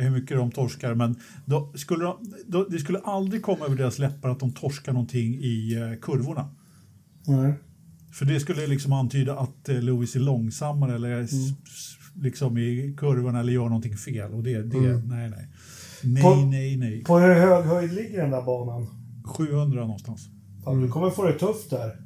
hur 0.00 0.10
mycket 0.10 0.36
de 0.36 0.50
torskar. 0.50 0.94
Men 0.94 1.16
då 1.44 1.72
skulle 1.74 2.04
de, 2.04 2.16
då, 2.46 2.64
det 2.64 2.78
skulle 2.78 2.98
aldrig 2.98 3.42
komma 3.42 3.64
över 3.64 3.76
deras 3.76 3.98
läppar 3.98 4.28
att 4.28 4.40
de 4.40 4.52
torskar 4.52 4.92
någonting 4.92 5.34
i 5.34 5.74
eh, 5.74 6.00
kurvorna. 6.00 6.50
Nej. 7.26 7.54
För 8.12 8.24
det 8.24 8.40
skulle 8.40 8.66
liksom 8.66 8.92
antyda 8.92 9.38
att 9.38 9.68
eh, 9.68 9.80
Lewis 9.82 10.16
är 10.16 10.20
långsammare 10.20 10.94
eller 10.94 11.20
s- 11.20 11.32
liksom 12.14 12.58
i 12.58 12.94
kurvorna 12.98 13.40
eller 13.40 13.52
gör 13.52 13.64
någonting 13.64 13.96
fel. 13.96 14.32
Och 14.32 14.42
det, 14.42 14.62
det 14.62 14.78
nej, 15.04 15.30
nej. 15.30 15.48
Nej, 16.04 16.22
På- 16.22 16.34
nej, 16.34 16.76
nej. 16.76 17.04
På 17.04 17.18
hur 17.18 17.34
hög 17.34 17.64
höjd 17.64 17.92
ligger 17.92 18.22
den 18.22 18.30
där 18.30 18.42
banan? 18.42 18.86
700 19.24 19.80
någonstans. 19.80 20.28
Fan, 20.64 20.80
du 20.80 20.88
kommer 20.88 21.10
få 21.10 21.24
det 21.26 21.38
tufft 21.38 21.70
där. 21.70 21.96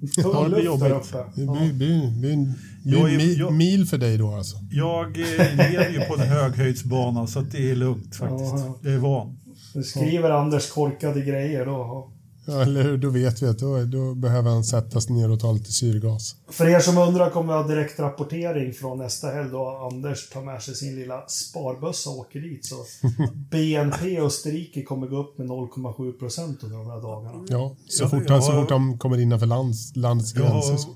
Ja, 0.00 0.22
Tung 0.22 0.50
det 0.50 0.60
jobbigt. 0.62 1.12
Det 1.12 1.42
Ja. 1.42 1.52
blir, 1.52 1.72
blir, 1.72 2.10
blir, 2.20 2.32
en- 2.32 2.54
blir 2.84 3.20
är- 3.20 3.38
jag- 3.38 3.52
mil 3.52 3.86
för 3.86 3.98
dig 3.98 4.18
då 4.18 4.34
alltså. 4.34 4.56
Jag 4.70 5.06
eh, 5.06 5.56
lever 5.70 5.90
ju 5.90 6.00
på 6.00 6.14
en 6.14 6.20
höghöjdsbana 6.28 7.26
så 7.26 7.38
att 7.38 7.50
det 7.50 7.70
är 7.70 7.74
lugnt 7.76 8.16
faktiskt. 8.16 8.54
Ja. 8.54 8.78
Jag 8.82 8.92
är 8.94 8.98
van. 8.98 9.36
Du 9.74 9.82
skriver 9.82 10.30
Anders 10.30 10.70
korkade 10.70 11.20
grejer 11.20 11.66
då. 11.66 12.10
Ja, 12.50 12.62
eller 12.62 12.82
hur? 12.82 12.98
Då 12.98 13.10
vet 13.10 13.42
vi 13.42 13.46
att 13.46 13.58
då, 13.58 13.84
då 13.84 14.14
behöver 14.14 14.50
han 14.50 14.64
sättas 14.64 15.08
ner 15.08 15.30
och 15.30 15.40
ta 15.40 15.52
lite 15.52 15.72
syrgas. 15.72 16.36
För 16.48 16.68
er 16.68 16.80
som 16.80 16.98
undrar 16.98 17.30
kommer 17.30 17.52
vi 17.56 17.62
ha 17.62 17.68
direkt 17.68 17.98
rapportering 18.00 18.72
från 18.72 18.98
nästa 18.98 19.26
helg 19.30 19.50
då 19.50 19.88
Anders 19.92 20.28
tar 20.30 20.42
med 20.42 20.62
sig 20.62 20.74
sin 20.74 20.94
lilla 20.94 21.28
sparbössa 21.28 22.10
och 22.10 22.18
åker 22.18 22.40
dit. 22.40 22.64
Så 22.64 22.74
BNP 23.50 24.20
Österrike 24.20 24.82
kommer 24.82 25.06
gå 25.06 25.16
upp 25.20 25.38
med 25.38 25.46
0,7 25.48 26.12
procent 26.18 26.62
under 26.62 26.76
de 26.78 26.86
här 26.90 27.00
dagarna. 27.00 27.44
Ja, 27.48 27.76
så, 27.88 28.04
Ja, 28.04 28.08
fort, 28.08 28.22
ja, 28.26 28.32
han, 28.34 28.42
så 28.42 28.52
ja. 28.52 28.60
fort 28.62 28.70
han 28.70 28.98
kommer 28.98 29.20
innanför 29.20 29.46
lands, 29.46 29.96
landets 29.96 30.34
Ja, 30.36 30.40
gränser. 30.42 30.76
så- 30.76 30.94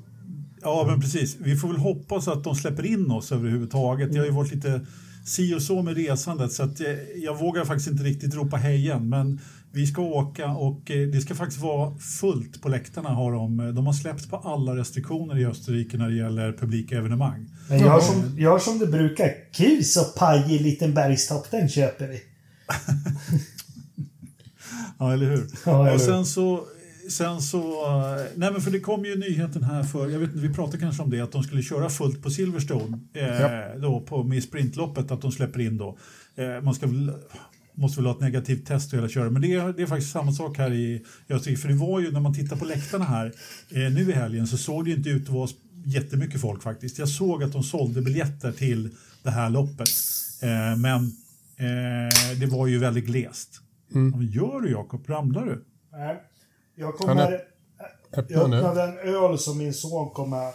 ja, 0.62 0.84
men 0.90 1.00
precis. 1.00 1.36
Vi 1.40 1.56
får 1.56 1.68
väl 1.68 1.76
hoppas 1.76 2.28
att 2.28 2.44
de 2.44 2.54
släpper 2.54 2.86
in 2.86 3.10
oss 3.10 3.32
överhuvudtaget. 3.32 4.14
Jag 4.14 4.20
har 4.22 4.26
ju 4.26 4.32
varit 4.32 4.54
lite 4.54 4.86
si 5.26 5.54
och 5.54 5.62
så 5.62 5.82
med 5.82 5.96
resandet 5.96 6.52
så 6.52 6.62
att 6.62 6.80
jag 7.22 7.38
vågar 7.38 7.64
faktiskt 7.64 7.90
inte 7.90 8.04
riktigt 8.04 8.34
ropa 8.34 8.56
hej 8.56 8.76
igen. 8.76 9.08
Men 9.08 9.40
vi 9.74 9.86
ska 9.86 10.02
åka 10.02 10.48
och 10.48 10.90
eh, 10.90 11.08
det 11.08 11.20
ska 11.20 11.34
faktiskt 11.34 11.60
vara 11.62 11.98
fullt 11.98 12.62
på 12.62 12.68
läktarna. 12.68 13.08
Har 13.08 13.32
de, 13.32 13.74
de 13.74 13.86
har 13.86 13.92
släppt 13.92 14.30
på 14.30 14.36
alla 14.36 14.76
restriktioner 14.76 15.38
i 15.38 15.46
Österrike 15.46 15.96
när 15.96 16.08
det 16.08 16.16
gäller 16.16 16.52
publika 16.52 16.98
evenemang. 16.98 17.46
Men 17.68 17.78
gör 17.80 18.00
som, 18.00 18.38
gör 18.38 18.58
som 18.58 18.78
det 18.78 18.86
brukar. 18.86 19.30
Kus 19.52 19.96
och 19.96 20.14
paj 20.18 20.54
i 20.54 20.58
liten 20.58 20.94
bergstopp, 20.94 21.50
den 21.50 21.68
köper 21.68 22.08
vi. 22.08 22.20
Ja, 24.98 25.12
eller 25.12 25.26
hur? 25.30 25.46
Ja, 25.66 25.82
eller 25.86 25.94
och 25.94 26.00
sen 26.00 26.26
så, 26.26 26.64
sen 27.10 27.40
så... 27.42 27.58
eh, 27.86 28.22
Nej, 28.36 28.52
men 28.52 28.60
för 28.60 28.70
det 28.70 28.80
kom 28.80 29.04
ju 29.04 29.16
nyheten 29.18 29.62
här 29.62 29.82
för, 29.82 30.10
jag 30.10 30.18
vet 30.18 30.28
inte, 30.34 30.46
vi 30.48 30.54
pratade 30.54 30.78
kanske 30.78 31.02
om 31.02 31.10
det, 31.10 31.20
att 31.20 31.32
de 31.32 31.42
skulle 31.42 31.62
köra 31.62 31.90
fullt 31.90 32.22
på 32.22 32.30
Silverstone 32.30 32.98
eh, 33.14 33.40
Ja. 33.40 33.78
då 33.78 34.00
på, 34.00 34.22
med 34.24 34.42
sprintloppet, 34.42 35.10
att 35.10 35.20
de 35.22 35.32
släpper 35.32 35.60
in 35.60 35.78
då. 35.78 35.98
Eh, 36.36 36.60
man 36.62 36.74
ska 36.74 36.86
väl, 36.86 37.12
måste 37.74 38.00
väl 38.00 38.06
ha 38.06 38.14
ett 38.14 38.20
negativt 38.20 38.66
test 38.66 38.92
och 38.92 38.96
hela 38.98 39.08
köra, 39.08 39.30
men 39.30 39.42
det 39.42 39.54
är, 39.54 39.72
det 39.72 39.82
är 39.82 39.86
faktiskt 39.86 40.12
samma 40.12 40.32
sak 40.32 40.58
här 40.58 40.72
i 40.72 41.04
Österrike, 41.28 41.60
för 41.60 41.68
det 41.68 41.74
var 41.74 42.00
ju 42.00 42.10
när 42.12 42.20
man 42.20 42.34
tittar 42.34 42.56
på 42.56 42.64
läktarna 42.64 43.04
här 43.04 43.26
eh, 43.70 43.92
nu 43.92 44.00
i 44.10 44.12
helgen 44.12 44.46
så 44.46 44.56
såg 44.56 44.84
det 44.84 44.90
ju 44.90 44.96
inte 44.96 45.08
ut 45.10 45.22
att 45.22 45.34
vara 45.34 45.48
jättemycket 45.84 46.40
folk 46.40 46.62
faktiskt. 46.62 46.98
Jag 46.98 47.08
såg 47.08 47.42
att 47.42 47.52
de 47.52 47.62
sålde 47.62 48.02
biljetter 48.02 48.52
till 48.52 48.90
det 49.22 49.30
här 49.30 49.50
loppet, 49.50 49.88
eh, 50.42 50.76
men 50.78 51.04
eh, 51.56 52.38
det 52.40 52.46
var 52.46 52.66
ju 52.66 52.78
väldigt 52.78 53.06
glest. 53.06 53.60
Mm. 53.94 54.12
Vad 54.12 54.24
gör 54.24 54.60
du 54.60 54.70
Jakob? 54.70 55.08
Ramlar 55.08 55.46
du? 55.46 55.64
Nej. 55.92 56.22
Jag 56.76 56.86
Han 56.86 56.92
kommer... 56.96 57.32
är- 57.32 57.40
Jag 58.28 58.54
öppnade 58.54 58.82
en 58.82 58.98
öl 59.14 59.38
som 59.38 59.58
min 59.58 59.74
son 59.74 60.10
kommer... 60.10 60.50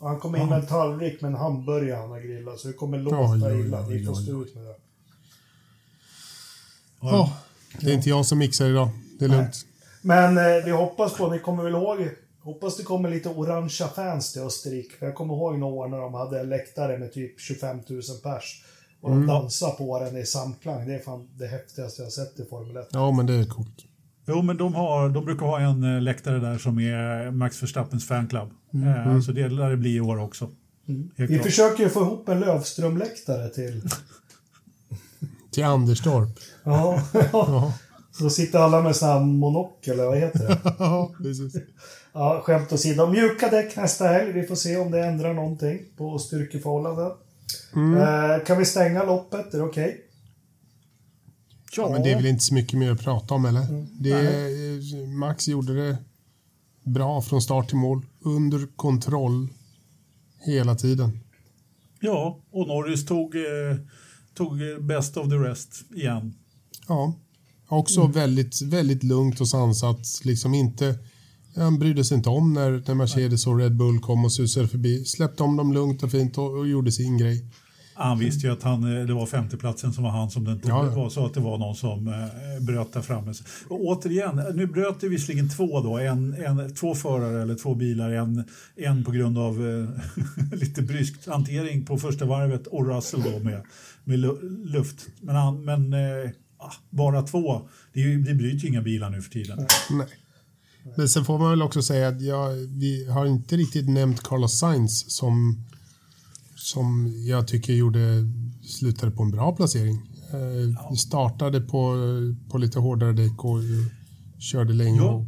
Han 0.00 0.20
kom 0.20 0.36
in 0.36 0.48
med 0.48 0.58
en 0.58 0.66
tallrik 0.66 1.20
med 1.20 1.28
en 1.28 1.34
hamburgare 1.36 2.00
han 2.00 2.10
har 2.10 2.20
grillat, 2.20 2.58
så 2.60 2.68
det 2.68 2.74
kommer 2.74 2.98
låta 2.98 3.54
illa. 3.54 3.86
Ni 3.88 4.04
får 4.04 4.14
stå 4.14 4.42
ut 4.42 4.54
med 4.54 4.64
det. 4.64 4.74
Ja, 7.12 7.36
det 7.80 7.90
är 7.90 7.94
inte 7.94 8.08
jag 8.08 8.26
som 8.26 8.38
mixar 8.38 8.66
idag. 8.66 8.88
Det 9.18 9.24
är 9.24 9.28
lugnt. 9.28 9.66
Men 10.02 10.38
eh, 10.38 10.64
vi 10.64 10.70
hoppas 10.70 11.14
på, 11.14 11.30
ni 11.30 11.38
kommer 11.38 11.62
väl 11.64 11.72
ihåg, 11.72 11.98
hoppas 12.40 12.76
det 12.76 12.82
kommer 12.82 13.10
lite 13.10 13.28
orangea 13.28 13.88
fans 13.88 14.32
till 14.32 14.42
Österrike. 14.42 14.96
För 14.98 15.06
jag 15.06 15.14
kommer 15.14 15.34
ihåg 15.34 15.58
några 15.58 15.74
år 15.74 15.88
när 15.88 15.98
de 15.98 16.14
hade 16.14 16.42
läktare 16.42 16.98
med 16.98 17.12
typ 17.12 17.40
25 17.40 17.76
000 17.76 17.84
pers. 18.22 18.62
Och 19.00 19.10
Mm. 19.12 19.26
de 19.26 19.32
dansar 19.32 19.70
på 19.70 19.98
den 20.00 20.16
i 20.16 20.26
samklang. 20.26 20.86
Det 20.86 20.94
är 20.94 20.98
fan 20.98 21.28
det 21.38 21.46
häftigaste 21.46 22.02
jag 22.02 22.12
sett 22.12 22.40
i 22.40 22.44
Formel 22.44 22.76
1. 22.76 22.88
Ja, 22.92 23.10
men 23.12 23.26
det 23.26 23.34
är 23.34 23.44
coolt. 23.44 23.84
Jo, 24.28 24.42
men 24.42 24.56
de, 24.56 24.74
har, 24.74 25.08
de 25.08 25.24
brukar 25.24 25.46
ha 25.46 25.60
en 25.60 25.94
eh, 25.96 26.00
läktare 26.02 26.38
där 26.38 26.58
som 26.58 26.78
är 26.78 27.30
Max 27.30 27.62
Verstappens 27.62 28.06
fanclub. 28.08 28.48
Eh, 29.06 29.20
så 29.20 29.32
det 29.32 29.48
lär 29.48 29.70
det 29.70 29.76
bli 29.76 29.94
i 29.96 30.00
år 30.00 30.18
också. 30.18 30.50
Helt 31.16 31.30
Vi 31.30 31.34
klart. 31.34 31.42
försöker 31.46 31.82
ju 31.84 31.88
få 31.90 32.00
ihop 32.00 32.28
en 32.28 32.40
Lövström-läktare 32.40 33.48
till... 33.48 33.82
Till 35.50 35.64
Anderstorp. 35.64 36.28
Ja, 36.66 37.02
Ja, 37.32 37.72
så 38.12 38.30
sitter 38.30 38.58
alla 38.58 38.82
med 38.82 38.96
sån 38.96 39.08
här 39.08 39.20
monokel, 39.20 39.92
eller 39.94 40.06
vad 40.06 40.18
heter 40.18 40.48
det? 40.48 40.58
ja 40.78 41.12
precis. 41.18 41.54
Ja, 42.12 42.42
skämt 42.44 42.72
åsido. 42.72 43.06
Mjuka 43.06 43.48
däck 43.48 43.76
nästa 43.76 44.04
helg. 44.08 44.32
Vi 44.32 44.46
får 44.46 44.54
se 44.54 44.76
om 44.76 44.90
det 44.90 45.06
ändrar 45.06 45.34
någonting 45.34 45.78
på 45.96 46.18
styrkeförhållanden. 46.18 47.10
Eh, 47.74 48.44
kan 48.44 48.58
vi 48.58 48.64
stänga 48.64 49.04
loppet? 49.04 49.54
Är 49.54 49.58
det 49.58 49.64
okej? 49.64 50.00
Ja, 51.76 51.88
men 51.90 52.02
det 52.02 52.12
är 52.12 52.16
väl 52.16 52.26
inte 52.26 52.44
så 52.44 52.54
mycket 52.54 52.78
mer 52.78 52.92
att 52.92 53.00
prata 53.00 53.34
om, 53.34 53.44
eller? 53.44 53.86
Det, 54.00 55.06
Max 55.06 55.48
gjorde 55.48 55.74
det 55.74 55.96
bra 56.84 57.22
från 57.22 57.42
start 57.42 57.68
till 57.68 57.76
mål. 57.76 58.06
Under 58.20 58.76
kontroll 58.76 59.48
hela 60.40 60.74
tiden. 60.74 61.20
Ja, 62.00 62.40
och 62.50 62.68
Norris 62.68 63.06
tog, 63.06 63.36
eh, 63.36 63.76
tog 64.34 64.58
best 64.80 65.16
of 65.16 65.28
the 65.28 65.36
rest 65.36 65.84
igen. 65.94 66.34
Ja. 66.88 67.14
Också 67.68 68.06
väldigt, 68.06 68.62
väldigt 68.62 69.02
lugnt 69.02 69.40
och 69.40 69.48
sansat. 69.48 70.20
Liksom 70.24 70.54
inte, 70.54 70.98
han 71.56 71.78
brydde 71.78 72.04
sig 72.04 72.16
inte 72.16 72.28
om 72.28 72.52
när, 72.54 72.82
när 72.86 72.94
Mercedes 72.94 73.46
och 73.46 73.58
Red 73.58 73.76
Bull 73.76 73.98
kom 73.98 74.24
och 74.24 74.32
susade 74.32 74.68
förbi. 74.68 75.04
Släppte 75.04 75.42
om 75.42 75.56
dem 75.56 75.72
lugnt 75.72 76.02
och 76.02 76.10
fint 76.10 76.38
och, 76.38 76.58
och 76.58 76.68
gjorde 76.68 76.92
sin 76.92 77.18
grej. 77.18 77.44
Han 77.98 78.18
visste 78.18 78.46
ju 78.46 78.52
att 78.52 78.62
han, 78.62 78.98
eh, 78.98 79.06
det 79.06 79.14
var 79.14 79.26
femteplatsen 79.26 79.92
som 79.92 80.04
var 80.04 80.10
han 80.10 80.30
som 80.30 80.44
det 80.44 80.52
inte 80.52 80.68
Ja, 80.68 81.10
så 81.10 81.26
att 81.26 81.34
det 81.34 81.40
var 81.40 81.58
någon 81.58 81.74
som 81.74 82.08
eh, 82.08 82.64
bröt 82.64 82.92
där 82.92 83.02
framme. 83.02 83.34
Och 83.68 83.80
återigen, 83.80 84.42
nu 84.54 84.66
bröt 84.66 85.00
det 85.00 85.08
visserligen 85.08 85.48
två 85.48 85.80
då, 85.80 85.98
en, 85.98 86.34
en, 86.34 86.74
två 86.74 86.94
förare 86.94 87.42
eller 87.42 87.54
två 87.54 87.74
bilar, 87.74 88.10
en, 88.10 88.44
en 88.76 89.04
på 89.04 89.10
grund 89.10 89.38
av 89.38 89.68
eh, 89.68 89.88
lite 90.58 90.82
brysk 90.82 91.28
hantering 91.28 91.84
på 91.84 91.98
första 91.98 92.24
varvet 92.24 92.66
och 92.66 92.86
Russell 92.86 93.22
då 93.22 93.38
med, 93.38 93.62
med 94.04 94.18
lu- 94.18 94.66
luft. 94.66 95.06
Men, 95.20 95.36
han, 95.36 95.64
men 95.64 95.92
eh, 95.92 96.30
bara 96.90 97.22
två, 97.22 97.68
det, 97.92 98.02
är 98.02 98.18
det 98.18 98.34
bryter 98.34 98.62
ju 98.64 98.68
inga 98.68 98.82
bilar 98.82 99.10
nu 99.10 99.22
för 99.22 99.30
tiden. 99.30 99.66
Nej. 99.90 100.06
Men 100.96 101.08
sen 101.08 101.24
får 101.24 101.38
man 101.38 101.50
väl 101.50 101.62
också 101.62 101.82
säga 101.82 102.08
att 102.08 102.22
jag, 102.22 102.50
vi 102.54 103.06
har 103.10 103.26
inte 103.26 103.56
riktigt 103.56 103.88
nämnt 103.88 104.22
Carlos 104.22 104.58
Sainz 104.58 105.10
som, 105.16 105.64
som 106.56 107.12
jag 107.26 107.48
tycker 107.48 107.72
gjorde, 107.72 108.00
slutade 108.62 109.12
på 109.12 109.22
en 109.22 109.30
bra 109.30 109.56
placering. 109.56 110.02
Eh, 110.32 110.94
Startade 110.94 111.60
på, 111.60 111.94
på 112.50 112.58
lite 112.58 112.78
hårdare 112.78 113.12
däck 113.12 113.44
och 113.44 113.58
eh, 113.58 113.86
körde 114.38 114.72
länge 114.72 114.96
Ja. 114.96 115.10
och 115.10 115.26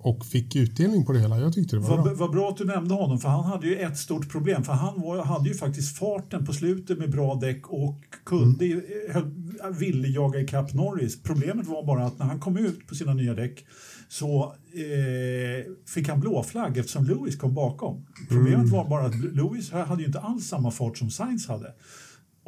och 0.00 0.26
fick 0.26 0.56
utdelning 0.56 1.04
på 1.06 1.12
det 1.12 1.18
hela. 1.20 1.38
Jag 1.40 1.52
tyckte 1.52 1.76
det 1.76 1.80
var 1.80 1.88
Vad 1.96 2.04
bra. 2.04 2.14
vad 2.14 2.30
bra 2.30 2.48
att 2.48 2.56
du 2.56 2.64
nämnde 2.64 2.94
honom, 2.94 3.18
för 3.18 3.28
han 3.28 3.44
hade 3.44 3.66
ju 3.66 3.76
ett 3.76 3.98
stort 3.98 4.30
problem. 4.30 4.64
För 4.64 4.72
han 4.72 5.00
var, 5.00 5.24
hade 5.24 5.48
ju 5.48 5.54
faktiskt 5.54 5.98
farten 5.98 6.46
på 6.46 6.52
slutet 6.52 6.98
med 6.98 7.10
bra 7.10 7.34
däck 7.34 7.66
och 7.68 7.94
kunde, 8.24 8.64
Mm. 8.64 8.82
höll, 9.10 9.30
ville 9.74 10.08
jaga 10.08 10.40
ikapp 10.40 10.74
Norris. 10.74 11.22
Problemet 11.22 11.66
var 11.66 11.86
bara 11.86 12.06
att 12.06 12.18
när 12.18 12.26
han 12.26 12.40
kom 12.40 12.56
ut 12.56 12.86
på 12.86 12.94
sina 12.94 13.14
nya 13.14 13.34
däck 13.34 13.64
så 14.08 14.42
eh, 14.72 15.72
fick 15.94 16.08
han 16.08 16.20
blåflagg 16.20 16.78
eftersom 16.78 17.04
Lewis 17.04 17.36
kom 17.36 17.54
bakom. 17.54 18.06
Problemet 18.28 18.58
Mm. 18.58 18.70
var 18.70 18.88
bara 18.88 19.06
att 19.06 19.14
Lewis 19.34 19.70
hade 19.72 20.00
ju 20.02 20.06
inte 20.06 20.20
alls 20.20 20.48
samma 20.48 20.70
fart 20.70 20.98
som 20.98 21.10
Sainz 21.10 21.48
hade. 21.48 21.72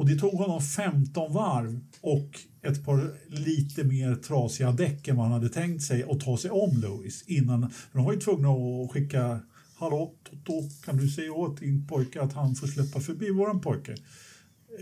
Och 0.00 0.06
det 0.06 0.16
tog 0.16 0.32
honom 0.32 0.60
15 0.60 1.32
varv 1.32 1.80
och 2.00 2.40
ett 2.62 2.84
par 2.84 3.12
lite 3.28 3.84
mer 3.84 4.14
trasiga 4.14 4.72
däck 4.72 5.08
än 5.08 5.16
vad 5.16 5.26
han 5.26 5.32
hade 5.32 5.48
tänkt 5.48 5.82
sig 5.82 6.04
att 6.10 6.20
ta 6.20 6.36
sig 6.36 6.50
om 6.50 6.80
Lewis 6.80 7.24
innan. 7.26 7.72
De 7.92 8.04
var 8.04 8.12
ju 8.12 8.20
tvungna 8.20 8.48
att 8.48 8.90
skicka 8.92 9.40
Hallå 9.78 10.14
Toto, 10.24 10.68
kan 10.84 10.96
du 10.96 11.08
säga 11.08 11.32
åt 11.32 11.60
din 11.60 11.86
pojke 11.86 12.22
att 12.22 12.32
han 12.32 12.54
får 12.54 12.66
släppa 12.66 13.00
förbi 13.00 13.30
våran 13.30 13.60
pojke? 13.60 13.92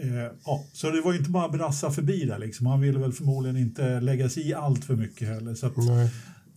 Eh, 0.03 0.33
ja, 0.45 0.65
så 0.73 0.91
det 0.91 1.01
var 1.01 1.13
ju 1.13 1.19
inte 1.19 1.31
bara 1.31 1.49
brassa 1.49 1.91
förbi 1.91 2.25
där 2.25 2.39
liksom. 2.39 2.67
Han 2.67 2.81
ville 2.81 2.99
väl 2.99 3.13
förmodligen 3.13 3.57
inte 3.57 4.01
lägga 4.01 4.29
sig 4.29 4.49
i 4.49 4.55
allt 4.55 4.85
för 4.85 4.97
mycket 4.97 5.29
heller. 5.29 5.55
Så 5.55 5.67
att, 5.67 5.77
Nej. 5.77 6.11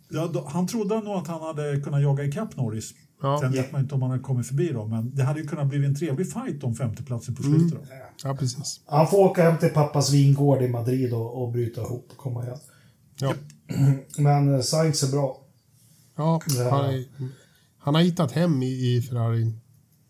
ja, 0.09 0.47
han 0.47 0.67
trodde 0.67 0.95
nog 0.95 1.13
att 1.13 1.27
han 1.27 1.41
hade 1.41 1.81
kunnat 1.81 2.01
jaga 2.01 2.23
ikapp 2.23 2.57
Norris. 2.57 2.93
Ja. 3.21 3.39
Sen 3.41 3.51
vet 3.51 3.71
man 3.71 3.81
inte 3.81 3.95
om 3.95 4.01
han 4.01 4.11
hade 4.11 4.23
kommit 4.23 4.47
förbi 4.47 4.71
då, 4.73 4.85
men 4.87 5.15
det 5.15 5.23
hade 5.23 5.39
ju 5.39 5.47
kunnat 5.47 5.67
bli 5.67 5.85
en 5.85 5.95
trevlig 5.95 6.31
fight 6.33 6.63
om 6.63 6.75
femteplatsen 6.75 7.35
på 7.35 7.43
slutet. 7.43 7.71
Då. 7.71 7.95
ja, 8.23 8.35
precis. 8.35 8.81
Han 8.85 9.07
får 9.07 9.17
åka 9.17 9.43
hem 9.49 9.57
till 9.59 9.69
pappas 9.69 10.11
vingård 10.11 10.61
i 10.61 10.67
Madrid 10.67 11.13
och, 11.13 11.41
och 11.43 11.51
bryta 11.51 11.81
ihop 11.81 12.07
och 12.11 12.17
komma 12.17 12.43
igen. 12.43 12.57
Ja. 13.19 13.33
Men 14.17 14.55
eh, 14.55 14.61
Sainz 14.61 15.03
är 15.03 15.11
bra. 15.11 15.37
Ja, 16.17 16.41
han, 16.71 16.85
är, 16.85 17.05
han 17.77 17.95
har 17.95 18.01
hittat 18.01 18.31
hem 18.31 18.63
i, 18.63 18.95
i 18.95 19.01
Ferrarin. 19.01 19.59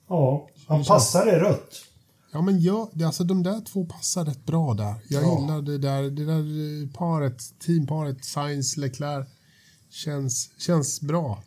Ja, 0.09 0.47
han 0.67 0.83
passar 0.83 1.27
i 1.35 1.39
rött. 1.39 1.81
Ja, 2.33 2.41
men 2.41 2.61
ja, 2.61 2.89
det- 2.93 3.03
alltså 3.05 3.23
de 3.23 3.43
där 3.43 3.61
två 3.65 3.85
passar 3.85 4.25
rätt 4.25 4.45
bra 4.45 4.73
där. 4.73 4.95
Jag 5.07 5.23
Ja. 5.23 5.39
gillar 5.41 5.61
det 5.61 5.77
där, 5.77 6.01
det 6.03 6.25
där 6.25 6.39
eh, 6.83 6.89
paret, 6.93 7.59
teamparet 7.65 8.25
Sainz 8.25 8.77
Leclerc 8.77 9.27
känns, 9.89 10.49
känns 10.57 11.01
bra. 11.01 11.43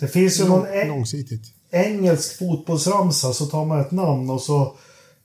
Det 0.00 0.08
finns 0.08 0.40
ju 0.40 0.48
någon 0.48 0.66
långsiktigt. 0.88 1.42
engelsk 1.70 2.38
fotbollsramsa 2.38 3.32
så 3.32 3.46
tar 3.46 3.64
man 3.64 3.80
ett 3.80 3.90
namn 3.90 4.30
och 4.30 4.40
så 4.42 4.76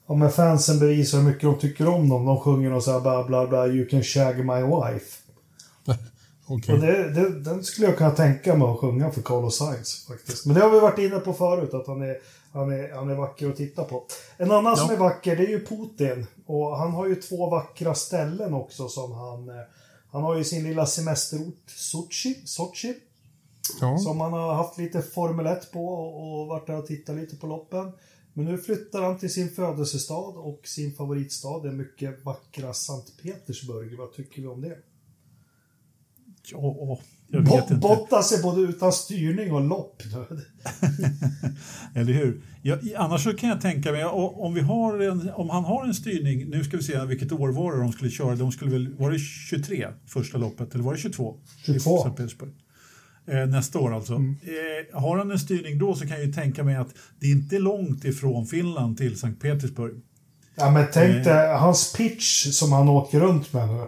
Ja 0.07 0.15
men 0.15 0.31
fansen 0.31 0.79
bevisar 0.79 1.17
hur 1.17 1.25
mycket 1.25 1.41
de 1.41 1.59
tycker 1.59 1.87
om 1.87 2.09
dem. 2.09 2.25
De 2.25 2.39
sjunger 2.39 2.73
och 2.73 2.83
så 2.83 2.91
här 2.91 2.99
bla 2.99 3.23
bla 3.23 3.47
bla 3.47 3.67
You 3.67 3.87
can 3.87 4.03
shag 4.03 4.37
my 4.45 4.61
wife. 4.61 5.17
Okej. 6.47 6.75
Och 6.75 6.81
det, 6.81 7.09
det, 7.13 7.39
den 7.39 7.63
skulle 7.63 7.87
jag 7.87 7.97
kunna 7.97 8.11
tänka 8.11 8.55
mig 8.55 8.67
att 8.67 8.79
sjunga 8.79 9.11
för 9.11 9.21
Carlos 9.21 9.57
Sainz 9.57 10.05
faktiskt. 10.07 10.45
Men 10.45 10.55
det 10.55 10.61
har 10.61 10.69
vi 10.69 10.79
varit 10.79 10.99
inne 10.99 11.19
på 11.19 11.33
förut 11.33 11.73
att 11.73 11.87
han 11.87 12.01
är, 12.01 12.17
han 12.53 12.71
är, 12.71 12.95
han 12.95 13.09
är 13.09 13.15
vacker 13.15 13.49
att 13.49 13.55
titta 13.57 13.83
på. 13.83 14.03
En 14.37 14.51
annan 14.51 14.77
som 14.77 14.89
är 14.89 14.97
vacker 14.97 15.35
det 15.35 15.43
är 15.43 15.47
ju 15.49 15.65
Putin. 15.65 16.27
Och 16.45 16.77
han 16.77 16.91
har 16.91 17.07
ju 17.07 17.15
två 17.15 17.49
vackra 17.49 17.95
ställen 17.95 18.53
också 18.53 18.87
som 18.87 19.11
han... 19.11 19.49
eh, 19.49 19.55
Han 20.11 20.23
har 20.23 20.35
ju 20.37 20.43
sin 20.43 20.63
lilla 20.63 20.85
semesterort 20.85 21.63
Sochi. 21.75 22.41
Sochi 22.45 22.93
Ja. 23.81 23.97
som 23.97 24.21
han 24.21 24.33
har 24.33 24.53
haft 24.53 24.77
lite 24.77 25.01
Formel 25.01 25.45
1 25.45 25.71
på 25.71 25.87
och 25.87 26.47
varit 26.47 26.67
där 26.67 26.77
och 26.77 26.85
tittat 26.85 27.15
lite 27.15 27.35
på 27.35 27.47
loppen. 27.47 27.91
Men 28.33 28.45
nu 28.45 28.57
flyttar 28.57 29.01
han 29.01 29.17
till 29.19 29.33
sin 29.33 29.49
födelsestad 29.49 30.37
och 30.37 30.61
sin 30.63 30.93
favoritstad, 30.93 31.63
det 31.63 31.71
mycket 31.71 32.25
vackra 32.25 32.73
Sankt 32.73 33.21
Petersburg. 33.23 33.97
Vad 33.97 34.13
tycker 34.13 34.41
vi 34.41 34.47
om 34.47 34.61
det? 34.61 34.77
Ja, 36.51 36.99
jag 37.27 37.39
vet 37.39 37.49
Bo- 37.49 37.57
inte. 37.57 37.75
Bottas 37.75 38.31
är 38.31 38.43
både 38.43 38.61
utan 38.61 38.93
styrning 38.93 39.53
och 39.53 39.61
lopp. 39.61 40.01
Eller 41.95 42.13
hur? 42.13 42.41
Ja, 42.61 42.77
annars 42.97 43.23
så 43.23 43.33
kan 43.33 43.49
jag 43.49 43.61
tänka 43.61 43.91
mig, 43.91 44.05
om, 44.05 44.53
vi 44.53 44.61
har 44.61 44.99
en, 44.99 45.29
om 45.29 45.49
han 45.49 45.63
har 45.63 45.85
en 45.85 45.93
styrning, 45.93 46.49
nu 46.49 46.63
ska 46.63 46.77
vi 46.77 46.83
se 46.83 47.05
vilket 47.05 47.31
år 47.31 47.49
var 47.49 47.75
det 47.75 47.81
de 47.81 47.91
skulle 47.91 48.11
köra, 48.11 48.35
de 48.35 48.51
skulle 48.51 48.71
väl, 48.71 48.93
var 48.97 49.11
det 49.11 49.19
23 49.19 49.87
första 50.05 50.37
loppet 50.37 50.73
eller 50.73 50.83
var 50.83 50.93
det 50.93 50.99
22? 50.99 51.37
22. 51.65 51.75
I 51.75 52.01
Sankt 52.01 52.17
Petersburg. 52.17 52.51
Eh, 53.27 53.45
nästa 53.47 53.79
år 53.79 53.95
alltså. 53.95 54.13
Eh, 54.13 54.99
har 54.99 55.17
han 55.17 55.31
en 55.31 55.39
styrning 55.39 55.77
då 55.77 55.95
så 55.95 56.07
kan 56.07 56.17
jag 56.17 56.25
ju 56.25 56.33
tänka 56.33 56.63
mig 56.63 56.75
att 56.75 56.95
det 57.19 57.27
är 57.27 57.31
inte 57.31 57.59
långt 57.59 58.05
ifrån 58.05 58.45
Finland 58.45 58.97
till 58.97 59.19
Sankt 59.19 59.41
Petersburg. 59.41 60.01
Ja 60.55 60.71
men 60.71 60.87
tänk 60.93 61.23
dig, 61.23 61.57
hans 61.57 61.93
pitch 61.93 62.47
som 62.51 62.71
han 62.71 62.89
åker 62.89 63.19
runt 63.19 63.53
med 63.53 63.67
nu. 63.67 63.87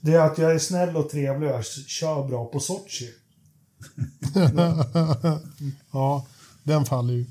Det 0.00 0.14
är 0.14 0.20
att 0.20 0.38
jag 0.38 0.54
är 0.54 0.58
snäll 0.58 0.96
och 0.96 1.10
trevlig 1.10 1.50
och 1.50 1.54
jag 1.54 1.66
kör 1.66 2.28
bra 2.28 2.44
på 2.44 2.60
Sochi. 2.60 3.10
ja, 5.92 6.26
den 6.62 6.84
faller 6.84 7.14
ju. 7.14 7.24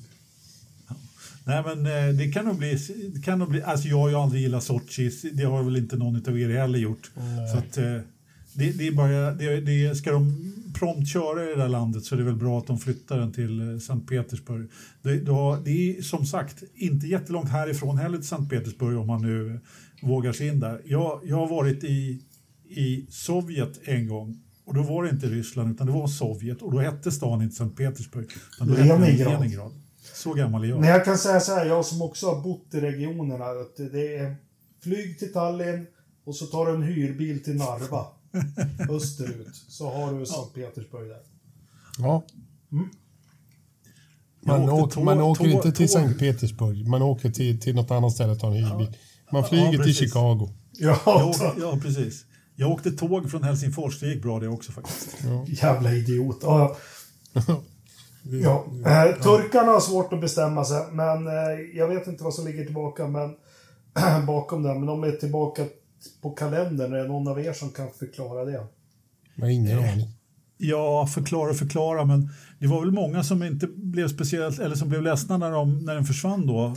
Nej 1.45 1.64
men 1.64 1.86
eh, 1.86 2.16
det 2.16 2.32
kan 2.32 2.45
nog 2.45 2.58
bli, 2.58 2.78
det 3.14 3.22
kan 3.22 3.39
nog 3.39 3.49
bli, 3.49 3.64
alltså 3.64 3.88
jag 3.88 3.97
har 3.97 4.10
ju 4.10 4.16
aldrig 4.16 4.41
gillat 4.41 4.64
Sochi, 4.64 5.32
det 5.34 5.43
har 5.43 5.64
väl 5.64 5.76
inte 5.76 5.95
någon 5.95 6.30
av 6.30 6.39
er 6.39 6.49
heller 6.49 6.80
gjort. 6.80 7.12
Så 7.51 7.58
att 7.58 7.78
eh, 7.78 7.97
det, 8.54 8.72
det 8.72 8.88
är 8.88 8.91
bara, 8.91 9.32
det, 9.32 9.62
det, 9.62 9.95
ska 9.95 10.12
de 10.12 10.54
prompt 10.74 11.08
köra 11.08 11.43
i 11.43 11.47
det 11.47 11.56
där 11.56 11.70
landet 11.70 12.04
så 12.04 12.16
är 12.16 12.20
det 12.20 12.26
väl 12.26 12.36
bra 12.36 12.60
att 12.60 12.68
de 12.68 12.80
flyttar 12.80 13.18
den 13.18 13.34
till 13.34 13.74
eh, 13.74 13.80
Sankt 13.80 14.10
Petersburg. 14.10 14.70
Det, 15.01 15.20
det 15.66 15.97
är 15.97 16.01
som 16.01 16.26
sagt 16.26 16.64
inte 16.74 17.08
jättelångt 17.08 17.49
härifrån 17.49 17.97
heller 17.97 18.18
till 18.18 18.28
Sankt 18.28 18.49
Petersburg 18.49 18.97
om 18.97 19.08
man 19.08 19.22
nu 19.22 19.60
vågar 20.01 20.34
sig 20.34 20.47
in 20.47 20.60
där. 20.60 20.82
Jag, 20.86 21.22
jag 21.24 21.36
har 21.36 21.47
varit 21.47 21.84
i, 21.84 22.22
i 22.70 23.06
Sovjet 23.10 23.80
en 23.84 24.08
gång 24.08 24.39
och 24.66 24.74
då 24.74 24.82
var 24.82 25.04
det 25.04 25.10
inte 25.10 25.28
Ryssland 25.28 25.72
utan 25.72 25.88
det 25.88 25.93
var 25.93 26.08
Sovjet 26.08 26.62
och 26.62 26.72
då 26.72 26.80
hette 26.80 27.12
stan 27.12 27.41
inte 27.41 27.56
Sankt 27.56 27.78
Petersburg. 27.78 28.28
utan 28.56 28.68
då 28.68 28.76
hette 28.76 28.99
Leningrad. 28.99 29.34
Leningrad. 29.34 29.72
Så 30.14 30.34
gammal 30.34 30.64
är 30.64 30.68
jag. 30.68 30.80
Men 30.80 30.89
jag 30.89 31.06
kan 31.06 31.18
säga 31.18 31.39
så 31.39 31.51
här, 31.51 31.66
jag 31.66 31.86
som 31.86 32.01
också 32.01 32.28
har 32.28 32.41
bott 32.41 32.74
i 32.74 32.80
regionerna, 32.80 33.45
att 33.45 33.76
det 33.91 34.16
är 34.16 34.36
flyg 34.84 35.20
till 35.20 35.34
Tallinn 35.34 35.86
och 36.26 36.36
så 36.36 36.45
tar 36.45 36.66
du 36.66 36.76
en 36.76 36.84
hyrbil 36.84 37.43
till 37.43 37.56
Narva. 37.56 38.06
österut. 38.89 39.55
Så 39.67 39.89
har 39.91 40.19
du 40.19 40.25
Sankt 40.25 40.53
Petersburg 40.53 41.09
där. 41.09 41.19
Ja. 41.97 42.23
Jag 44.45 44.59
Man, 44.59 44.69
åkte 44.69 44.73
åker, 44.84 44.95
tåg- 44.95 45.03
man 45.05 45.21
åker 45.21 45.43
tåg- 45.43 45.51
inte 45.53 45.71
till 45.71 45.88
tåg. 45.88 45.89
Sankt 45.89 46.19
Petersburg. 46.19 46.88
Man 46.88 47.01
åker 47.01 47.29
till, 47.31 47.59
till 47.61 47.75
något 47.75 47.91
annat 47.91 48.11
ställe 48.11 48.31
och 48.31 48.39
tar 48.39 48.47
en 48.47 48.53
hyrbil. 48.53 48.97
Man 49.31 49.43
flyger 49.43 49.69
till 49.69 49.79
precis. 49.79 49.97
Chicago. 49.99 50.49
Ja, 50.71 51.23
åkte, 51.29 51.51
ja, 51.61 51.79
precis. 51.81 52.25
Jag 52.55 52.71
åkte 52.71 52.91
tåg 52.91 53.31
från 53.31 53.43
Helsingfors, 53.43 53.99
det 53.99 54.07
gick 54.07 54.21
bra 54.21 54.39
det 54.39 54.47
också 54.47 54.71
faktiskt. 54.71 55.17
jävla 55.47 55.93
idiot. 55.93 56.39
Ja, 56.41 56.77
ja. 57.34 57.55
Eh, 58.25 59.21
turkarna 59.21 59.71
har 59.71 59.79
svårt 59.79 60.13
att 60.13 60.21
bestämma 60.21 60.65
sig, 60.65 60.86
men 60.91 61.27
eh, 61.27 61.34
jag 61.73 61.88
vet 61.88 62.07
inte 62.07 62.23
vad 62.23 62.34
som 62.34 62.45
ligger 62.45 62.65
tillbaka 62.65 63.07
men, 63.07 63.36
bakom 64.27 64.63
det. 64.63 64.73
Men 64.73 64.86
de 64.86 65.03
är 65.03 65.11
tillbaka 65.11 65.65
på 66.22 66.32
kalendern. 66.32 66.93
Är 66.93 66.97
det 66.97 67.08
någon 67.08 67.28
av 67.28 67.39
er 67.39 67.54
som 67.54 67.70
kan 67.70 67.88
förklara 67.99 68.45
det? 68.45 68.68
Jag 69.36 69.45
har 69.45 69.49
ingen 69.49 69.78
aning. 69.78 70.08
Ja, 70.58 71.08
förklara 71.08 71.49
och 71.49 71.58
förklara, 71.58 72.06
men 72.06 72.30
det 72.60 72.68
var 72.68 72.80
väl 72.80 72.91
många 72.91 73.24
som 73.24 73.43
inte 73.43 73.68
blev 73.68 74.08
speciellt, 74.08 74.60
eller 74.60 74.76
som 74.76 74.89
blev 74.89 75.01
ledsna 75.01 75.38
när, 75.38 75.51
de, 75.51 75.80
när 75.80 75.95
den 75.95 76.06
försvann 76.06 76.47
då. 76.47 76.66
Eh, 76.66 76.74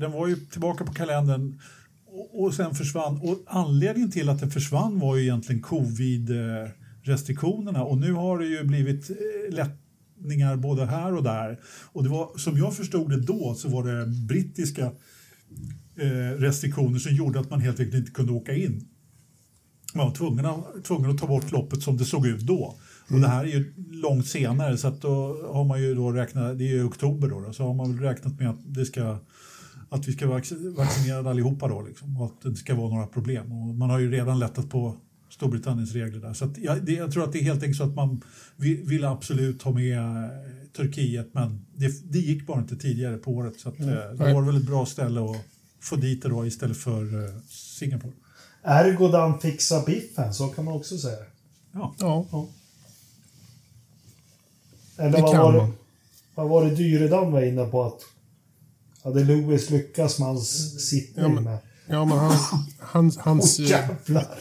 den 0.00 0.12
var 0.12 0.26
ju 0.26 0.36
tillbaka 0.36 0.84
på 0.84 0.92
kalendern 0.92 1.60
och, 2.06 2.42
och 2.42 2.54
sen 2.54 2.74
försvann. 2.74 3.20
Och 3.22 3.38
anledningen 3.46 4.10
till 4.10 4.28
att 4.28 4.40
den 4.40 4.50
försvann 4.50 4.98
var 4.98 5.16
ju 5.16 5.22
egentligen 5.22 5.62
covid-restriktionerna 5.62 7.84
och 7.84 7.98
nu 7.98 8.12
har 8.12 8.38
det 8.38 8.46
ju 8.46 8.64
blivit 8.64 9.10
eh, 9.10 9.16
lättningar 9.54 10.56
både 10.56 10.86
här 10.86 11.14
och 11.14 11.22
där. 11.22 11.60
Och 11.92 12.02
det 12.02 12.08
var, 12.08 12.38
som 12.38 12.58
jag 12.58 12.76
förstod 12.76 13.10
det 13.10 13.20
då 13.20 13.54
så 13.54 13.68
var 13.68 13.84
det 13.84 14.06
brittiska 14.06 14.84
eh, 14.84 14.92
restriktioner 16.38 16.98
som 16.98 17.14
gjorde 17.14 17.40
att 17.40 17.50
man 17.50 17.60
helt 17.60 17.80
enkelt 17.80 17.96
inte 17.98 18.10
kunde 18.12 18.32
åka 18.32 18.54
in. 18.54 18.88
Man 19.94 20.06
var 20.06 20.14
tvungen 20.14 20.46
att, 20.46 20.84
tvungen 20.84 21.10
att 21.10 21.18
ta 21.18 21.26
bort 21.26 21.52
loppet 21.52 21.82
som 21.82 21.96
det 21.96 22.04
såg 22.04 22.26
ut 22.26 22.40
då. 22.40 22.74
Och 23.10 23.20
det 23.20 23.28
här 23.28 23.44
är 23.44 23.48
ju 23.48 23.72
långt 23.90 24.26
senare 24.26 24.78
så 24.78 24.88
att 24.88 25.02
då 25.02 25.46
har 25.52 25.64
man 25.64 25.82
ju 25.82 25.94
då 25.94 26.12
räknat, 26.12 26.58
det 26.58 26.64
är 26.64 26.68
ju 26.68 26.84
oktober 26.84 27.28
då, 27.28 27.40
då 27.40 27.52
så 27.52 27.62
har 27.62 27.74
man 27.74 27.96
väl 27.96 28.04
räknat 28.04 28.40
med 28.40 28.50
att 28.50 28.74
det 28.74 28.86
ska 28.86 29.18
att 29.88 30.08
vi 30.08 30.12
ska 30.12 30.26
vara 30.26 30.38
vac- 30.38 30.76
vaccinerade 30.76 31.30
allihopa 31.30 31.68
då 31.68 31.82
liksom, 31.82 32.16
och 32.16 32.26
att 32.26 32.42
det 32.42 32.48
inte 32.48 32.60
ska 32.60 32.74
vara 32.74 32.88
några 32.88 33.06
problem. 33.06 33.52
Och 33.52 33.74
man 33.74 33.90
har 33.90 33.98
ju 33.98 34.10
redan 34.10 34.38
lättat 34.38 34.70
på 34.70 34.96
Storbritanniens 35.30 35.92
regler 35.92 36.20
där. 36.20 36.32
Så 36.32 36.44
att 36.44 36.58
jag, 36.58 36.84
det, 36.84 36.92
jag 36.92 37.12
tror 37.12 37.24
att 37.24 37.32
det 37.32 37.38
är 37.38 37.42
helt 37.42 37.62
enkelt 37.62 37.76
så 37.76 37.84
att 37.84 37.94
man 37.94 38.20
vill, 38.56 38.82
vill 38.84 39.04
absolut 39.04 39.62
ha 39.62 39.72
med 39.72 39.98
eh, 39.98 40.30
Turkiet 40.76 41.28
men 41.32 41.66
det, 41.76 42.12
det 42.12 42.18
gick 42.18 42.46
bara 42.46 42.60
inte 42.60 42.76
tidigare 42.76 43.16
på 43.16 43.30
året 43.30 43.60
så 43.60 43.68
att, 43.68 43.80
eh, 43.80 43.86
det 43.86 44.34
var 44.34 44.42
väl 44.42 44.56
ett 44.56 44.66
bra 44.66 44.86
ställe 44.86 45.20
att 45.20 45.36
få 45.80 45.96
dit 45.96 46.22
det 46.22 46.28
då 46.28 46.46
istället 46.46 46.76
för 46.76 47.24
eh, 47.24 47.30
Singapore. 47.50 48.12
Ergo 48.62 49.08
den 49.08 49.38
fixa 49.40 49.82
biffen, 49.84 50.34
så 50.34 50.48
kan 50.48 50.64
man 50.64 50.74
också 50.74 50.98
säga. 50.98 51.18
Ja. 51.72 51.94
Ja, 51.98 52.26
Eller 54.98 55.16
Det 55.16 55.22
vad 55.22 55.36
var 55.36 55.52
det, 55.52 55.72
vad 56.34 56.48
var 56.48 56.64
det 56.64 56.74
Dyredam 56.74 57.32
var 57.32 57.42
inne 57.42 57.64
på 57.64 57.84
att 57.84 58.00
hade 59.04 59.24
Lewis 59.24 59.70
lyckats 59.70 60.18
med 60.18 60.28
hans 60.28 60.80
sittning 60.88 61.24
Ja, 61.24 61.28
men- 61.28 61.44
med? 61.44 61.58
ja 61.86 62.04
men 62.04 62.18
han, 62.18 62.36
hans, 62.78 63.16
hans, 63.18 63.58
eh, 63.58 63.66
jävlar! 63.66 64.38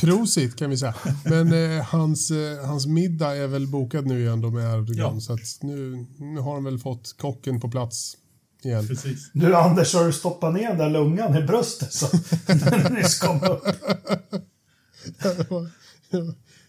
Prosit 0.00 0.56
kan 0.56 0.70
vi 0.70 0.76
säga. 0.78 0.94
Men 1.24 1.52
eh, 1.76 1.82
hans, 1.84 2.30
eh, 2.30 2.66
hans 2.66 2.86
middag 2.86 3.36
är 3.36 3.46
väl 3.46 3.66
bokad 3.66 4.06
nu 4.06 4.20
igen 4.20 4.40
då 4.40 4.50
med 4.50 4.74
Erdogan. 4.74 5.14
Ja. 5.14 5.20
Så 5.20 5.32
att 5.32 5.40
nu, 5.62 6.06
nu 6.18 6.40
har 6.40 6.54
de 6.54 6.64
väl 6.64 6.78
fått 6.78 7.16
kocken 7.18 7.60
på 7.60 7.70
plats 7.70 8.16
igen. 8.62 8.88
Precis. 8.88 9.30
Du 9.34 9.54
Anders, 9.56 9.94
har 9.94 10.04
du 10.04 10.12
stoppat 10.12 10.54
ner 10.54 10.68
den 10.68 10.78
där 10.78 10.90
lungan 10.90 11.36
i 11.36 11.42
bröstet 11.42 11.92
så 11.92 12.06
den 12.46 12.92
nyss 12.94 13.18
kom 13.18 13.42
upp? 13.42 13.62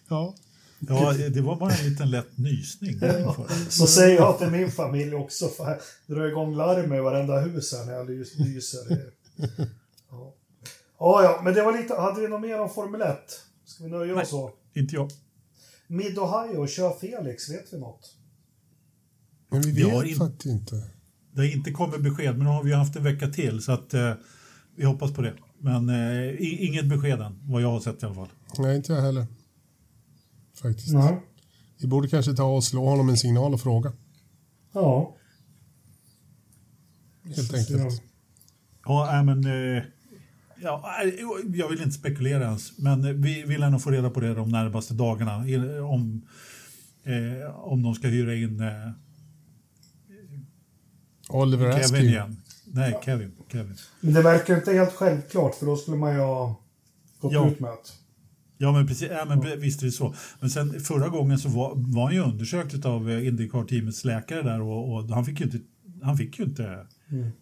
ja. 0.09 0.35
Ja, 0.87 1.13
det 1.33 1.41
var 1.41 1.55
bara 1.55 1.73
en 1.73 1.89
liten 1.89 2.11
lätt 2.11 2.37
nysning. 2.37 2.99
Så 3.69 3.87
säger 3.87 4.15
jag 4.15 4.37
till 4.39 4.49
min 4.49 4.71
familj 4.71 5.15
också. 5.15 5.47
För 5.47 5.79
jag 6.07 6.17
drar 6.17 6.25
igång 6.27 6.55
larm 6.55 6.93
i 6.93 6.99
varenda 6.99 7.39
hus 7.39 7.73
här 7.73 7.85
när 7.85 7.93
jag 7.93 8.09
lys- 8.09 8.37
lyser. 8.37 8.79
Ja. 10.11 10.33
ja, 10.99 11.23
ja, 11.23 11.41
men 11.43 11.53
det 11.53 11.63
var 11.63 11.77
lite... 11.81 11.93
Hade 11.95 12.21
vi 12.21 12.27
något 12.27 12.41
mer 12.41 12.59
om 12.61 12.69
Formel 12.69 13.01
1? 13.01 13.17
Ska 13.65 13.83
vi 13.83 13.89
nöja 13.89 14.21
oss 14.21 14.29
så? 14.29 14.51
Inte 14.75 14.95
jag. 14.95 15.09
Mid-Ohio, 15.87 16.67
kör 16.67 16.93
Felix, 16.99 17.49
vet 17.49 17.73
vi 17.73 17.79
något? 17.79 18.15
Men 19.51 19.61
vi 19.61 19.71
Vi 19.71 19.81
har 19.89 20.01
vet 20.01 20.11
in- 20.11 20.17
faktiskt 20.17 20.45
inte. 20.45 20.83
Det 21.31 21.41
har 21.41 21.55
inte 21.55 21.71
kommit 21.71 22.01
besked, 22.01 22.37
men 22.37 22.47
nu 22.47 22.51
har 22.51 22.63
vi 22.63 22.73
haft 22.73 22.95
en 22.95 23.03
vecka 23.03 23.27
till 23.27 23.61
så 23.61 23.71
att 23.71 23.93
eh, 23.93 24.13
vi 24.75 24.85
hoppas 24.85 25.11
på 25.11 25.21
det. 25.21 25.33
Men 25.59 25.89
eh, 25.89 26.35
inget 26.39 26.85
besked 26.85 27.21
än, 27.21 27.39
vad 27.43 27.61
jag 27.61 27.71
har 27.71 27.79
sett 27.79 28.03
i 28.03 28.05
alla 28.05 28.15
fall. 28.15 28.29
Nej, 28.57 28.75
inte 28.75 28.93
jag 28.93 29.01
heller. 29.01 29.27
Faktiskt. 30.61 30.93
Nej. 30.93 31.19
Vi 31.81 31.87
borde 31.87 32.07
kanske 32.07 32.33
ta 32.33 32.43
och 32.43 32.63
slå 32.63 32.85
honom 32.85 33.09
en 33.09 33.17
signal 33.17 33.53
och 33.53 33.61
fråga. 33.61 33.91
Ja. 34.73 35.15
Helt 37.23 37.53
enkelt. 37.53 38.03
Ja, 38.85 39.23
men... 39.23 39.45
Eh, 39.45 39.83
ja, 40.61 40.95
jag 41.53 41.69
vill 41.69 41.81
inte 41.81 41.91
spekulera 41.91 42.43
ens, 42.43 42.77
men 42.77 43.05
eh, 43.05 43.11
vi 43.11 43.43
vill 43.43 43.63
ändå 43.63 43.79
få 43.79 43.89
reda 43.91 44.09
på 44.09 44.19
det 44.19 44.33
de 44.33 44.49
närmaste 44.49 44.93
dagarna. 44.93 45.35
Om, 45.85 46.21
eh, 47.03 47.55
om 47.55 47.83
de 47.83 47.95
ska 47.95 48.07
hyra 48.07 48.35
in 48.35 48.59
eh, 48.59 48.91
Oliver 51.29 51.65
Kevin 51.71 51.83
Askew. 51.85 52.09
igen. 52.09 52.41
Nej, 52.65 52.99
Kevin. 53.05 53.31
Kevin. 53.51 53.75
Men 54.01 54.13
det 54.13 54.21
verkar 54.21 54.55
inte 54.55 54.73
helt 54.73 54.93
självklart, 54.93 55.55
för 55.55 55.65
då 55.65 55.75
skulle 55.75 55.97
man 55.97 56.13
ju 56.13 56.19
ha 56.19 56.55
gått 57.19 57.33
Ja. 57.33 57.47
ut 57.49 57.59
med 57.59 57.69
att... 57.71 57.93
Ja, 58.57 58.71
men, 58.71 58.87
precis, 58.87 59.09
ja, 59.11 59.25
men 59.25 59.59
visst 59.59 59.81
är 59.81 59.85
det 59.85 59.91
så. 59.91 60.13
Men 60.39 60.49
sen 60.49 60.79
förra 60.79 61.09
gången 61.09 61.39
så 61.39 61.49
var, 61.49 61.73
var 61.75 62.03
han 62.03 62.13
ju 62.13 62.19
undersökt 62.23 62.85
av 62.85 63.09
eh, 63.11 63.27
Indycar-teamets 63.27 64.05
läkare 64.05 64.41
där 64.41 64.61
och, 64.61 64.93
och 64.93 65.03
han 65.09 65.25
fick 65.25 65.39
ju 65.39 65.45
inte, 65.45 65.59
han 66.03 66.17
fick 66.17 66.39
ju 66.39 66.45
inte 66.45 66.63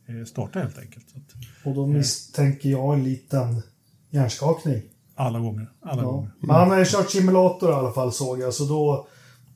eh, 0.07 0.25
starta 0.25 0.59
helt 0.59 0.79
enkelt. 0.79 1.05
Så 1.09 1.17
att, 1.17 1.65
Och 1.65 1.75
då 1.75 1.85
misstänker 1.87 2.69
jag 2.69 2.93
en 2.93 3.03
liten 3.03 3.61
hjärnskakning. 4.09 4.81
alla 5.15 5.39
gånger. 5.39 5.67
Alla 5.81 6.01
Ja. 6.01 6.07
gånger. 6.11 6.31
Men 6.39 6.55
han 6.55 6.69
har 6.69 6.79
ju 6.79 6.85
kört 6.85 7.09
simulator 7.11 7.69
i 7.69 7.73
alla 7.73 7.91
fall 7.91 8.11
såg 8.13 8.39
jag, 8.39 8.53
så 8.53 8.65
då, 8.65 9.07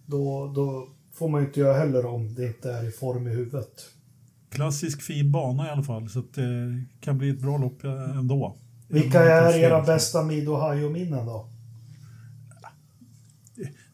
då, 0.06 0.52
då 0.56 0.88
får 1.14 1.30
man 1.30 1.42
ju 1.42 1.48
inte 1.48 1.60
göra 1.60 1.78
heller 1.78 2.06
om 2.06 2.34
det 2.36 2.48
inte 2.48 2.72
är 2.72 2.88
i 2.88 2.92
form 2.92 3.28
i 3.28 3.32
huvudet. 3.32 3.72
Klassisk 4.52 5.02
fin 5.02 5.32
bana 5.32 5.68
i 5.68 5.70
alla 5.70 5.84
fall, 5.84 6.10
så 6.10 6.20
att 6.20 6.34
det 6.34 6.84
kan 7.02 7.18
bli 7.18 7.30
ett 7.30 7.40
bra 7.40 7.58
lopp 7.58 7.84
eh, 7.84 8.18
ändå. 8.18 8.58
Vilka 8.88 9.22
är 9.24 9.58
era 9.60 9.82
bästa 9.82 10.24
Mid-Ohio-minnen 10.24 11.26
då? 11.26 11.48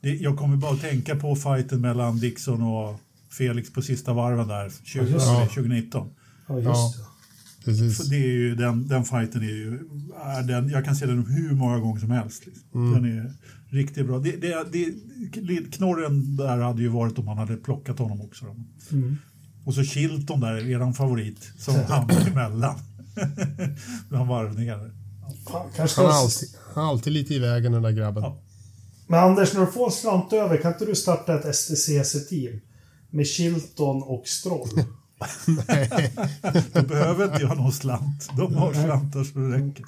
Jag 0.02 0.38
kommer 0.38 0.58
bara 0.58 0.74
att 0.74 0.82
tänka 0.82 1.16
på 1.16 1.36
fighten 1.36 1.82
mellan 1.82 2.20
Dixon 2.20 2.62
och 2.62 3.00
Felix 3.38 3.74
på 3.74 3.82
sista 3.82 4.14
varven 4.14 4.48
där, 4.48 4.72
20, 4.84 5.00
Ja, 5.00 5.08
just 5.10 5.28
det. 5.28 5.46
2019. 5.46 6.10
Ja, 6.48 6.56
just 6.56 6.66
Ja. 6.68 6.94
det. 6.98 7.04
För 7.64 7.72
Precis. 7.72 8.10
det 8.10 8.16
är 8.16 8.28
ju, 8.28 8.56
den, 8.56 8.88
den 8.88 9.06
fighten 9.06 9.42
är 9.42 9.46
ju, 9.48 9.80
är 10.24 10.44
den, 10.44 10.70
jag 10.70 10.86
kan 10.86 10.96
se 10.96 11.06
den 11.06 11.26
hur 11.26 11.52
många 11.52 11.80
gånger 11.80 12.00
som 12.00 12.12
helst. 12.12 12.46
Liksom. 12.46 12.94
Den 12.94 13.06
är 13.06 13.34
riktigt 13.70 14.06
bra. 14.08 14.20
Det, 14.20 14.32
det, 14.32 14.66
det, 15.42 15.72
knorren 15.72 16.36
där 16.36 16.58
hade 16.58 16.82
ju 16.82 16.88
varit 16.88 17.20
om 17.20 17.26
man 17.26 17.38
hade 17.38 17.58
plockat 17.58 18.00
honom 18.00 18.22
också. 18.22 18.46
Mm. 18.92 19.18
Och 19.68 19.74
så 19.74 19.84
Chilton 19.84 20.40
där, 20.40 20.70
eran 20.70 20.94
favorit, 20.94 21.52
som 21.58 21.76
hamnade 21.76 22.30
emellan. 22.32 22.76
Bland 24.10 24.30
varvningar. 24.30 24.92
Kanske 25.76 26.02
Han 26.02 26.10
är 26.10 26.14
ska... 26.14 26.24
alltid, 26.24 26.50
han 26.74 26.84
är 26.84 26.90
alltid 26.90 27.14
lite 27.14 27.34
i 27.34 27.40
vägen 27.40 27.72
den 27.72 27.82
där 27.82 27.92
grabben. 27.92 28.24
Ja. 28.24 28.42
Men 29.08 29.20
Anders, 29.20 29.54
när 29.54 29.62
du 29.62 29.72
får 29.72 29.86
en 29.86 29.92
slant 29.92 30.34
över, 30.34 30.58
kan 30.58 30.74
inte 30.74 30.86
du 30.86 30.96
starta 30.96 31.40
ett 31.40 31.56
STCC-team? 31.56 32.60
Med 33.10 33.28
Chilton 33.28 34.04
och 34.04 34.28
Stroll? 34.28 34.70
De 36.74 36.82
behöver 36.82 37.26
inte 37.26 37.42
göra 37.42 37.54
någon 37.54 37.72
slant. 37.72 38.30
De 38.38 38.56
har 38.56 38.74
slantar 38.74 39.24
så 39.24 39.40
det 39.40 39.58
räcker. 39.58 39.86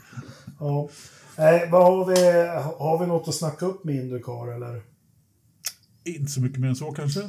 Ja. 0.60 0.90
Nej, 1.38 1.70
vad 1.72 1.84
har, 1.84 2.06
vi, 2.06 2.48
har 2.80 3.00
vi 3.00 3.08
något 3.08 3.28
att 3.28 3.36
snacka 3.36 3.66
upp 3.66 3.84
med 3.84 3.96
Indycar 3.96 4.56
eller? 4.56 4.82
Inte 6.04 6.32
så 6.32 6.42
mycket 6.42 6.60
mer 6.60 6.68
än 6.68 6.76
så 6.76 6.92
kanske. 6.92 7.22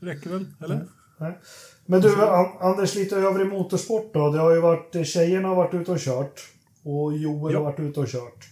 Räcker 0.00 0.30
väl, 0.30 0.46
eller? 0.64 0.86
Nej. 1.20 1.38
Men 1.86 2.00
du, 2.00 2.14
An- 2.24 2.56
Anders, 2.60 2.94
lite 2.94 3.16
övrig 3.16 3.46
motorsport 3.46 4.14
då. 4.14 4.32
Det 4.32 4.38
har 4.38 4.54
ju 4.54 4.60
varit, 4.60 5.06
tjejerna 5.06 5.48
har 5.48 5.54
varit 5.56 5.74
ute 5.74 5.92
och 5.92 5.98
kört. 5.98 6.40
Och 6.82 7.16
Joel 7.18 7.52
Ja. 7.54 7.58
har 7.58 7.64
varit 7.64 7.80
ute 7.80 8.00
och 8.00 8.08
kört. 8.08 8.48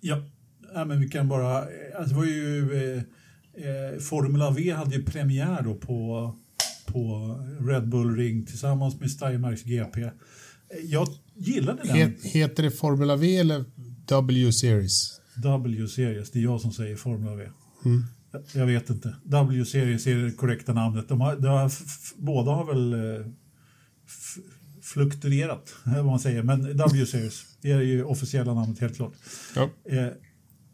Ja, 0.00 0.22
ja 0.74 0.84
men 0.84 1.00
vi 1.00 1.08
kan 1.08 1.28
bara... 1.28 1.58
Alltså 1.98 2.14
det 2.14 2.16
var 2.20 2.24
ju... 2.24 2.72
Eh, 2.92 3.02
eh, 3.94 3.98
Formula 4.00 4.50
V 4.50 4.70
hade 4.70 4.96
ju 4.96 5.04
premiär 5.04 5.62
då 5.62 5.74
på, 5.74 6.32
på 6.86 7.34
Red 7.68 7.88
Bull 7.88 8.16
Ring 8.16 8.46
tillsammans 8.46 9.00
med 9.00 9.10
Steiermarks 9.10 9.62
GP. 9.64 10.02
Eh, 10.02 10.10
Jag 10.84 11.08
gillade 11.34 11.82
den. 11.84 11.96
Het, 11.96 12.24
heter 12.24 12.62
det 12.62 12.70
Formula 12.70 13.16
V 13.16 13.36
eller 13.36 13.64
W-series? 14.08 15.20
W-series, 15.44 16.30
det 16.30 16.38
är 16.38 16.42
jag 16.42 16.60
som 16.60 16.72
säger 16.72 16.96
Formula 16.96 17.34
V. 17.34 17.42
Jag- 17.84 18.02
Jag 18.52 18.66
vet 18.66 18.90
inte. 18.90 19.16
W-series 19.24 20.06
är 20.06 20.16
det 20.16 20.30
korrekta 20.30 20.72
namnet. 20.72 21.08
De 21.08 21.20
har, 21.20 21.36
de 21.36 21.48
har, 21.48 21.72
båda 22.16 22.50
har 22.50 22.64
väl 22.64 22.92
eh, 22.92 23.26
fluktuerat, 24.82 25.74
vad 25.84 26.04
man 26.04 26.20
säger. 26.20 26.42
Men 26.42 26.76
W-series 26.76 27.44
är 27.62 27.80
ju 27.80 28.04
officiella 28.04 28.54
namnet 28.54 28.78
helt 28.78 28.96
klart. 28.96 29.12
Ja. 29.54 29.70
Eh, 29.84 30.08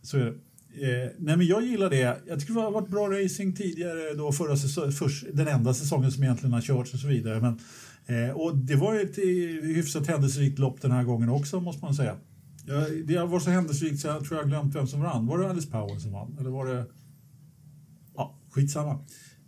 så 0.03 0.17
är 0.17 0.25
det. 0.25 0.35
Eh, 0.77 1.11
nej 1.19 1.37
men 1.37 1.47
jag 1.47 1.65
gillar 1.65 1.91
det. 1.91 2.23
Jag 2.27 2.41
tycker 2.41 2.55
det 2.55 2.61
har 2.61 2.71
varit 2.71 2.89
bra 2.89 3.09
racing 3.09 3.57
tidigare, 3.57 4.15
då 4.15 4.33
förra 4.33 4.57
säsong, 4.57 4.93
först, 4.93 5.25
den 5.33 5.49
enda 5.49 5.75
säsongen 5.75 6.13
som 6.13 6.23
egentligen 6.23 6.53
har 6.53 6.61
körts 6.61 6.95
och 6.95 7.01
så 7.01 7.09
vidare. 7.09 7.41
Men, 7.41 7.59
eh, 8.07 8.37
och 8.37 8.57
det 8.57 8.77
var 8.77 8.95
ju 8.95 9.01
ett 9.01 9.19
eh, 9.19 9.69
hyfsat 9.75 10.07
händelserikt 10.07 10.59
lopp 10.59 10.81
den 10.81 10.91
här 10.91 11.05
gången 11.05 11.29
också 11.29 11.61
måste 11.61 11.85
man 11.85 11.95
säga. 11.95 12.17
Det 13.05 13.25
var 13.25 13.41
så 13.41 13.51
händelserikt 13.51 14.01
så 14.01 14.09
jag 14.09 14.25
tror 14.25 14.41
jag 14.41 14.49
glömt 14.49 14.75
vem 14.75 14.87
som 14.87 15.01
vann. 15.01 15.27
Var 15.27 15.39
det 15.39 15.51
Alice 15.51 15.71
Power 15.71 15.99
som 15.99 16.13
vann? 16.13 16.37
Eller 16.41 16.51
var 16.51 16.67
det... 16.67 16.85
Skitsamma. 18.55 18.99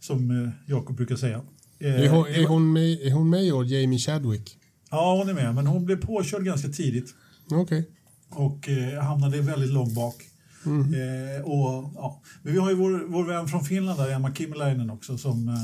Som 0.00 0.30
eh, 0.30 0.50
Jakob 0.66 0.96
brukar 0.96 1.16
säga. 1.16 1.42
Eh, 1.78 2.00
Är 2.00 2.09
hon, 2.09 2.26
är 2.26 2.46
hon, 2.46 2.72
med, 2.72 3.00
är 3.00 3.12
hon 3.12 3.30
med 3.30 3.44
i 3.44 3.52
år, 3.52 3.64
Jamie 3.64 3.98
Chadwick? 3.98 4.59
Ja, 4.90 5.16
hon 5.18 5.28
är 5.28 5.34
med, 5.34 5.54
men 5.54 5.66
hon 5.66 5.84
blev 5.84 5.96
påkörd 6.07 6.44
ganska 6.44 6.68
tidigt 6.68 7.14
Okej. 7.50 7.90
och 8.30 8.68
eh, 8.68 9.02
hamnade 9.02 9.40
väldigt 9.40 9.72
långt 9.72 9.94
bak. 9.94 10.14
Eh, 10.66 11.44
och, 11.44 11.90
ja. 11.94 12.22
Men 12.42 12.52
vi 12.52 12.59
har 12.59 12.70
ju 12.70 12.76
vår, 12.76 13.04
vår 13.09 13.24
vän 13.24 13.48
från 13.48 13.64
Finland, 13.64 13.98
där, 14.00 14.11
Emma 14.11 14.34
Kimmelainen 14.34 14.90
också, 14.90 15.18
som 15.18 15.48
eh, 15.48 15.54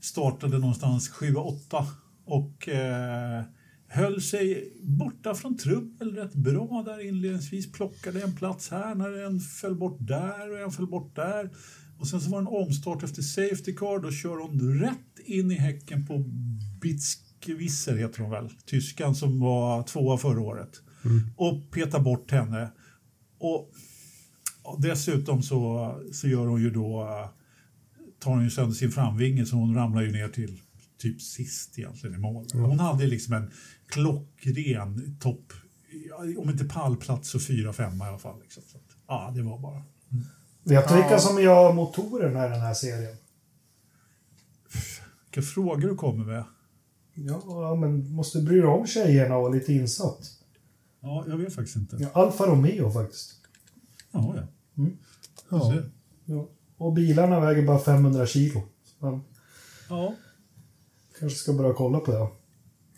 startade 0.00 0.58
någonstans 0.58 1.10
7-8 1.10 1.86
och 2.26 2.68
eh, 2.68 3.42
höll 3.88 4.22
sig 4.22 4.72
borta 4.82 5.34
från 5.34 5.56
trubbel 5.56 6.14
rätt 6.16 6.34
bra 6.34 6.82
där 6.86 7.08
inledningsvis. 7.08 7.72
Plockade 7.72 8.22
en 8.22 8.36
plats 8.36 8.70
här 8.70 8.94
när 8.94 9.26
en 9.26 9.40
föll 9.40 9.74
bort 9.74 9.98
där 10.00 10.52
och 10.52 10.58
en 10.58 10.70
föll 10.70 10.86
bort 10.86 11.16
där. 11.16 11.50
Och 11.98 12.08
sen 12.08 12.20
så 12.20 12.30
var 12.30 12.38
det 12.42 12.48
en 12.48 12.66
omstart 12.66 13.02
efter 13.02 13.22
Safety 13.22 13.74
Car. 13.74 14.02
Då 14.02 14.10
kör 14.10 14.36
hon 14.36 14.80
rätt 14.80 15.18
in 15.24 15.50
i 15.50 15.54
häcken 15.54 16.06
på 16.06 16.24
Bitzkwisser, 16.80 17.96
heter 17.96 18.20
hon 18.22 18.30
väl. 18.30 18.50
Tyskan 18.66 19.14
som 19.14 19.40
var 19.40 19.82
tvåa 19.82 20.18
förra 20.18 20.40
året. 20.40 20.82
Och 21.36 21.70
petar 21.70 22.00
bort 22.00 22.30
henne. 22.30 22.72
Och, 23.38 23.72
och 24.62 24.80
dessutom 24.80 25.42
så, 25.42 25.94
så 26.12 26.28
gör 26.28 26.46
hon 26.46 26.62
ju 26.62 26.70
då, 26.70 27.08
tar 28.18 28.30
hon 28.30 28.44
ju 28.44 28.50
sönder 28.50 28.74
sin 28.74 28.90
framvinge 28.90 29.46
så 29.46 29.56
hon 29.56 29.74
ramlar 29.74 30.02
ju 30.02 30.12
ner 30.12 30.28
till 30.28 30.60
typ 30.98 31.22
sist 31.22 31.78
egentligen 31.78 32.16
i 32.16 32.18
mål. 32.18 32.46
Hon 32.52 32.78
hade 32.78 33.06
liksom 33.06 33.34
en 33.34 33.50
klockren 33.86 35.16
topp, 35.20 35.52
om 36.38 36.50
inte 36.50 36.64
pallplats 36.64 37.28
så 37.28 37.40
fyra, 37.40 37.72
femma 37.72 38.06
i 38.06 38.08
alla 38.08 38.18
fall. 38.18 38.40
Liksom. 38.40 38.62
Så 38.66 38.76
att, 38.76 38.96
ja, 39.08 39.32
det 39.34 39.42
var 39.42 39.58
bara... 39.58 39.82
Vet 40.68 40.88
du 40.88 40.94
Ja. 40.94 41.00
vilka 41.00 41.18
som 41.18 41.42
gör 41.42 41.72
motorerna 41.72 42.46
i 42.46 42.50
den 42.50 42.60
här 42.60 42.74
serien? 42.74 43.16
Vilka 45.24 45.42
frågor 45.46 45.88
du 45.88 45.94
kommer 45.94 46.24
med. 46.24 46.44
Ja, 47.14 47.42
ja, 47.46 47.74
men 47.74 48.10
måste 48.12 48.40
bry 48.40 48.56
dig 48.56 48.66
om 48.66 48.86
tjejerna 48.86 49.36
och 49.36 49.42
vara 49.42 49.52
lite 49.52 49.72
insatt. 49.72 50.18
Ja, 51.00 51.24
jag 51.28 51.36
vet 51.36 51.54
faktiskt 51.54 51.76
inte. 51.76 51.96
Ja, 52.00 52.08
Alfa 52.12 52.46
Romeo 52.46 52.90
faktiskt. 52.90 53.34
Ja, 54.12 54.34
ja. 54.36 54.42
Ja. 55.50 55.70
Se. 55.70 55.82
Ja. 56.24 56.48
Och 56.76 56.92
bilarna 56.92 57.40
väger 57.40 57.66
bara 57.66 57.78
500 57.78 58.26
kilo. 58.26 58.62
Man 58.98 59.22
ja. 59.88 60.14
kanske 61.18 61.38
ska 61.38 61.52
börja 61.52 61.74
kolla 61.74 62.00
på 62.00 62.12
det. 62.12 62.28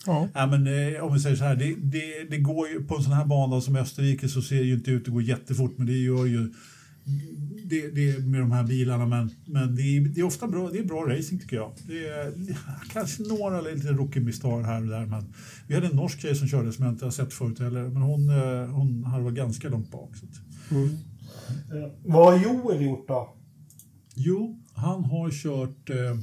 Ja. 0.06 0.28
Ja, 0.34 0.46
men, 0.46 0.94
eh, 0.94 1.04
om 1.04 1.14
vi 1.14 1.20
säger 1.20 1.36
så 1.36 1.44
här, 1.44 1.56
det, 1.56 1.74
det, 1.74 2.24
det 2.30 2.38
går 2.38 2.68
ju, 2.68 2.84
på 2.84 2.96
en 2.96 3.02
sån 3.02 3.12
här 3.12 3.24
bana 3.24 3.60
som 3.60 3.76
Österrike 3.76 4.28
så 4.28 4.42
ser 4.42 4.56
det 4.56 4.64
ju 4.64 4.74
inte 4.74 4.90
ut 4.90 5.08
att 5.08 5.14
gå 5.14 5.20
jättefort, 5.20 5.72
men 5.76 5.86
det 5.86 5.92
gör 5.92 6.26
ju 6.26 6.52
det, 7.64 7.88
det 7.88 8.18
med 8.18 8.40
de 8.40 8.52
här 8.52 8.64
bilarna. 8.64 9.06
Men, 9.06 9.30
men 9.44 9.74
det, 9.76 9.82
är, 9.82 10.00
det 10.00 10.20
är 10.20 10.24
ofta 10.24 10.48
bra, 10.48 10.70
det 10.70 10.78
är 10.78 10.84
bra 10.84 11.04
racing 11.08 11.40
tycker 11.40 11.56
jag. 11.56 11.72
Det 11.86 12.08
är, 12.08 12.34
kanske 12.92 13.22
några 13.22 13.60
lite 13.60 13.88
rookie-misstag 13.88 14.62
här 14.62 14.80
och 14.82 14.88
där, 14.88 15.06
men 15.06 15.34
vi 15.66 15.74
hade 15.74 15.86
en 15.86 15.96
norsk 15.96 16.20
tjej 16.20 16.36
som 16.36 16.48
körde 16.48 16.72
som 16.72 16.84
jag 16.84 16.94
inte 16.94 17.04
har 17.04 17.12
sett 17.12 17.32
förut 17.32 17.58
heller, 17.58 17.88
men 17.88 18.02
hon, 18.02 18.30
eh, 18.30 18.66
hon 18.66 19.24
var 19.24 19.30
ganska 19.30 19.68
långt 19.68 19.90
bak. 19.90 20.10
Eh, 20.70 21.92
Vad 22.04 22.32
har 22.32 22.44
Joel 22.44 22.82
gjort 22.84 23.08
då? 23.08 23.36
Jo, 24.14 24.60
han 24.72 25.04
har 25.04 25.30
kört 25.30 25.90
eh, 25.90 26.18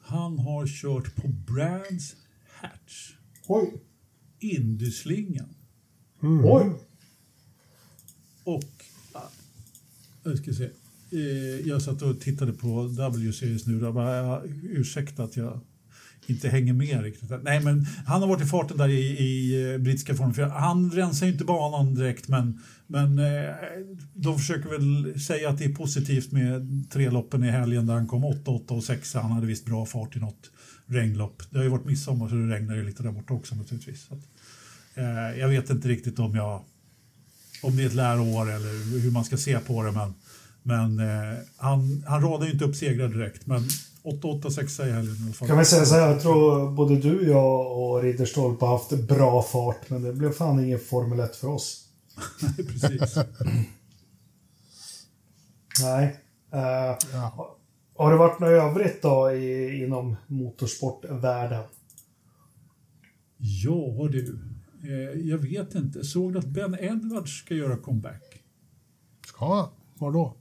han 0.00 0.38
har 0.38 0.66
kört 0.66 1.14
på 1.16 1.28
Brands 1.28 2.16
Hatch, 2.60 3.12
Oj. 3.46 3.72
Indyslingan 4.40 5.54
Oj. 6.44 6.72
och 8.44 8.64
jag 10.30 10.38
ska 10.38 10.52
se. 10.52 10.68
Eh, 11.12 11.68
jag 11.68 11.82
satt 11.82 12.02
och 12.02 12.20
tittade 12.20 12.52
på 12.52 12.82
W-series 12.82 13.66
nu. 13.66 13.80
Jag 13.80 13.94
bara, 13.94 14.42
ursäkta 14.62 15.24
att 15.24 15.36
jag 15.36 15.60
inte 16.26 16.48
hänger 16.48 16.72
med 16.72 17.02
riktigt. 17.02 17.30
Nej, 17.42 17.60
men 17.60 17.86
han 18.06 18.20
har 18.20 18.28
varit 18.28 18.42
i 18.42 18.46
farten 18.46 18.76
där 18.76 18.88
i, 18.88 19.00
i 19.00 19.62
eh, 19.72 19.78
brittiska 19.78 20.14
formen. 20.14 20.50
Han 20.50 20.90
rensar 20.90 21.26
ju 21.26 21.32
inte 21.32 21.44
banan 21.44 21.94
direkt, 21.94 22.28
men, 22.28 22.60
men 22.86 23.20
de 24.14 24.38
försöker 24.38 24.68
väl 24.68 25.20
säga 25.20 25.48
att 25.48 25.58
det 25.58 25.64
är 25.64 25.74
positivt 25.74 26.32
med 26.32 26.86
tre 26.90 27.10
loppen 27.10 27.44
i 27.44 27.50
helgen 27.50 27.86
där 27.86 27.94
han 27.94 28.06
kom 28.06 28.24
8, 28.24 28.50
8 28.50 28.74
och 28.74 28.84
6. 28.84 29.14
Han 29.14 29.30
hade 29.30 29.46
visst 29.46 29.64
bra 29.64 29.86
fart 29.86 30.16
i 30.16 30.20
något 30.20 30.50
regnlopp. 30.86 31.42
Det 31.50 31.58
har 31.58 31.64
ju 31.64 31.70
varit 31.70 31.84
midsommar 31.84 32.28
så 32.28 32.34
det 32.34 32.54
regnar 32.54 32.76
ju 32.76 32.84
lite 32.84 33.02
där 33.02 33.12
borta 33.12 33.34
också 33.34 33.54
naturligtvis. 33.54 34.06
Så 34.06 34.14
att, 34.14 34.22
eh, 34.94 35.40
jag 35.40 35.48
vet 35.48 35.70
inte 35.70 35.88
riktigt 35.88 36.18
om 36.18 36.34
jag 36.34 36.64
om 37.62 37.76
det 37.76 37.82
är 37.82 37.86
ett 37.86 37.94
läroår 37.94 38.50
eller 38.50 39.00
hur 39.00 39.10
man 39.10 39.24
ska 39.24 39.36
se 39.36 39.58
på 39.58 39.82
det. 39.82 39.92
Men, 39.92 40.14
men 40.62 40.98
eh, 41.08 41.38
han, 41.56 42.04
han 42.06 42.22
radar 42.22 42.46
ju 42.46 42.52
inte 42.52 42.64
upp 42.64 42.76
segrar 42.76 43.08
direkt. 43.08 43.46
Men 43.46 43.62
8-8-6 44.02 44.86
i 44.88 44.92
helgen 44.92 45.16
i 45.16 45.22
alla 45.24 45.32
fall. 45.32 45.48
Kan 45.48 45.58
vi 45.58 45.64
säga 45.64 45.84
så 45.84 45.94
här, 45.94 46.10
jag 46.10 46.22
tror 46.22 46.70
både 46.70 46.96
du, 46.96 47.28
jag 47.28 47.78
och 47.78 48.02
Ridderstolpe 48.02 48.64
har 48.64 48.72
haft 48.78 48.90
bra 49.08 49.42
fart, 49.42 49.90
men 49.90 50.02
det 50.02 50.12
blev 50.12 50.32
fan 50.32 50.64
ingen 50.64 50.78
Formel 50.78 51.20
1 51.20 51.36
för 51.36 51.48
oss. 51.48 51.84
Precis. 52.56 53.16
Nej. 55.82 56.16
Eh, 56.52 56.96
Ja. 57.12 57.56
har 57.96 58.10
det 58.12 58.16
varit 58.18 58.40
något 58.40 58.48
övrigt 58.48 59.02
då 59.02 59.32
i, 59.32 59.78
inom 59.84 60.16
motorsportvärlden? 60.26 61.62
Ja 63.38 64.08
du, 64.12 64.38
jag 65.24 65.38
vet 65.38 65.74
inte. 65.74 66.04
Såg 66.04 66.32
du 66.32 66.38
att 66.38 66.46
Ben 66.48 66.76
Edwards 66.80 67.38
ska 67.38 67.54
göra 67.54 67.76
comeback? 67.76 68.22
Ska 69.26 69.70
Var 69.98 70.12
då? 70.12 70.34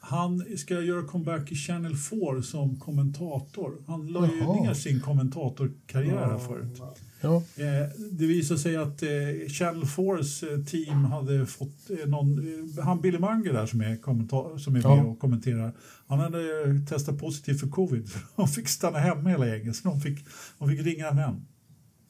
Han 0.00 0.44
ska 0.56 0.80
göra 0.80 1.02
comeback 1.02 1.52
i 1.52 1.54
Channel 1.54 1.96
4 1.96 2.42
som 2.42 2.80
kommentator. 2.80 3.82
Han 3.86 4.06
la 4.06 4.26
ju 4.26 4.62
ner 4.62 4.74
sin 4.74 5.00
kommentatorkarriär 5.00 6.16
här 6.30 6.38
förut. 6.38 6.82
Ja. 7.20 7.36
Eh, 7.36 7.88
det 8.12 8.26
visade 8.26 8.60
sig 8.60 8.76
att 8.76 9.02
eh, 9.02 9.08
Channel 9.48 9.84
4s 9.84 10.52
eh, 10.58 10.64
team 10.64 11.04
hade 11.04 11.46
fått 11.46 11.90
eh, 11.90 12.08
någon... 12.08 12.38
Eh, 12.38 12.84
han 12.84 13.00
Billy 13.00 13.18
Munger 13.18 13.52
där 13.52 13.66
som 13.66 13.80
är, 13.80 14.58
som 14.58 14.76
är 14.76 14.80
Ja. 14.82 14.96
med 14.96 15.04
och 15.04 15.18
kommenterar. 15.18 15.72
Han 16.06 16.18
hade 16.18 16.38
eh, 16.64 16.84
testat 16.88 17.18
positivt 17.18 17.60
för 17.60 17.68
covid. 17.68 18.08
De 18.36 18.48
fick 18.48 18.68
stanna 18.68 18.98
hemma 18.98 19.30
hela 19.30 19.46
gänget 19.46 19.76
så 19.76 19.88
de 19.88 20.00
fick, 20.00 20.26
de 20.58 20.68
fick 20.68 20.80
ringa 20.80 21.10
hem. 21.10 21.34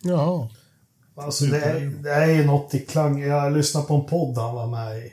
Jaha. 0.02 0.50
Alltså 1.18 1.44
det 1.44 1.60
är, 1.60 1.86
det 2.02 2.10
är 2.10 2.26
ju 2.26 2.46
något 2.46 2.74
i 2.74 2.78
klang. 2.78 3.20
Jag 3.20 3.52
lyssnade 3.52 3.86
på 3.86 3.94
en 3.94 4.04
podd 4.04 4.38
han 4.38 4.54
var 4.54 4.66
med 4.66 4.98
i. 4.98 5.12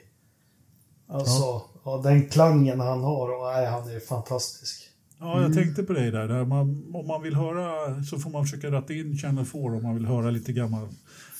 Alltså, 1.08 1.62
ja. 1.86 2.02
den 2.04 2.30
klangen 2.30 2.80
han 2.80 3.04
har, 3.04 3.30
och, 3.30 3.54
nej, 3.54 3.66
han 3.66 3.90
är 3.90 4.00
fantastisk. 4.00 4.82
Ja, 5.20 5.42
jag 5.42 5.54
tänkte 5.54 5.84
på 5.84 5.94
dig 5.94 6.12
där. 6.12 6.28
där 6.28 6.46
man, 6.46 6.92
om 6.94 7.08
man 7.08 7.22
vill 7.22 7.36
höra 7.36 8.04
så 8.04 8.20
får 8.20 8.30
man 8.30 8.44
försöka 8.44 8.72
ratta 8.72 8.94
in 8.94 9.18
Channel 9.18 9.46
4 9.46 9.62
om 9.62 9.84
man 9.84 9.96
vill 9.96 10.06
höra 10.06 10.32
lite 10.32 10.52
gammal. 10.54 10.88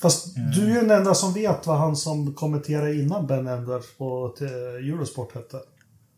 Fast 0.02 0.34
du 0.54 0.62
är 0.62 0.68
ju 0.68 0.74
den 0.74 0.90
enda 0.90 1.14
som 1.14 1.32
vet 1.32 1.66
vad 1.66 1.78
han 1.78 1.96
som 1.96 2.34
kommenterade 2.34 2.94
innan 2.94 3.26
Ben 3.26 3.46
Edwards 3.46 3.96
på 3.98 4.34
t- 4.38 4.44
Eurosport 4.44 5.34
hette. 5.34 5.60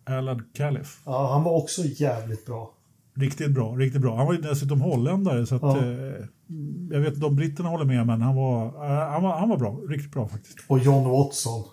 Alad 0.04 0.42
Calif. 0.54 1.00
Ja, 1.04 1.32
han 1.32 1.42
var 1.44 1.52
också 1.52 1.82
jävligt 1.84 2.46
bra. 2.46 2.74
Riktigt 3.14 3.50
bra, 3.50 3.74
riktigt 3.74 4.02
bra. 4.02 4.16
Han 4.16 4.26
var 4.26 4.34
ju 4.34 4.40
dessutom 4.40 4.80
holländare 4.80 5.46
så 5.46 5.54
att... 5.54 5.62
Ja. 5.62 5.76
Eh, 5.78 6.24
jag 6.90 7.00
vet 7.00 7.22
om 7.22 7.36
britterna 7.36 7.68
håller 7.68 7.84
med 7.84 8.06
men 8.06 8.22
han 8.22 8.34
var, 8.36 8.66
eh, 8.66 9.10
han 9.12 9.22
var, 9.22 9.38
han 9.38 9.48
var 9.48 9.56
bra. 9.56 9.80
Riktigt 9.88 10.12
bra 10.12 10.28
faktiskt. 10.28 10.58
Och 10.66 10.78
John 10.78 11.08
Watson. 11.10 11.64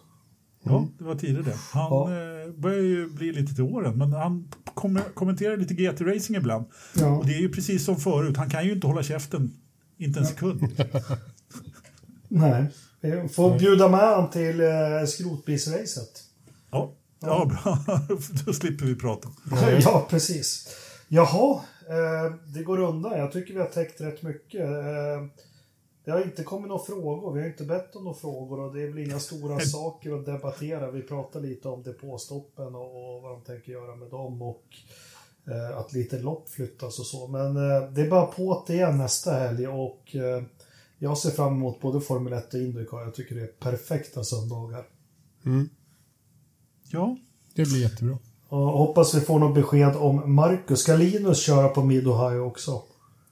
Ja, 0.63 0.87
det 0.97 1.03
var 1.03 1.15
tidigare 1.15 1.43
det. 1.43 1.55
Han 1.71 1.91
Ja. 1.91 2.09
eh, 2.11 2.51
börjar 2.57 2.81
ju 2.81 3.09
bli 3.09 3.31
lite 3.33 3.53
till 3.55 3.63
åren, 3.63 3.97
men 3.97 4.13
han 4.13 4.47
kom 4.73 4.99
kommenterar 5.13 5.57
lite 5.57 5.73
GT-racing 5.73 6.37
ibland. 6.37 6.65
Ja. 6.95 7.07
Och 7.17 7.25
det 7.25 7.33
är 7.33 7.39
ju 7.39 7.49
precis 7.49 7.85
som 7.85 7.95
förut, 7.95 8.37
han 8.37 8.49
kan 8.49 8.65
ju 8.65 8.71
inte 8.73 8.87
hålla 8.87 9.03
käften, 9.03 9.53
inte 9.97 10.19
en 10.19 10.25
sekund. 10.25 10.61
Nej. 12.27 12.65
Får 13.35 13.59
bjuda 13.59 13.87
med 13.89 13.99
han 13.99 14.29
till 14.29 14.61
eh, 14.61 14.67
skrotbilsracet. 15.07 16.23
Ja, 16.71 16.93
ja 17.21 17.45
bra. 17.45 17.79
Då 18.45 18.53
slipper 18.53 18.85
vi 18.85 18.95
prata. 18.95 19.29
Ja, 19.83 20.07
precis. 20.09 20.67
Jaha, 21.07 21.61
det 22.53 22.63
går 22.63 22.79
undan. 22.79 23.19
Jag 23.19 23.31
tycker 23.31 23.53
vi 23.53 23.59
har 23.59 23.67
täckt 23.67 24.01
rätt 24.01 24.21
mycket. 24.21 24.61
Eh, 24.61 25.25
det 26.05 26.11
har 26.11 26.21
inte 26.21 26.43
kommit 26.43 26.67
några 26.67 26.83
frågor. 26.83 27.33
Vi 27.33 27.41
har 27.41 27.47
inte 27.47 27.63
bett 27.63 27.95
om 27.95 28.03
några 28.03 28.17
frågor 28.17 28.59
och 28.59 28.75
det 28.75 28.81
är 28.81 28.87
väl 28.87 28.99
inga 28.99 29.19
stora 29.19 29.59
saker 29.59 30.19
att 30.19 30.25
debattera. 30.25 30.91
Vi 30.91 31.01
pratar 31.01 31.39
lite 31.39 31.69
om 31.69 31.83
depåstoppen 31.83 32.75
och, 32.75 33.15
och 33.15 33.21
vad 33.21 33.31
de 33.31 33.41
tänker 33.41 33.71
göra 33.71 33.95
med 33.95 34.09
dem 34.09 34.41
och 34.41 34.65
eh, 35.47 35.77
att 35.77 35.93
lite 35.93 36.19
lopp 36.19 36.49
flyttas 36.49 36.99
och 36.99 37.05
så. 37.05 37.27
Men 37.27 37.57
eh, 37.57 37.91
det 37.91 38.01
är 38.01 38.09
bara 38.09 38.25
på 38.25 38.65
igen 38.69 38.97
nästa 38.97 39.33
helg 39.33 39.67
och 39.67 40.15
eh, 40.15 40.43
jag 40.97 41.17
ser 41.17 41.29
fram 41.29 41.53
emot 41.53 41.81
både 41.81 42.01
Formel 42.01 42.33
1 42.33 42.53
och 42.53 42.59
Indycar. 42.59 43.01
Jag 43.01 43.15
tycker 43.15 43.35
det 43.35 43.41
är 43.41 43.47
perfekta 43.47 44.23
söndagar. 44.23 44.87
Mm. 45.45 45.69
Ja, 46.91 47.17
Det 47.53 47.63
blir 47.63 47.81
jättebra. 47.81 48.17
Och 48.55 48.77
hoppas 48.77 49.13
vi 49.15 49.21
får 49.21 49.39
något 49.39 49.55
besked 49.55 49.95
om 49.95 50.33
Marcus. 50.35 50.79
Ska 50.79 50.95
Linus 50.95 51.41
köra 51.45 51.67
på 51.69 51.81
Mid-Ohio 51.83 52.39
också? 52.39 52.81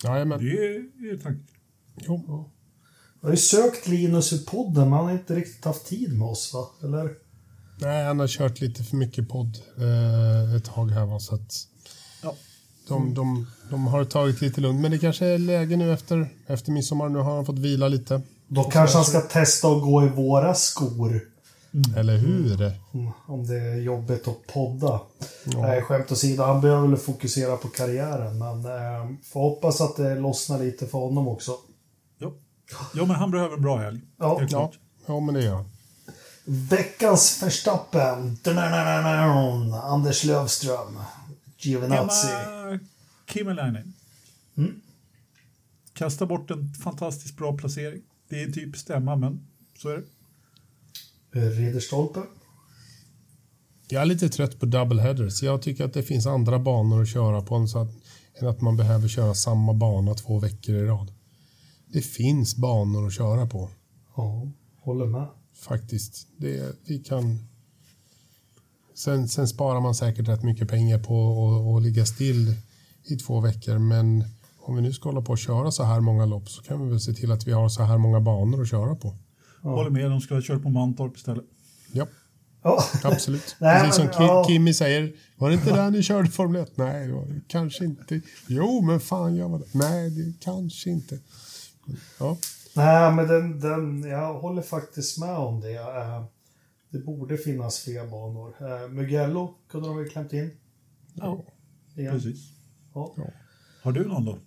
Jajamän. 0.03 0.39
det 0.39 0.45
är, 0.45 1.17
tanken. 1.23 1.47
Jo. 1.95 2.49
Jag 3.21 3.27
har 3.27 3.33
ju 3.33 3.37
sökt 3.37 3.87
Linus 3.87 4.33
i 4.33 4.45
podden, 4.45 4.83
men 4.83 4.93
han 4.93 5.05
har 5.05 5.11
inte 5.11 5.35
riktigt 5.35 5.65
haft 5.65 5.85
tid 5.87 6.17
med 6.19 6.27
oss, 6.27 6.53
va? 6.53 6.87
Eller? 6.87 7.09
Nej, 7.81 8.05
han 8.05 8.19
har 8.19 8.27
kört 8.27 8.61
lite 8.61 8.83
för 8.83 8.95
mycket 8.95 9.29
podd 9.29 9.57
eh, 9.77 10.55
ett 10.55 10.65
tag 10.65 10.91
här 10.91 11.05
va, 11.05 11.19
så 11.19 11.35
att 11.35 11.53
Ja. 12.23 12.35
de, 12.87 13.13
de, 13.13 13.47
de 13.69 13.87
har 13.87 14.05
tagit 14.05 14.41
lite 14.41 14.61
lugnt. 14.61 14.81
Men 14.81 14.91
det 14.91 14.99
kanske 14.99 15.25
är 15.25 15.37
läge 15.37 15.77
nu 15.77 15.93
efter, 15.93 16.29
efter 16.47 16.71
midsommar. 16.71 17.09
Nu 17.09 17.19
har 17.19 17.35
han 17.35 17.45
fått 17.45 17.59
vila 17.59 17.87
lite. 17.87 18.21
Då 18.47 18.63
kanske 18.63 18.97
han 18.97 19.05
ska 19.05 19.21
testa 19.21 19.67
att 19.67 19.81
gå 19.81 20.03
i 20.03 20.07
våra 20.09 20.53
skor. 20.53 21.21
Eller 21.97 22.17
hur? 22.17 22.61
Mm, 22.93 23.11
Om 23.25 23.47
det 23.47 23.55
är 23.59 23.75
jobbigt 23.75 24.27
att 24.27 24.47
podda. 24.47 25.01
Nej, 25.45 25.81
skämt 25.81 26.11
åsido, 26.11 26.43
han 26.43 26.61
behöver 26.61 26.87
väl 26.87 26.97
fokusera 26.97 27.57
på 27.57 27.67
karriären, 27.67 28.37
men 28.37 28.65
eh, 28.65 29.09
får 29.23 29.39
hoppas 29.39 29.81
att 29.81 29.95
det 29.95 30.15
lossnar 30.15 30.59
lite 30.59 30.87
för 30.87 30.97
honom 30.97 31.27
också. 31.27 31.51
Ja. 32.17 32.33
ja, 32.93 33.05
men 33.05 33.15
han 33.15 33.31
behöver 33.31 33.55
en 33.55 33.61
bra 33.61 33.77
helg. 33.77 34.01
Ja. 34.17 34.37
Ja, 34.41 34.47
klart. 34.47 34.79
ja 35.05 35.19
men 35.19 35.33
det 35.35 35.43
gör 35.43 35.55
han. 35.55 35.69
Veckans 36.45 37.43
Verstappen. 37.43 38.37
Anders 39.83 40.23
Lövström. 40.23 40.99
Giovinazzi. 41.57 42.27
Emma 42.27 42.79
Kimmelainen. 43.27 43.93
Mm. 44.57 44.81
Kasta 45.93 46.25
bort 46.25 46.51
en 46.51 46.73
fantastiskt 46.73 47.37
bra 47.37 47.57
placering. 47.57 48.01
Det 48.29 48.43
är 48.43 48.51
typ 48.51 48.77
stämma, 48.77 49.15
men 49.15 49.47
så 49.77 49.89
är 49.89 49.97
det. 49.97 50.03
Ridderstolpe. 51.33 52.21
Jag 53.87 54.01
är 54.01 54.05
lite 54.05 54.29
trött 54.29 54.59
på 54.59 54.65
double 54.65 55.01
headers. 55.01 55.43
Jag 55.43 55.61
tycker 55.61 55.85
att 55.85 55.93
det 55.93 56.03
finns 56.03 56.25
andra 56.27 56.59
banor 56.59 57.01
att 57.01 57.07
köra 57.09 57.41
på 57.41 57.55
än, 57.55 57.67
så 57.67 57.79
att, 57.79 57.89
än 58.41 58.47
att 58.47 58.61
man 58.61 58.77
behöver 58.77 59.07
köra 59.07 59.33
samma 59.33 59.73
bana 59.73 60.13
två 60.13 60.39
veckor 60.39 60.75
i 60.75 60.83
rad. 60.85 61.11
Det 61.87 62.01
finns 62.01 62.55
banor 62.55 63.07
att 63.07 63.13
köra 63.13 63.47
på, 63.47 63.69
Ja, 64.15 64.47
håller 64.81 65.05
med. 65.05 65.27
faktiskt. 65.55 66.27
Det, 66.37 66.75
vi 66.87 66.99
kan... 66.99 67.39
Sen, 68.95 69.27
sen 69.27 69.47
sparar 69.47 69.79
man 69.81 69.95
säkert 69.95 70.27
rätt 70.27 70.43
mycket 70.43 70.67
pengar 70.69 70.99
på 70.99 71.47
att- 71.47 71.77
att 71.77 71.83
ligga 71.83 72.05
still 72.05 72.55
i 73.03 73.15
två 73.15 73.39
veckor, 73.39 73.77
men 73.77 74.23
om 74.61 74.75
vi 74.75 74.81
nu 74.81 74.93
ska 74.93 75.09
hålla 75.09 75.21
på 75.21 75.33
att 75.33 75.39
köra 75.39 75.71
så 75.71 75.83
här 75.83 75.99
många 75.99 76.25
lopp 76.25 76.49
så 76.49 76.61
kan 76.63 76.83
vi 76.83 76.89
väl 76.89 76.99
se 76.99 77.13
till 77.13 77.31
att 77.31 77.47
vi 77.47 77.51
har 77.51 77.69
så 77.69 77.83
här 77.83 77.97
många 77.97 78.19
banor 78.21 78.61
att 78.61 78.69
köra 78.69 78.95
på. 78.95 79.15
Håller 79.63 79.89
med, 79.89 80.11
de 80.11 80.21
skulle 80.21 80.37
ha 80.37 80.43
kört 80.45 80.63
på 80.63 80.69
Mantorp 80.69 81.17
istället. 81.17 81.43
Ja. 81.91 82.07
Ja. 82.63 82.83
Absolut. 83.03 83.55
Nej, 83.59 83.79
Precis 83.79 83.95
som 83.95 84.05
men, 84.05 84.13
Ki- 84.13 84.23
ja. 84.23 84.45
Kimmy 84.47 84.73
säger. 84.73 85.13
Var 85.37 85.49
det 85.49 85.55
inte 85.55 85.75
där 85.75 85.91
ni 85.91 86.03
körde 86.03 86.29
Formel 86.29 86.61
1? 86.61 86.77
Nej, 86.77 87.07
det 87.07 87.13
var 87.13 87.25
det 87.25 87.41
kanske 87.47 87.85
inte. 87.85 88.21
Jo, 88.47 88.81
men 88.81 88.99
fan 88.99 89.35
jag 89.35 89.49
var 89.49 89.59
det. 89.59 89.65
Nej, 89.73 90.09
det 90.09 90.33
kanske 90.39 90.89
inte. 90.89 91.19
Ja, 92.19 92.37
Nej, 92.75 93.11
men 93.11 93.27
den, 93.27 93.59
den, 93.59 94.03
jag 94.03 94.39
håller 94.39 94.61
faktiskt 94.61 95.19
med 95.19 95.35
om 95.37 95.61
det. 95.61 95.73
Eh, 95.73 96.23
Det 96.89 96.99
borde 96.99 97.37
finnas 97.37 97.79
fler 97.79 98.07
banor. 98.07 98.55
Eh, 98.59 98.89
Mugello 98.89 99.53
kunde 99.71 99.87
de 99.87 99.97
väl 99.97 100.09
klämt 100.09 100.33
in. 100.33 100.51
Ja, 101.13 101.43
igen. 101.95 102.11
precis. 102.13 102.39
Ja. 102.93 103.15
Har 103.83 103.91
du 103.91 104.07
någon 104.07 104.25
då? 104.25 104.37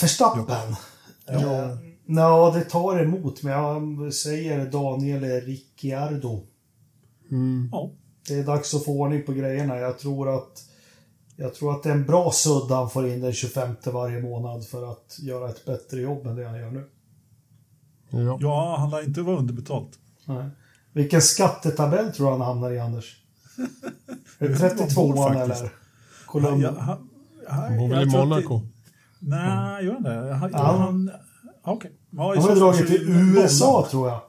Verstappen. 0.00 0.72
Eh, 1.28 1.76
Nå, 2.10 2.50
det 2.54 2.64
tar 2.64 3.02
emot, 3.02 3.42
men 3.42 3.52
jag 3.52 4.14
säger 4.14 4.70
Daniel 4.70 5.40
Ricciardo. 5.40 6.46
Ja. 7.72 7.90
Det 8.28 8.34
är 8.34 8.44
dags 8.44 8.74
att 8.74 8.84
få 8.84 8.92
ordning 9.00 9.22
på 9.22 9.32
grejerna. 9.32 9.76
Jag 9.76 9.98
tror 9.98 10.34
att 10.38 10.64
jag 11.36 11.54
tror 11.54 11.72
att 11.74 11.82
det 11.82 11.88
är 11.88 11.94
en 11.94 12.06
bra 12.06 12.30
sudd 12.32 12.70
han 12.70 12.90
får 12.90 13.08
in 13.08 13.20
den 13.20 13.32
25 13.32 13.74
varje 13.92 14.22
månad 14.22 14.66
för 14.66 14.92
att 14.92 15.18
göra 15.22 15.48
ett 15.50 15.64
bättre 15.64 16.00
jobb 16.00 16.26
än 16.26 16.36
det 16.36 16.44
han 16.44 16.58
gör 16.58 16.70
nu. 16.70 16.84
ja. 18.10 18.38
ja, 18.40 18.76
han 18.78 18.90
lär 18.90 19.04
inte 19.04 19.22
vara 19.22 19.36
underbetalt. 19.38 19.98
Nej. 20.24 20.48
Vilken 20.92 21.22
skattetabell 21.22 22.12
tror 22.12 22.26
du 22.26 22.32
han 22.32 22.40
hamnar 22.40 22.70
i, 22.70 22.78
Anders? 22.78 23.22
Är 24.38 24.48
det 24.48 24.52
Jag 24.52 24.60
vet 24.60 24.72
inte 24.72 24.76
32 24.84 25.12
vad 25.12 25.28
an 25.28 25.34
faktiskt. 25.34 25.60
eller? 25.60 25.72
Colum... 26.26 26.60
Ja, 26.60 26.74
han, 26.78 27.08
Han 27.48 27.78
bor 27.78 27.88
väl 27.88 27.98
jag 27.98 28.08
i 28.08 28.26
Monaco. 28.26 28.60
Nej, 29.18 29.84
gör 29.84 29.92
han 29.94 30.02
det? 30.02 30.34
Han, 30.34 30.50
Ja. 30.52 30.58
han, 30.58 31.10
Okej. 31.62 31.92
Ja, 32.10 32.34
i 32.34 32.38
Han 32.38 32.48
har 32.48 32.56
dragit 32.56 32.86
till. 32.86 33.08
USA 33.08 33.86
tror 33.90 34.08
jag. 34.08 34.20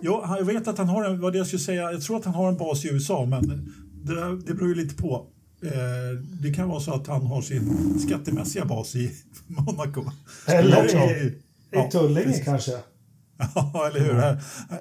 Ja, 0.00 0.36
jag 0.38 0.44
vet 0.44 0.68
att 0.68 0.78
han 0.78 0.88
har 0.88 1.04
en, 1.04 1.20
vad 1.20 1.36
jag 1.36 1.46
skulle 1.46 1.60
säga, 1.60 1.92
jag 1.92 2.02
tror 2.02 2.16
att 2.16 2.24
han 2.24 2.34
har 2.34 2.48
en 2.48 2.56
bas 2.56 2.84
i 2.84 2.88
USA, 2.88 3.24
men 3.26 3.72
det, 4.04 4.36
det 4.36 4.54
beror 4.54 4.68
ju 4.68 4.74
lite 4.74 4.94
på. 5.02 5.26
Eh, 5.62 5.70
det 6.42 6.54
kan 6.54 6.68
vara 6.68 6.80
så 6.80 6.92
att 6.94 7.06
han 7.06 7.26
har 7.26 7.42
sin 7.42 8.00
skattemässiga 8.06 8.64
bas 8.64 8.94
i 8.96 9.12
Monaco. 9.46 10.04
Eller 10.46 10.94
jag- 10.94 11.10
i, 11.10 11.34
Ja, 11.70 11.86
i 11.86 11.90
Tullinge 11.90 12.22
precis. 12.26 12.44
kanske. 12.44 12.72
Ja, 13.54 13.86
eller 13.90 14.00
hur? 14.00 14.12
Här, 14.12 14.42
här, 14.70 14.80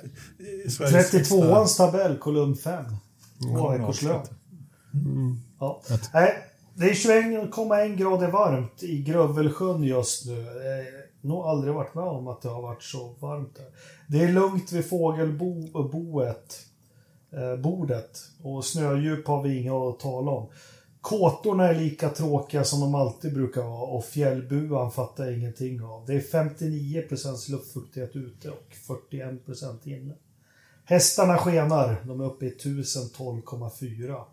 i 0.65 0.69
Sveriges 0.69 1.13
riksdag. 1.13 1.39
32ans 1.43 1.77
tabell, 1.77 2.17
kolumn 2.17 2.55
5. 2.55 2.83
Två 2.85 2.95
Ja, 3.57 3.69
veckors 3.71 4.01
lön. 4.01 4.15
avsnitt. 4.15 4.31
Ja. 5.59 5.81
Nej, 6.13 6.33
det 6.75 6.85
är 6.89 6.93
21,1 6.93 7.95
grader 7.95 8.27
varmt 8.31 8.83
i 8.83 9.01
Grövelsjön 9.01 9.83
just 9.83 10.25
nu. 10.25 10.45
Nog 11.21 11.45
aldrig 11.45 11.73
varit 11.73 11.95
med 11.95 12.03
om 12.03 12.27
att 12.27 12.41
det 12.41 12.49
har 12.49 12.61
varit 12.61 12.83
så 12.83 13.15
varmt 13.19 13.55
där. 13.55 13.65
Det 14.07 14.23
är 14.23 14.33
lugnt 14.33 14.71
vid 14.71 14.89
fågelboet, 14.89 16.59
eh, 17.31 17.43
eh, 17.43 17.57
bordet. 17.57 18.19
Och 18.43 18.65
snödjup 18.65 19.27
har 19.27 19.43
vi 19.43 19.61
inga 19.61 19.89
att 19.89 19.99
tala 19.99 20.31
om. 20.31 20.49
Kåtorna 21.01 21.67
är 21.67 21.75
lika 21.75 22.09
tråkiga 22.09 22.63
som 22.63 22.79
de 22.79 22.95
alltid 22.95 23.33
brukar 23.33 23.61
vara 23.61 23.87
och 23.87 24.05
fjällbuan 24.05 24.91
fattar 24.91 25.25
jag 25.25 25.37
ingenting 25.37 25.83
av. 25.83 26.05
Det 26.05 26.13
är 26.13 26.21
59% 26.21 27.49
luftfuktighet 27.49 28.15
ute 28.15 28.49
och 28.49 28.75
41% 28.87 29.87
inne. 29.87 30.13
Hästarna 30.85 31.37
skenar, 31.37 32.03
de 32.07 32.21
är 32.21 32.25
uppe 32.25 32.45
i 32.45 32.49
1012,4 32.49 34.23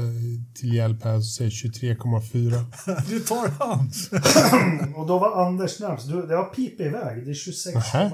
till 0.56 0.74
hjälp 0.74 1.04
här 1.04 1.16
och 1.16 1.26
säger 1.26 1.52
23,4. 1.52 3.06
Du 3.10 3.20
tar 3.20 3.48
hans. 3.60 4.10
Och 4.96 5.08
då 5.08 5.20
var 5.20 5.46
Anders 5.48 5.80
närmst. 5.80 6.08
Du, 6.08 6.22
det 6.28 6.36
har 6.36 6.44
pipit 6.46 6.80
iväg. 6.80 7.26
Det 7.26 7.32
är 7.32 7.34
26,4 7.34 7.74
Nähä. 7.74 8.12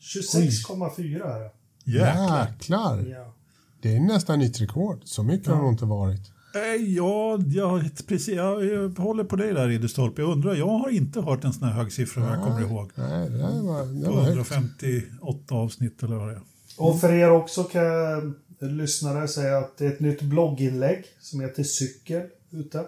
26,4 0.00 1.34
är 1.34 1.40
det. 1.40 1.50
Jäklar. 1.84 2.46
Jäklar! 2.48 3.04
Ja. 3.10 3.34
Det 3.82 3.96
är 3.96 4.00
nästan 4.00 4.38
nytt 4.38 4.60
rekord. 4.60 5.00
Så 5.04 5.22
mycket 5.22 5.46
har 5.48 5.56
det 5.56 5.62
nog 5.62 5.72
inte 5.72 5.84
varit. 5.84 6.30
Eh, 6.54 6.82
Ja, 6.84 7.38
jag, 7.46 7.90
precis, 8.06 8.34
jag, 8.34 8.64
jag 8.64 8.88
håller 8.98 9.24
på 9.24 9.36
dig 9.36 9.54
där 9.54 9.68
Ridderstolpe. 9.68 10.22
Jag 10.22 10.30
undrar, 10.30 10.54
jag 10.54 10.68
har 10.68 10.88
inte 10.90 11.20
hört 11.20 11.44
en 11.44 11.52
sån 11.52 11.68
här 11.68 11.74
hög 11.74 11.92
siffra 11.92 12.22
vad 12.22 12.32
jag 12.32 12.42
kommer 12.44 12.60
ihåg. 12.60 12.90
Nej, 12.94 13.30
det 13.30 13.38
var, 13.38 14.00
det 14.00 14.06
På 14.06 14.12
var 14.12 14.22
högt. 14.22 14.52
158 14.52 15.54
avsnitt 15.54 16.02
eller 16.02 16.16
vad 16.16 16.28
det 16.28 16.34
är. 16.34 16.40
Och 16.78 17.00
för 17.00 17.12
er 17.12 17.30
också 17.30 17.64
kan 17.64 17.82
jag, 17.84 18.32
lyssnare 18.58 19.28
säga 19.28 19.58
att 19.58 19.76
det 19.78 19.86
är 19.86 19.92
ett 19.92 20.00
nytt 20.00 20.22
blogginlägg 20.22 21.04
som 21.20 21.40
heter 21.40 21.62
Cykel 21.62 22.22
ute. 22.50 22.84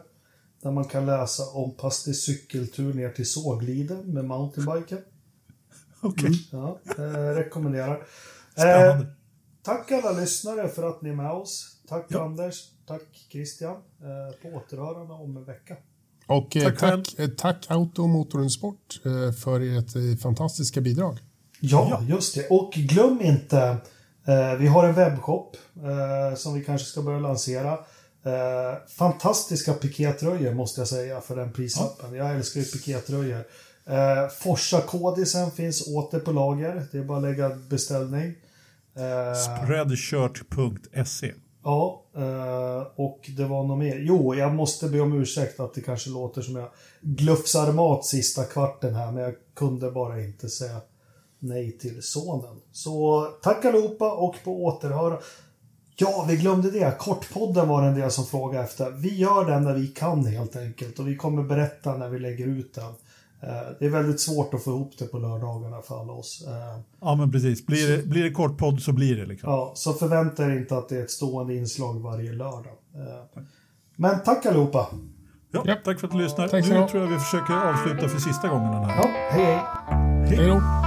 Där 0.63 0.71
man 0.71 0.85
kan 0.85 1.07
läsa 1.07 1.43
om 1.53 1.75
Pastis 1.75 2.23
cykeltur 2.25 2.95
ner 2.95 3.11
till 3.11 3.31
Sågliden 3.31 3.99
med 4.13 4.25
mountainbiken. 4.25 4.99
Okej, 6.01 6.49
Ja, 6.53 6.79
eh, 6.99 7.03
rekommenderar. 7.35 8.07
Eh, 8.57 9.01
tack 9.63 9.93
alla 9.93 10.13
lyssnare 10.21 10.69
för 10.69 10.89
att 10.89 11.03
ni 11.03 11.11
är 11.11 11.15
med 11.15 11.31
oss. 11.31 11.77
Tack 11.89 12.07
Ja. 12.09 12.25
Anders. 12.25 12.65
Tack 12.87 13.03
Christian. 13.33 13.77
Eh, 13.77 14.51
på 14.51 14.57
återhörande 14.57 15.15
om 15.15 15.37
en 15.37 15.45
vecka. 15.45 15.77
Och 16.27 16.57
eh, 16.57 16.63
Tack 16.65 16.79
tack, 16.79 17.19
eh, 17.19 17.29
tack 17.29 17.67
Auto 17.69 18.03
och 18.03 18.09
Motorn 18.09 18.51
Sport 18.51 19.01
eh, 19.05 19.33
för 19.33 19.61
ert 19.79 19.97
eh, 19.97 20.17
fantastiska 20.23 20.81
bidrag. 20.81 21.19
Ja, 21.61 22.03
just 22.09 22.35
det. 22.35 22.47
Och 22.51 22.73
glöm 22.73 23.21
inte, 23.23 23.77
vi 24.59 24.67
har 24.67 24.85
en 24.85 24.95
webbshop 24.95 25.57
eh, 25.77 26.37
som 26.37 26.55
vi 26.55 26.65
kanske 26.65 26.87
ska 26.87 27.03
börja 27.03 27.19
lansera. 27.19 27.73
Eh, 28.27 28.79
fantastiska 28.89 29.73
pikétröjor 29.73 30.55
måste 30.55 30.81
jag 30.81 30.89
säga 30.89 31.21
för 31.21 31.37
den 31.37 31.53
prislappen. 31.53 32.15
Jag 32.15 32.37
älskar 32.37 32.61
ju 32.61 32.67
pikétröjor. 32.67 33.45
Eh, 33.87 34.29
Forsa-kodisen 34.29 35.51
finns 35.51 35.87
åter 35.87 36.21
på 36.21 36.33
lager. 36.33 36.87
Det 36.93 36.99
är 36.99 37.05
bara 37.05 37.19
att 37.19 37.25
lägga 37.25 37.49
beställning. 37.49 38.35
Eh, 38.97 39.65
Spreadshirt.se. 39.65 41.33
Ja, 41.65 42.05
eh, 42.17 42.87
och 42.97 43.31
det 43.37 43.45
var 43.45 43.65
något 43.65 43.79
mer. 43.79 43.99
Jo, 43.99 44.35
jag 44.35 44.55
måste 44.55 44.89
be 44.89 45.01
om 45.01 45.21
ursäkt 45.21 45.61
att 45.61 45.75
det 45.75 45.81
kanske 45.81 46.11
låter 46.11 46.43
som 46.43 46.57
jag 46.57 46.69
glufsar 47.01 47.73
mat 47.73 48.05
sista 48.05 48.45
kvarten 48.45 48.95
här, 48.95 49.13
men 49.13 49.23
jag 49.23 49.35
kunde 49.55 49.91
bara 49.91 50.21
inte 50.21 50.49
säga 50.49 50.81
nej 51.49 51.79
till 51.79 52.03
sonen. 52.03 52.57
Så 52.73 53.23
tack 53.43 53.65
allihopa 53.65 54.13
och 54.13 54.35
på 54.45 54.65
återhöra. 54.65 55.19
Ja, 55.99 56.27
vi 56.29 56.37
glömde 56.37 56.71
det. 56.71 56.99
Kortpodden 56.99 57.69
var 57.69 57.83
en 57.83 57.95
del 57.95 58.11
som 58.11 58.25
frågade 58.27 58.65
efter. 58.65 58.91
Vi 58.91 59.17
gör 59.17 59.45
den 59.51 59.63
när 59.65 59.75
vi 59.75 59.87
kan 59.87 60.27
helt 60.27 60.57
enkelt 60.57 60.99
och 60.99 61.09
vi 61.09 61.17
kommer 61.17 61.43
berätta 61.43 61.97
när 61.97 62.09
vi 62.09 62.19
lägger 62.19 62.47
ut 62.47 62.75
den. 62.75 62.85
Eh, 63.43 63.67
Det 63.81 63.87
är 63.87 63.91
väldigt 63.91 64.21
svårt 64.21 64.55
att 64.55 64.65
få 64.65 64.71
ihop 64.71 64.93
det 64.99 65.05
på 65.07 65.19
lördagarna 65.19 65.83
för 65.83 66.01
alla 66.01 66.13
oss. 66.13 66.45
Eh, 66.47 66.81
Ja, 67.01 67.15
men 67.15 67.33
precis. 67.33 67.67
Blir 67.67 67.97
det, 67.97 68.07
blir 68.07 68.23
det 68.23 68.31
kort 68.31 68.59
podd 68.59 68.81
så 68.83 68.93
blir 68.93 69.17
det 69.17 69.27
liksom. 69.27 69.51
Ja, 69.51 69.73
så 69.75 69.93
förvänta 69.93 70.45
er 70.45 70.51
inte 70.57 70.77
att 70.79 70.89
det 70.89 70.97
är 70.97 71.03
ett 71.03 71.11
stående 71.11 71.55
inslag 71.55 72.01
varje 72.03 72.33
lördag. 72.33 72.73
Eh, 72.95 73.43
Men 73.97 74.23
tack 74.23 74.47
allihopa! 74.47 74.87
Ja. 75.53 75.77
Tack 75.85 76.01
för 76.01 76.07
att 76.07 76.13
du 76.13 76.19
lyssnar. 76.23 76.49
Tack 76.49 76.67
så 76.67 76.73
nu 76.73 76.89
tror 76.89 77.03
jag 77.03 77.11
vi 77.11 77.19
försöker 77.19 77.55
avsluta 77.55 78.09
för 78.09 78.19
sista 78.21 78.49
gången 78.49 78.73
den 78.73 78.85
här. 78.85 78.97
Ja, 78.97 79.09
hej 79.31 79.45
hej! 79.45 80.37
Hej 80.39 80.47
då! 80.49 80.86